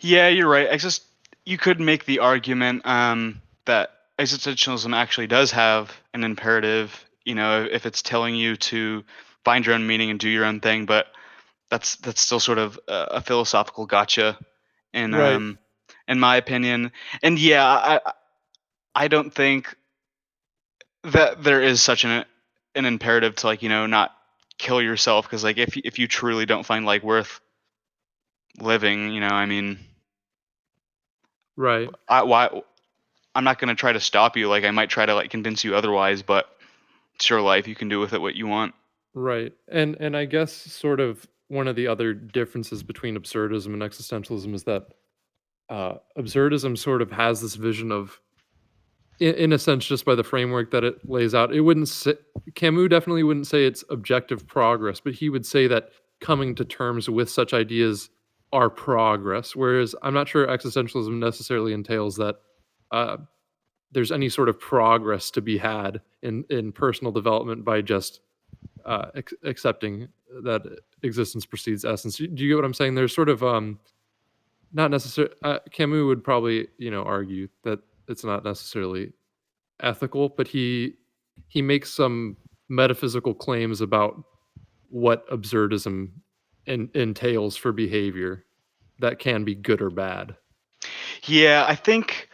Yeah, 0.01 0.29
you're 0.29 0.49
right. 0.49 0.71
Exist. 0.71 1.05
You 1.47 1.57
could 1.57 1.81
make 1.81 2.05
the 2.05 2.19
argument 2.19 2.85
um, 2.85 3.41
that 3.65 3.93
existentialism 4.19 4.95
actually 4.95 5.27
does 5.27 5.51
have 5.53 5.93
an 6.13 6.23
imperative. 6.23 7.07
You 7.25 7.35
know, 7.35 7.67
if 7.71 7.87
it's 7.87 8.03
telling 8.03 8.35
you 8.35 8.57
to 8.57 9.05
find 9.45 9.65
your 9.65 9.75
own 9.75 9.87
meaning 9.87 10.11
and 10.11 10.19
do 10.21 10.29
your 10.29 10.45
own 10.45 10.61
thing, 10.61 10.87
but 10.87 11.07
that's 11.71 11.97
that's 11.97 12.21
still 12.21 12.41
sort 12.41 12.59
of 12.59 12.79
a, 12.89 12.93
a 13.13 13.21
philosophical 13.21 13.87
gotcha, 13.87 14.39
in 14.93 15.15
Right. 15.15 15.35
um, 15.37 15.59
in 16.09 16.19
my 16.21 16.37
opinion. 16.37 16.93
And 17.23 17.39
yeah, 17.39 17.65
I 17.67 18.01
I- 18.95 19.09
don't 19.09 19.33
think 19.35 19.75
that 21.05 21.43
there 21.43 21.63
is 21.63 21.83
such 21.83 22.05
an 22.05 22.25
an 22.75 22.85
imperative 22.85 23.35
to 23.37 23.47
like 23.47 23.63
you 23.63 23.69
know 23.69 23.87
not 23.87 24.13
kill 24.59 24.81
yourself 24.83 25.27
because 25.27 25.45
like 25.45 25.59
if 25.59 25.77
if 25.77 25.99
you 25.99 26.07
truly 26.09 26.47
don't 26.47 26.67
find 26.67 26.85
like 26.87 27.03
worth 27.03 27.41
living, 28.61 29.11
you 29.11 29.21
know, 29.21 29.29
I 29.29 29.47
mean. 29.47 29.79
Right. 31.57 31.91
I 32.09 32.23
why 32.23 32.63
I'm 33.35 33.45
not 33.45 33.59
gonna 33.59 33.75
try 33.75 33.93
to 33.93 34.01
stop 34.01 34.37
you. 34.37 34.49
Like 34.49 34.65
I 34.65 34.71
might 34.71 34.91
try 34.91 35.07
to 35.07 35.15
like 35.15 35.31
convince 35.31 35.65
you 35.65 35.75
otherwise, 35.77 36.23
but 36.23 36.49
it's 37.15 37.29
your 37.31 37.41
life. 37.41 37.69
You 37.69 37.75
can 37.75 37.89
do 37.89 38.01
with 38.01 38.13
it 38.13 38.21
what 38.21 38.35
you 38.35 38.47
want. 38.47 38.75
Right. 39.15 39.53
And 39.71 39.97
and 40.01 40.17
I 40.17 40.25
guess 40.25 40.53
sort 40.53 41.01
of 41.01 41.27
one 41.49 41.67
of 41.67 41.75
the 41.75 41.89
other 41.89 42.15
differences 42.15 42.83
between 42.83 43.19
absurdism 43.19 43.67
and 43.67 43.83
existentialism 43.83 44.55
is 44.55 44.65
that 44.65 44.87
uh, 45.69 45.95
absurdism 46.17 46.79
sort 46.79 47.03
of 47.03 47.11
has 47.11 47.41
this 47.41 47.57
vision 47.57 47.91
of 47.91 48.21
in, 49.19 49.35
in 49.35 49.53
a 49.53 49.59
sense 49.59 49.85
just 49.85 50.05
by 50.05 50.15
the 50.15 50.25
framework 50.25 50.71
that 50.71 50.85
it 50.85 51.09
lays 51.09 51.35
out 51.35 51.55
it 51.55 51.61
wouldn't 51.61 51.89
say 51.89 52.15
camus 52.55 52.89
definitely 52.89 53.23
wouldn't 53.23 53.47
say 53.47 53.67
it's 53.67 53.85
objective 53.91 54.47
progress 54.47 55.01
but 55.01 55.13
he 55.13 55.29
would 55.29 55.47
say 55.47 55.67
that 55.67 55.91
coming 56.21 56.55
to 56.55 56.65
terms 56.65 57.09
with 57.09 57.31
such 57.31 57.55
ideas 57.55 58.11
are 58.53 58.71
progress 58.71 59.55
whereas 59.55 59.95
i'm 60.03 60.15
not 60.15 60.29
sure 60.29 60.47
existentialism 60.47 61.19
necessarily 61.19 61.73
entails 61.73 62.17
that 62.17 62.37
uh, 62.91 63.17
there's 63.93 64.11
any 64.11 64.29
sort 64.29 64.49
of 64.49 64.59
progress 64.59 65.31
to 65.31 65.41
be 65.41 65.59
had 65.59 66.01
in 66.23 66.45
in 66.51 66.73
personal 66.73 67.13
development 67.13 67.65
by 67.65 67.81
just 67.81 68.21
uh, 68.85 69.07
ac- 69.15 69.37
accepting 69.45 70.09
that 70.43 70.63
existence 71.03 71.47
precedes 71.47 71.85
essence. 71.85 72.17
Do 72.17 72.25
you 72.25 72.49
get 72.49 72.55
what 72.57 72.65
I'm 72.65 72.75
saying? 72.75 72.95
There's 72.95 73.15
sort 73.15 73.29
of 73.29 73.43
um, 73.43 73.79
not 74.73 74.91
necessarily. 74.91 75.35
Uh, 75.43 75.59
Camus 75.71 76.05
would 76.05 76.25
probably 76.25 76.69
you 76.79 76.91
know 76.91 77.03
argue 77.03 77.49
that 77.65 77.81
it's 78.09 78.25
not 78.25 78.45
necessarily 78.45 79.13
ethical, 79.81 80.29
but 80.29 80.49
he 80.49 80.95
he 81.49 81.63
makes 81.63 81.93
some 81.93 82.37
metaphysical 82.69 83.35
claims 83.35 83.81
about 83.81 84.23
what 84.89 85.29
absurdism 85.31 86.11
en- 86.67 86.91
entails 86.95 87.57
for 87.57 87.73
behavior 87.73 88.45
that 89.01 89.19
can 89.19 89.45
be 89.45 89.55
good 89.55 89.81
or 89.81 89.91
bad. 89.91 90.37
Yeah, 91.25 91.65
I 91.69 91.75
think 91.75 92.29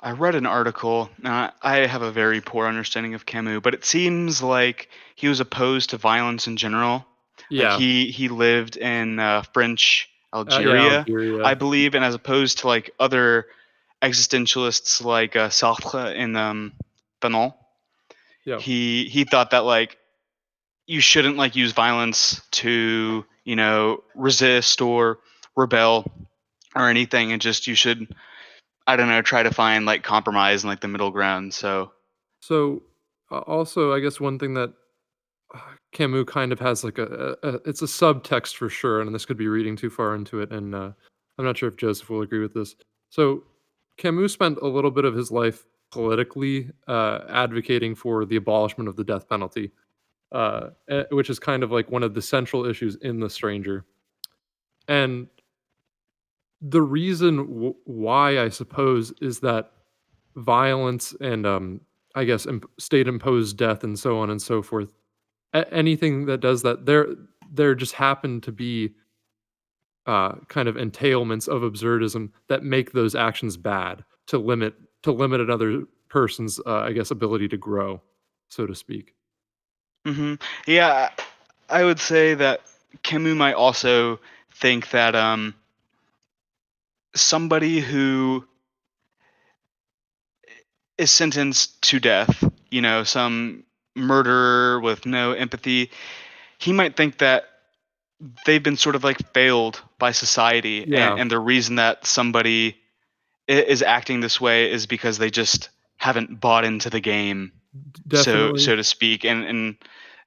I 0.00 0.12
read 0.12 0.34
an 0.36 0.46
article. 0.46 1.10
I 1.24 1.86
have 1.86 2.02
a 2.02 2.12
very 2.12 2.40
poor 2.40 2.66
understanding 2.66 3.14
of 3.14 3.26
Camus, 3.26 3.60
but 3.62 3.74
it 3.74 3.84
seems 3.84 4.42
like 4.42 4.88
he 5.16 5.26
was 5.28 5.40
opposed 5.40 5.90
to 5.90 5.96
violence 5.96 6.46
in 6.46 6.56
general. 6.56 7.04
Yeah. 7.50 7.70
Like 7.70 7.80
he 7.80 8.10
he 8.10 8.28
lived 8.28 8.76
in 8.76 9.18
uh, 9.18 9.42
French 9.52 10.08
Uh, 10.32 10.44
yeah, 10.48 10.54
Algeria, 10.56 10.98
Algeria. 10.98 11.44
I 11.44 11.54
believe, 11.54 11.94
and 11.94 12.04
as 12.04 12.14
opposed 12.14 12.58
to 12.58 12.68
like 12.68 12.90
other 13.00 13.46
existentialists 14.02 15.02
like 15.04 15.34
uh, 15.34 15.48
Sartre 15.48 16.14
and 16.14 16.36
um, 16.36 16.72
Fanon, 17.20 17.54
Yeah. 18.44 18.58
he 18.58 19.08
he 19.08 19.24
thought 19.24 19.50
that 19.50 19.64
like 19.64 19.98
you 20.86 21.00
shouldn't 21.00 21.36
like 21.36 21.56
use 21.56 21.72
violence 21.72 22.40
to 22.52 23.24
you 23.44 23.56
know 23.56 24.04
resist 24.14 24.80
or 24.80 25.18
rebel 25.56 26.04
or 26.76 26.88
anything, 26.88 27.32
and 27.32 27.42
just 27.42 27.66
you 27.66 27.74
should 27.74 28.14
I 28.88 28.96
don't 28.96 29.08
know 29.08 29.22
try 29.22 29.44
to 29.44 29.52
find 29.52 29.86
like 29.86 30.02
compromise 30.02 30.64
and 30.64 30.70
like 30.70 30.80
the 30.80 30.88
middle 30.88 31.12
ground. 31.12 31.54
So 31.54 31.92
So, 32.40 32.82
uh, 33.30 33.38
also, 33.40 33.92
I 33.94 34.00
guess 34.00 34.20
one 34.20 34.38
thing 34.38 34.54
that 34.54 34.72
uh, 35.54 35.60
Camus 35.92 36.24
kind 36.26 36.52
of 36.52 36.60
has 36.60 36.84
like 36.84 36.98
a, 36.98 37.36
a, 37.42 37.48
a 37.48 37.54
it's 37.66 37.82
a 37.82 37.86
subtext 37.86 38.56
for 38.56 38.68
sure, 38.68 39.00
and 39.00 39.14
this 39.14 39.26
could 39.26 39.36
be 39.36 39.48
reading 39.48 39.76
too 39.76 39.90
far 39.90 40.14
into 40.14 40.40
it, 40.40 40.52
and 40.52 40.74
uh, 40.74 40.92
I'm 41.38 41.44
not 41.44 41.56
sure 41.58 41.68
if 41.68 41.76
Joseph 41.76 42.10
will 42.10 42.22
agree 42.22 42.40
with 42.40 42.54
this. 42.54 42.76
So, 43.10 43.44
Camus 43.96 44.32
spent 44.32 44.58
a 44.62 44.66
little 44.66 44.90
bit 44.90 45.04
of 45.04 45.14
his 45.14 45.30
life 45.30 45.66
politically 45.90 46.70
uh, 46.86 47.20
advocating 47.28 47.94
for 47.94 48.24
the 48.24 48.36
abolishment 48.36 48.88
of 48.88 48.96
the 48.96 49.04
death 49.04 49.28
penalty, 49.28 49.72
uh, 50.32 50.70
eh, 50.88 51.04
which 51.10 51.30
is 51.30 51.38
kind 51.38 51.62
of 51.62 51.72
like 51.72 51.90
one 51.90 52.02
of 52.02 52.14
the 52.14 52.22
central 52.22 52.66
issues 52.66 52.96
in 52.96 53.20
The 53.20 53.30
Stranger. 53.30 53.84
And 54.88 55.28
the 56.60 56.82
reason 56.82 57.36
w- 57.38 57.74
why 57.84 58.38
I 58.40 58.48
suppose 58.48 59.12
is 59.20 59.40
that 59.40 59.72
violence 60.36 61.14
and 61.20 61.46
um, 61.46 61.80
I 62.14 62.24
guess 62.24 62.46
imp- 62.46 62.70
state 62.78 63.08
imposed 63.08 63.56
death 63.56 63.84
and 63.84 63.98
so 63.98 64.18
on 64.18 64.30
and 64.30 64.40
so 64.40 64.62
forth. 64.62 64.92
A- 65.54 65.72
anything 65.72 66.26
that 66.26 66.40
does 66.40 66.62
that, 66.62 66.86
there 66.86 67.08
there 67.52 67.74
just 67.74 67.94
happen 67.94 68.40
to 68.42 68.52
be 68.52 68.94
uh, 70.06 70.32
kind 70.48 70.68
of 70.68 70.76
entailments 70.76 71.48
of 71.48 71.62
absurdism 71.62 72.30
that 72.48 72.62
make 72.62 72.92
those 72.92 73.14
actions 73.14 73.56
bad 73.56 74.04
to 74.26 74.38
limit 74.38 74.74
to 75.02 75.12
limit 75.12 75.40
another 75.40 75.84
person's 76.08 76.58
uh, 76.66 76.80
I 76.80 76.92
guess 76.92 77.10
ability 77.10 77.48
to 77.48 77.56
grow, 77.56 78.02
so 78.48 78.66
to 78.66 78.74
speak. 78.74 79.14
hmm 80.06 80.34
Yeah, 80.66 81.10
I 81.68 81.84
would 81.84 82.00
say 82.00 82.34
that 82.34 82.62
Camus 83.02 83.34
might 83.36 83.54
also 83.54 84.20
think 84.52 84.90
that 84.90 85.14
um, 85.14 85.54
somebody 87.14 87.80
who 87.80 88.44
is 90.96 91.10
sentenced 91.10 91.80
to 91.82 92.00
death, 92.00 92.42
you 92.70 92.80
know, 92.80 93.04
some 93.04 93.64
murderer 93.94 94.80
with 94.80 95.06
no 95.06 95.32
empathy, 95.32 95.90
he 96.58 96.72
might 96.72 96.96
think 96.96 97.18
that 97.18 97.44
they've 98.46 98.62
been 98.62 98.76
sort 98.76 98.96
of 98.96 99.04
like 99.04 99.32
failed 99.32 99.80
by 99.98 100.10
society, 100.12 100.84
Yeah. 100.86 101.12
and, 101.12 101.20
and 101.22 101.30
the 101.30 101.38
reason 101.38 101.76
that 101.76 102.06
somebody 102.06 102.76
is 103.46 103.82
acting 103.82 104.20
this 104.20 104.40
way 104.40 104.70
is 104.70 104.86
because 104.86 105.18
they 105.18 105.30
just 105.30 105.70
haven't 105.96 106.40
bought 106.40 106.64
into 106.64 106.90
the 106.90 107.00
game 107.00 107.52
Definitely. 108.06 108.60
so 108.60 108.64
so 108.72 108.76
to 108.76 108.84
speak 108.84 109.24
and 109.24 109.44
and 109.44 109.76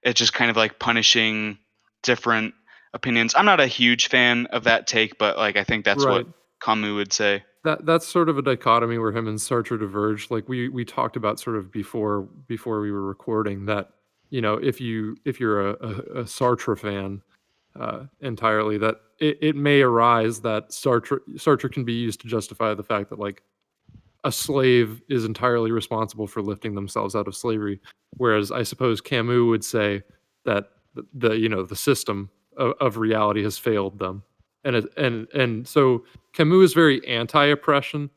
it's 0.04 0.18
just 0.18 0.34
kind 0.34 0.50
of 0.50 0.58
like 0.58 0.80
punishing 0.80 1.58
different 2.04 2.54
opinions 2.94 3.34
i'm 3.36 3.46
not 3.46 3.60
a 3.60 3.68
huge 3.68 4.08
fan 4.10 4.48
of 4.48 4.64
that 4.66 4.88
take 4.88 5.18
but 5.18 5.38
like 5.38 5.56
i 5.56 5.64
think 5.64 5.86
that's 5.86 6.04
right. 6.04 6.26
what 6.26 6.28
camus 6.62 6.92
would 6.92 7.14
say. 7.14 7.44
That 7.64 7.86
that's 7.86 8.08
sort 8.08 8.30
of 8.30 8.38
a 8.38 8.42
dichotomy 8.42 8.98
where 8.98 9.12
him 9.12 9.28
and 9.28 9.38
Sartre 9.38 9.80
diverge. 9.80 10.32
Like 10.32 10.48
we 10.50 10.70
we 10.70 10.86
talked 10.86 11.16
about 11.16 11.40
sort 11.40 11.58
of 11.58 11.72
before 11.72 12.28
before 12.48 12.82
we 12.82 12.92
were 12.92 13.06
recording 13.06 13.66
that 13.66 13.90
you 14.30 14.42
know 14.42 14.56
if 14.56 14.82
you 14.82 15.18
if 15.26 15.40
you're 15.40 15.70
a, 15.70 15.74
a, 15.74 15.92
a 15.92 16.24
Sartre 16.24 16.78
fan 16.78 17.22
uh, 17.80 18.06
entirely 18.20 18.78
that 18.78 18.96
it, 19.20 19.38
it 19.42 19.56
may 19.56 19.82
arise 19.82 20.42
that 20.42 20.70
Sartre 20.70 21.20
Sartre 21.36 21.72
can 21.72 21.84
be 21.84 21.94
used 21.94 22.22
to 22.22 22.28
justify 22.28 22.74
the 22.74 22.84
fact 22.84 23.10
that 23.10 23.20
like 23.20 23.44
a 24.24 24.32
slave 24.32 25.02
is 25.10 25.26
entirely 25.26 25.72
responsible 25.72 26.28
for 26.28 26.42
lifting 26.42 26.76
themselves 26.76 27.16
out 27.16 27.28
of 27.28 27.36
slavery, 27.36 27.80
whereas 28.18 28.52
I 28.52 28.64
suppose 28.64 29.02
Camus 29.02 29.48
would 29.48 29.64
say 29.64 30.04
that 30.46 30.70
the, 31.14 31.32
you 31.34 31.50
know 31.50 31.64
the 31.64 31.76
system 31.76 32.30
of, 32.58 32.74
of 32.80 32.98
reality 32.98 33.44
has 33.44 33.58
failed 33.58 34.00
them, 34.00 34.24
and 34.64 34.88
and 34.98 35.28
and 35.34 35.68
so 35.68 36.04
Camus 36.34 36.66
is 36.66 36.74
very 36.74 37.06
anti-oppression, 37.08 38.10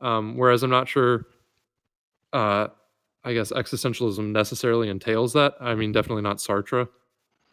um, 0.00 0.36
whereas 0.36 0.62
I'm 0.62 0.70
not 0.70 0.88
sure. 0.88 1.26
Uh, 2.32 2.68
I 3.24 3.32
guess 3.34 3.52
existentialism 3.52 4.30
necessarily 4.30 4.88
entails 4.88 5.32
that. 5.32 5.54
I 5.60 5.74
mean, 5.74 5.92
definitely 5.92 6.22
not 6.22 6.38
Sartre, 6.38 6.88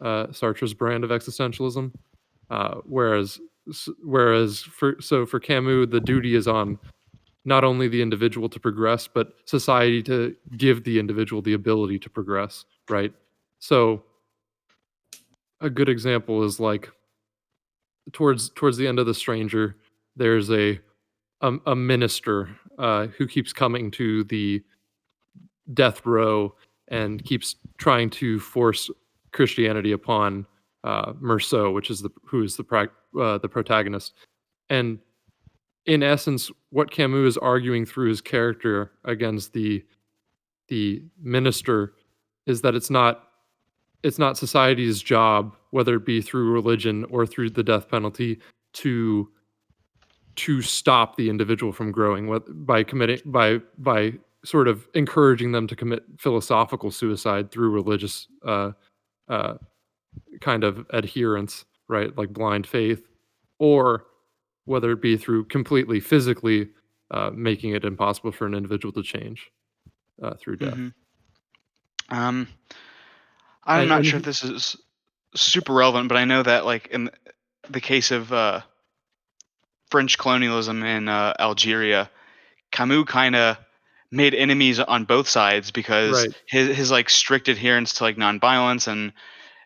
uh, 0.00 0.26
Sartre's 0.28 0.74
brand 0.74 1.04
of 1.04 1.10
existentialism. 1.10 1.92
Uh, 2.48 2.76
whereas, 2.84 3.40
whereas 4.02 4.60
for 4.60 4.96
so 5.00 5.26
for 5.26 5.40
Camus, 5.40 5.88
the 5.90 6.00
duty 6.00 6.34
is 6.34 6.46
on 6.46 6.78
not 7.44 7.64
only 7.64 7.88
the 7.88 8.02
individual 8.02 8.48
to 8.48 8.60
progress, 8.60 9.08
but 9.08 9.34
society 9.44 10.02
to 10.02 10.34
give 10.56 10.84
the 10.84 10.98
individual 10.98 11.42
the 11.42 11.54
ability 11.54 11.98
to 12.00 12.10
progress. 12.10 12.64
Right. 12.88 13.12
So, 13.58 14.04
a 15.60 15.70
good 15.70 15.88
example 15.88 16.44
is 16.44 16.60
like 16.60 16.90
towards 18.12 18.50
towards 18.50 18.76
the 18.76 18.86
end 18.86 18.98
of 18.98 19.06
the 19.06 19.14
stranger 19.14 19.76
there's 20.16 20.50
a 20.50 20.78
a, 21.42 21.52
a 21.66 21.76
minister 21.76 22.48
uh, 22.78 23.06
who 23.08 23.26
keeps 23.26 23.52
coming 23.52 23.90
to 23.90 24.24
the 24.24 24.62
death 25.74 26.04
row 26.06 26.54
and 26.88 27.24
keeps 27.24 27.56
trying 27.78 28.08
to 28.08 28.38
force 28.40 28.90
christianity 29.32 29.92
upon 29.92 30.46
uh, 30.84 31.12
Meursault, 31.14 31.74
which 31.74 31.90
is 31.90 32.00
the 32.00 32.10
who 32.24 32.42
is 32.42 32.56
the 32.56 32.64
prac 32.64 32.90
uh, 33.20 33.38
the 33.38 33.48
protagonist. 33.48 34.14
And 34.70 34.98
in 35.86 36.02
essence 36.02 36.50
what 36.70 36.90
camus 36.90 37.34
is 37.34 37.38
arguing 37.38 37.84
through 37.84 38.08
his 38.08 38.20
character 38.20 38.92
against 39.04 39.52
the 39.52 39.84
the 40.68 41.02
minister 41.20 41.94
is 42.46 42.60
that 42.62 42.74
it's 42.74 42.90
not 42.90 43.25
it's 44.02 44.18
not 44.18 44.36
society's 44.36 45.02
job, 45.02 45.54
whether 45.70 45.96
it 45.96 46.04
be 46.04 46.20
through 46.20 46.52
religion 46.52 47.04
or 47.10 47.26
through 47.26 47.50
the 47.50 47.62
death 47.62 47.88
penalty, 47.88 48.40
to 48.74 49.28
to 50.36 50.60
stop 50.60 51.16
the 51.16 51.30
individual 51.30 51.72
from 51.72 51.90
growing 51.90 52.38
by 52.66 52.82
committing 52.82 53.20
by 53.24 53.58
by 53.78 54.12
sort 54.44 54.68
of 54.68 54.86
encouraging 54.94 55.52
them 55.52 55.66
to 55.66 55.74
commit 55.74 56.04
philosophical 56.18 56.90
suicide 56.90 57.50
through 57.50 57.70
religious 57.70 58.28
uh, 58.44 58.70
uh, 59.28 59.54
kind 60.40 60.62
of 60.62 60.86
adherence, 60.90 61.64
right, 61.88 62.16
like 62.16 62.32
blind 62.32 62.66
faith, 62.66 63.08
or 63.58 64.06
whether 64.66 64.92
it 64.92 65.02
be 65.02 65.16
through 65.16 65.44
completely 65.46 65.98
physically 65.98 66.68
uh, 67.10 67.30
making 67.34 67.72
it 67.72 67.84
impossible 67.84 68.30
for 68.30 68.46
an 68.46 68.54
individual 68.54 68.92
to 68.92 69.02
change 69.02 69.50
uh, 70.22 70.34
through 70.34 70.56
death. 70.56 70.74
Mhm. 70.74 70.92
um 72.10 72.48
i'm 73.66 73.80
And- 73.80 73.88
not 73.88 74.04
sure 74.04 74.12
he- 74.12 74.16
if 74.18 74.22
this 74.24 74.42
is 74.44 74.76
super 75.34 75.72
relevant 75.74 76.08
but 76.08 76.16
i 76.16 76.24
know 76.24 76.42
that 76.42 76.64
like 76.64 76.86
in 76.88 77.10
the 77.68 77.80
case 77.80 78.10
of 78.10 78.32
uh 78.32 78.60
french 79.90 80.18
colonialism 80.18 80.82
in 80.82 81.08
uh, 81.08 81.34
algeria 81.38 82.10
camus 82.70 83.04
kind 83.06 83.36
of 83.36 83.56
made 84.10 84.34
enemies 84.34 84.78
on 84.80 85.04
both 85.04 85.28
sides 85.28 85.70
because 85.70 86.26
Right. 86.26 86.34
his 86.46 86.76
his 86.76 86.90
like 86.90 87.10
strict 87.10 87.48
adherence 87.48 87.94
to 87.94 88.04
like 88.04 88.16
nonviolence 88.16 88.86
and 88.88 89.12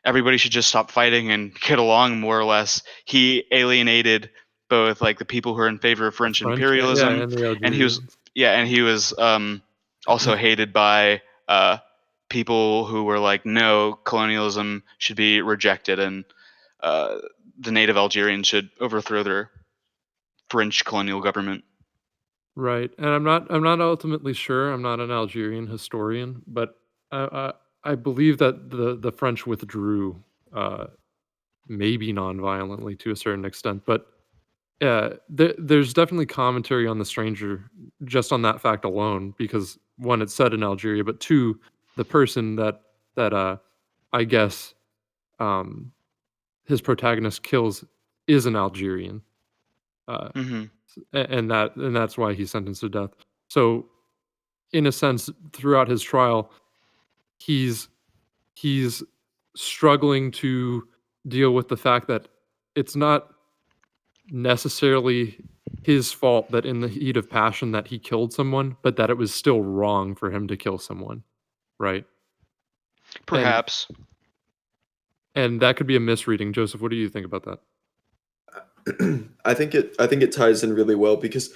everybody 0.04 0.38
should 0.38 0.50
just 0.52 0.68
stop 0.68 0.90
fighting 0.90 1.30
and 1.30 1.54
get 1.60 1.78
along 1.78 2.20
more 2.20 2.38
or 2.40 2.44
less. 2.46 2.82
He 3.04 3.44
alienated 3.52 4.30
both 4.70 5.02
like 5.02 5.18
the 5.18 5.26
people 5.26 5.54
who 5.54 5.60
are 5.60 5.68
in 5.68 5.78
favor 5.78 6.06
of 6.06 6.14
French, 6.14 6.40
French- 6.40 6.54
imperialism, 6.58 7.30
yeah, 7.38 7.48
and, 7.50 7.64
and 7.66 7.74
he 7.74 7.82
was- 7.84 8.00
yeah, 8.34 8.52
and 8.58 8.66
he 8.66 8.80
was 8.80 9.12
um, 9.18 9.60
also 10.06 10.36
hated 10.36 10.72
by 10.72 11.20
uh, 11.48 11.76
people 12.30 12.86
who 12.86 13.04
were 13.04 13.18
like, 13.18 13.44
no, 13.44 13.98
colonialism 14.04 14.82
should 14.98 15.16
be 15.16 15.42
rejected, 15.42 15.98
and 15.98 16.24
uh, 16.82 17.18
the 17.58 17.70
native 17.70 17.96
Algerians 17.96 18.46
should 18.46 18.70
overthrow 18.80 19.22
their 19.22 19.50
French 20.48 20.84
colonial 20.84 21.20
government. 21.20 21.64
Right, 22.56 22.90
and 22.98 23.08
I'm 23.08 23.24
not 23.24 23.46
I'm 23.50 23.62
not 23.62 23.80
ultimately 23.80 24.32
sure. 24.32 24.72
I'm 24.72 24.82
not 24.82 25.00
an 25.00 25.10
Algerian 25.10 25.66
historian, 25.66 26.42
but 26.46 26.76
I 27.12 27.52
I, 27.84 27.92
I 27.92 27.94
believe 27.94 28.38
that 28.38 28.70
the 28.70 28.96
the 28.96 29.12
French 29.12 29.46
withdrew, 29.46 30.22
uh, 30.54 30.86
maybe 31.68 32.12
non-violently 32.12 32.96
to 32.96 33.10
a 33.10 33.16
certain 33.16 33.44
extent, 33.44 33.82
but 33.86 34.06
uh, 34.80 35.10
there, 35.28 35.54
there's 35.58 35.92
definitely 35.92 36.26
commentary 36.26 36.86
on 36.86 36.98
the 36.98 37.04
stranger 37.04 37.70
just 38.04 38.32
on 38.32 38.42
that 38.42 38.60
fact 38.60 38.84
alone, 38.84 39.34
because 39.36 39.78
one, 39.98 40.22
it's 40.22 40.34
set 40.34 40.54
in 40.54 40.62
Algeria, 40.62 41.04
but 41.04 41.20
two, 41.20 41.60
the 42.00 42.04
person 42.06 42.56
that 42.56 42.80
that 43.14 43.34
uh, 43.34 43.58
I 44.14 44.24
guess 44.24 44.72
um, 45.38 45.92
his 46.64 46.80
protagonist 46.80 47.42
kills 47.42 47.84
is 48.26 48.46
an 48.46 48.56
Algerian. 48.56 49.20
Uh, 50.08 50.30
hmm 50.34 50.64
and 51.12 51.50
that 51.50 51.76
and 51.76 51.94
that's 51.94 52.16
why 52.16 52.32
he's 52.32 52.50
sentenced 52.50 52.80
to 52.80 52.88
death. 52.88 53.10
So, 53.48 53.86
in 54.72 54.86
a 54.86 54.92
sense, 54.92 55.28
throughout 55.52 55.88
his 55.88 56.02
trial, 56.02 56.50
he's 57.36 57.88
he's 58.54 59.02
struggling 59.54 60.30
to 60.30 60.88
deal 61.28 61.52
with 61.52 61.68
the 61.68 61.76
fact 61.76 62.08
that 62.08 62.28
it's 62.76 62.96
not 62.96 63.28
necessarily 64.30 65.36
his 65.82 66.12
fault 66.12 66.50
that 66.50 66.64
in 66.64 66.80
the 66.80 66.88
heat 66.88 67.18
of 67.18 67.28
passion 67.28 67.72
that 67.72 67.88
he 67.88 67.98
killed 67.98 68.32
someone, 68.32 68.78
but 68.80 68.96
that 68.96 69.10
it 69.10 69.18
was 69.18 69.34
still 69.34 69.60
wrong 69.60 70.14
for 70.14 70.30
him 70.30 70.48
to 70.48 70.56
kill 70.56 70.78
someone, 70.78 71.22
right? 71.80 72.04
Perhaps. 73.26 73.88
And 75.34 75.60
that 75.60 75.76
could 75.76 75.86
be 75.86 75.96
a 75.96 76.00
misreading. 76.00 76.52
Joseph, 76.52 76.80
what 76.80 76.90
do 76.90 76.96
you 76.96 77.08
think 77.08 77.26
about 77.26 77.44
that? 77.44 79.24
I 79.44 79.54
think 79.54 79.74
it 79.74 79.96
I 79.98 80.06
think 80.06 80.22
it 80.22 80.32
ties 80.32 80.62
in 80.62 80.72
really 80.72 80.94
well 80.94 81.16
because 81.16 81.52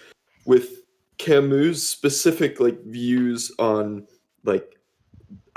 with 0.47 0.83
Camus' 1.19 1.87
specific 1.87 2.59
like 2.59 2.83
views 2.85 3.53
on 3.59 4.07
like 4.45 4.79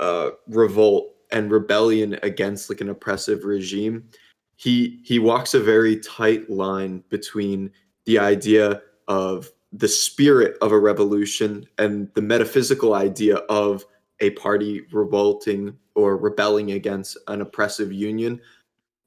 uh 0.00 0.30
revolt 0.48 1.14
and 1.30 1.50
rebellion 1.50 2.18
against 2.22 2.70
like 2.70 2.80
an 2.80 2.88
oppressive 2.88 3.44
regime, 3.44 4.08
he 4.56 5.00
he 5.04 5.18
walks 5.18 5.54
a 5.54 5.60
very 5.60 5.98
tight 6.00 6.48
line 6.50 7.02
between 7.08 7.70
the 8.04 8.18
idea 8.18 8.82
of 9.08 9.50
the 9.72 9.88
spirit 9.88 10.56
of 10.62 10.72
a 10.72 10.78
revolution 10.78 11.66
and 11.76 12.10
the 12.14 12.22
metaphysical 12.22 12.94
idea 12.94 13.36
of 13.48 13.84
a 14.20 14.30
party 14.30 14.82
revolting 14.92 15.76
or 15.94 16.16
rebelling 16.16 16.72
against 16.72 17.16
an 17.28 17.40
oppressive 17.40 17.92
union 17.92 18.40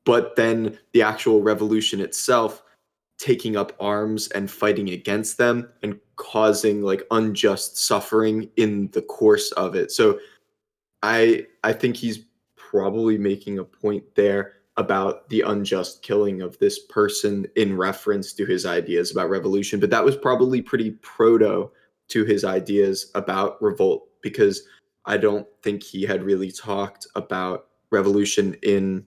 but 0.05 0.35
then 0.35 0.77
the 0.93 1.01
actual 1.01 1.41
revolution 1.41 1.99
itself 1.99 2.63
taking 3.17 3.55
up 3.55 3.73
arms 3.79 4.29
and 4.29 4.49
fighting 4.49 4.89
against 4.89 5.37
them 5.37 5.69
and 5.83 5.99
causing 6.15 6.81
like 6.81 7.03
unjust 7.11 7.77
suffering 7.77 8.49
in 8.57 8.89
the 8.93 9.01
course 9.01 9.51
of 9.51 9.75
it. 9.75 9.91
So 9.91 10.19
I 11.03 11.45
I 11.63 11.73
think 11.73 11.95
he's 11.95 12.25
probably 12.55 13.17
making 13.17 13.59
a 13.59 13.63
point 13.63 14.03
there 14.15 14.53
about 14.77 15.29
the 15.29 15.41
unjust 15.41 16.01
killing 16.01 16.41
of 16.41 16.57
this 16.57 16.79
person 16.85 17.45
in 17.55 17.77
reference 17.77 18.33
to 18.33 18.45
his 18.45 18.65
ideas 18.65 19.11
about 19.11 19.29
revolution, 19.29 19.79
but 19.79 19.91
that 19.91 20.03
was 20.03 20.17
probably 20.17 20.61
pretty 20.61 20.91
proto 21.01 21.69
to 22.07 22.25
his 22.25 22.43
ideas 22.43 23.11
about 23.13 23.61
revolt 23.61 24.07
because 24.21 24.63
I 25.05 25.17
don't 25.17 25.47
think 25.63 25.83
he 25.83 26.03
had 26.03 26.23
really 26.23 26.51
talked 26.51 27.07
about 27.15 27.67
revolution 27.91 28.55
in 28.63 29.05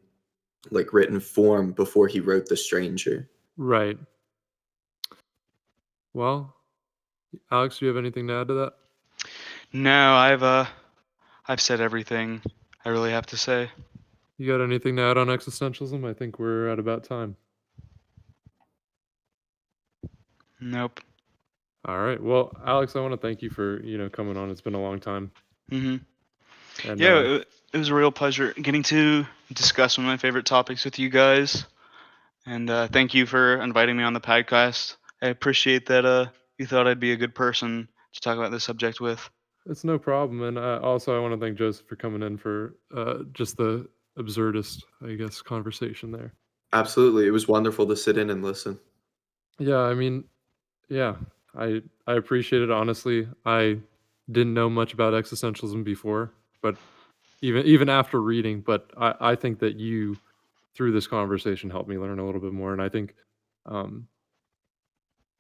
like 0.71 0.93
written 0.93 1.21
form 1.21 1.73
before 1.73 2.09
he 2.09 2.21
wrote 2.21 2.47
The 2.47 2.57
Stranger. 2.57 3.29
Right. 3.57 3.99
Well, 6.13 6.55
Alex, 7.51 7.79
do 7.79 7.87
you 7.87 7.89
have 7.89 7.99
anything 7.99 8.27
to 8.29 8.35
add 8.35 8.49
to 8.49 8.55
that? 8.55 8.73
No, 9.73 10.15
I've 10.15 10.43
uh, 10.43 10.67
I've 11.49 11.61
said 11.61 11.81
everything 11.81 12.41
I 12.85 12.91
really 12.91 13.11
have 13.11 13.27
to 13.27 13.37
say. 13.37 13.71
You 14.39 14.47
got 14.47 14.63
anything 14.63 14.97
to 14.97 15.03
add 15.03 15.19
on 15.19 15.29
existentialism? 15.29 16.09
I 16.09 16.13
think 16.13 16.39
we're 16.39 16.69
at 16.69 16.79
about 16.79 17.05
time. 17.05 17.37
Nope. 20.61 21.01
All 21.85 21.99
right. 21.99 22.21
Well, 22.23 22.57
Alex, 22.67 22.97
I 22.97 23.01
want 23.01 23.13
to 23.13 23.19
thank 23.19 23.43
you 23.43 23.51
for 23.51 23.83
you 23.83 23.99
know 23.99 24.09
coming 24.09 24.37
on. 24.37 24.51
It's 24.51 24.61
been 24.61 24.75
a 24.75 24.81
long 24.81 25.01
time. 25.01 25.31
Hmm 25.71 25.97
And, 26.87 27.01
Yeah, 27.01 27.17
uh, 27.17 27.21
it, 27.23 27.49
it 27.73 27.79
was 27.79 27.89
a 27.89 27.95
real 27.95 28.13
pleasure 28.13 28.53
getting 28.55 28.83
to 28.85 29.27
discuss 29.53 29.99
one 29.99 30.07
of 30.07 30.11
my 30.11 30.17
favorite 30.17 30.47
topics 30.47 30.85
with 30.85 30.99
you 30.99 31.09
guys. 31.09 31.67
And 32.47 32.69
uh, 32.69 32.89
thank 32.89 33.15
you 33.15 33.27
for 33.27 33.57
inviting 33.63 33.97
me 33.97 34.05
on 34.05 34.13
the 34.13 34.21
podcast. 34.21 34.97
I 35.23 35.29
appreciate 35.29 35.87
that 35.87 36.05
uh, 36.05 36.27
you 36.59 36.67
thought 36.67 36.87
I'd 36.87 37.01
be 37.01 37.13
a 37.13 37.17
good 37.17 37.35
person 37.35 37.89
to 38.13 38.21
talk 38.21 38.37
about 38.37 38.51
this 38.51 38.65
subject 38.65 39.01
with. 39.01 39.29
It's 39.67 39.85
no 39.85 39.99
problem. 39.99 40.43
And 40.43 40.59
uh, 40.59 40.81
also, 40.83 41.17
I 41.17 41.21
want 41.21 41.33
to 41.39 41.45
thank 41.45 41.57
Joseph 41.57 41.87
for 41.87 41.97
coming 41.97 42.23
in 42.23 42.37
for 42.37 42.75
uh, 42.95 43.21
just 43.33 43.57
the 43.57 43.89
absurdist, 44.19 44.83
I 45.03 45.15
guess, 45.15 45.41
conversation 45.41 46.13
there. 46.13 46.35
Absolutely. 46.73 47.27
It 47.27 47.31
was 47.31 47.49
wonderful 47.49 47.87
to 47.87 47.97
sit 47.97 48.19
in 48.19 48.31
and 48.31 48.45
listen. 48.45 48.79
Yeah, 49.59 49.79
I 49.79 49.95
mean, 49.95 50.25
yeah, 50.89 51.15
I 51.57 51.83
I 52.07 52.15
appreciate 52.15 52.63
it. 52.63 52.71
Honestly, 52.71 53.29
I 53.47 53.79
didn't 54.31 54.55
know 54.55 54.71
much 54.71 54.93
about 54.95 55.13
existentialism 55.13 55.85
before, 55.85 56.33
but 56.63 56.77
even 57.43 57.65
even 57.67 57.89
after 57.89 58.21
reading, 58.23 58.61
but 58.61 58.91
I 58.97 59.15
I 59.21 59.35
think 59.35 59.59
that 59.61 59.77
you 59.77 60.17
through 60.75 60.93
this 60.93 61.07
conversation 61.07 61.71
helped 61.71 61.89
me 61.89 61.99
learn 61.99 62.19
a 62.19 62.27
little 62.27 62.41
bit 62.41 62.53
more, 62.53 62.73
and 62.73 62.83
I 62.83 62.89
think 62.89 63.15
um, 63.67 64.09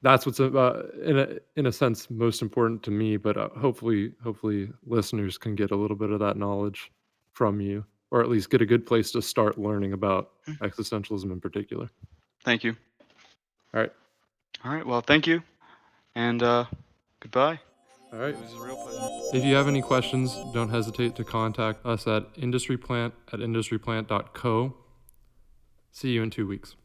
that's 0.02 0.27
what's 0.27 0.39
uh, 0.39 0.82
in 1.02 1.19
a 1.19 1.28
in 1.56 1.66
a 1.66 1.73
sense 1.73 2.11
most 2.11 2.43
important 2.43 2.82
to 2.85 2.90
me. 2.90 3.16
But 3.16 3.36
uh, 3.36 3.48
hopefully, 3.56 4.12
hopefully, 4.23 4.70
listeners 4.86 5.39
can 5.39 5.55
get 5.55 5.70
a 5.70 5.77
little 5.77 5.97
bit 5.97 6.11
of 6.11 6.20
that 6.20 6.36
knowledge 6.36 6.93
from 7.32 7.61
you, 7.61 7.85
or 8.11 8.20
at 8.20 8.28
least 8.28 8.51
get 8.51 8.61
a 8.61 8.66
good 8.66 8.86
place 8.86 9.11
to 9.12 9.23
start 9.23 9.59
learning 9.59 9.93
about 9.93 10.32
existentialism 10.61 11.32
in 11.32 11.40
particular. 11.40 11.90
Thank 12.44 12.65
you. 12.65 12.77
All 13.73 13.81
right, 13.81 13.93
All 14.65 14.73
right. 14.73 14.86
Well, 14.86 15.01
thank 15.01 15.27
you. 15.27 15.43
And 16.15 16.43
uh, 16.43 16.66
goodbye. 17.20 17.59
All 18.15 18.20
right. 18.20 18.35
It 18.35 18.41
was 18.41 18.55
a 18.55 18.61
real 18.61 18.77
pleasure. 18.77 19.36
If 19.36 19.45
you 19.45 19.55
have 19.57 19.66
any 19.66 19.82
questions, 19.82 20.36
don't 20.53 20.69
hesitate 20.69 21.16
to 21.16 21.24
contact 21.24 21.85
us 21.85 22.07
at 22.07 22.32
industryplant 22.35 23.12
at 23.32 23.41
industryplant.co. 23.41 24.74
See 25.91 26.11
you 26.11 26.23
in 26.23 26.31
two 26.31 26.47
weeks. 26.47 26.77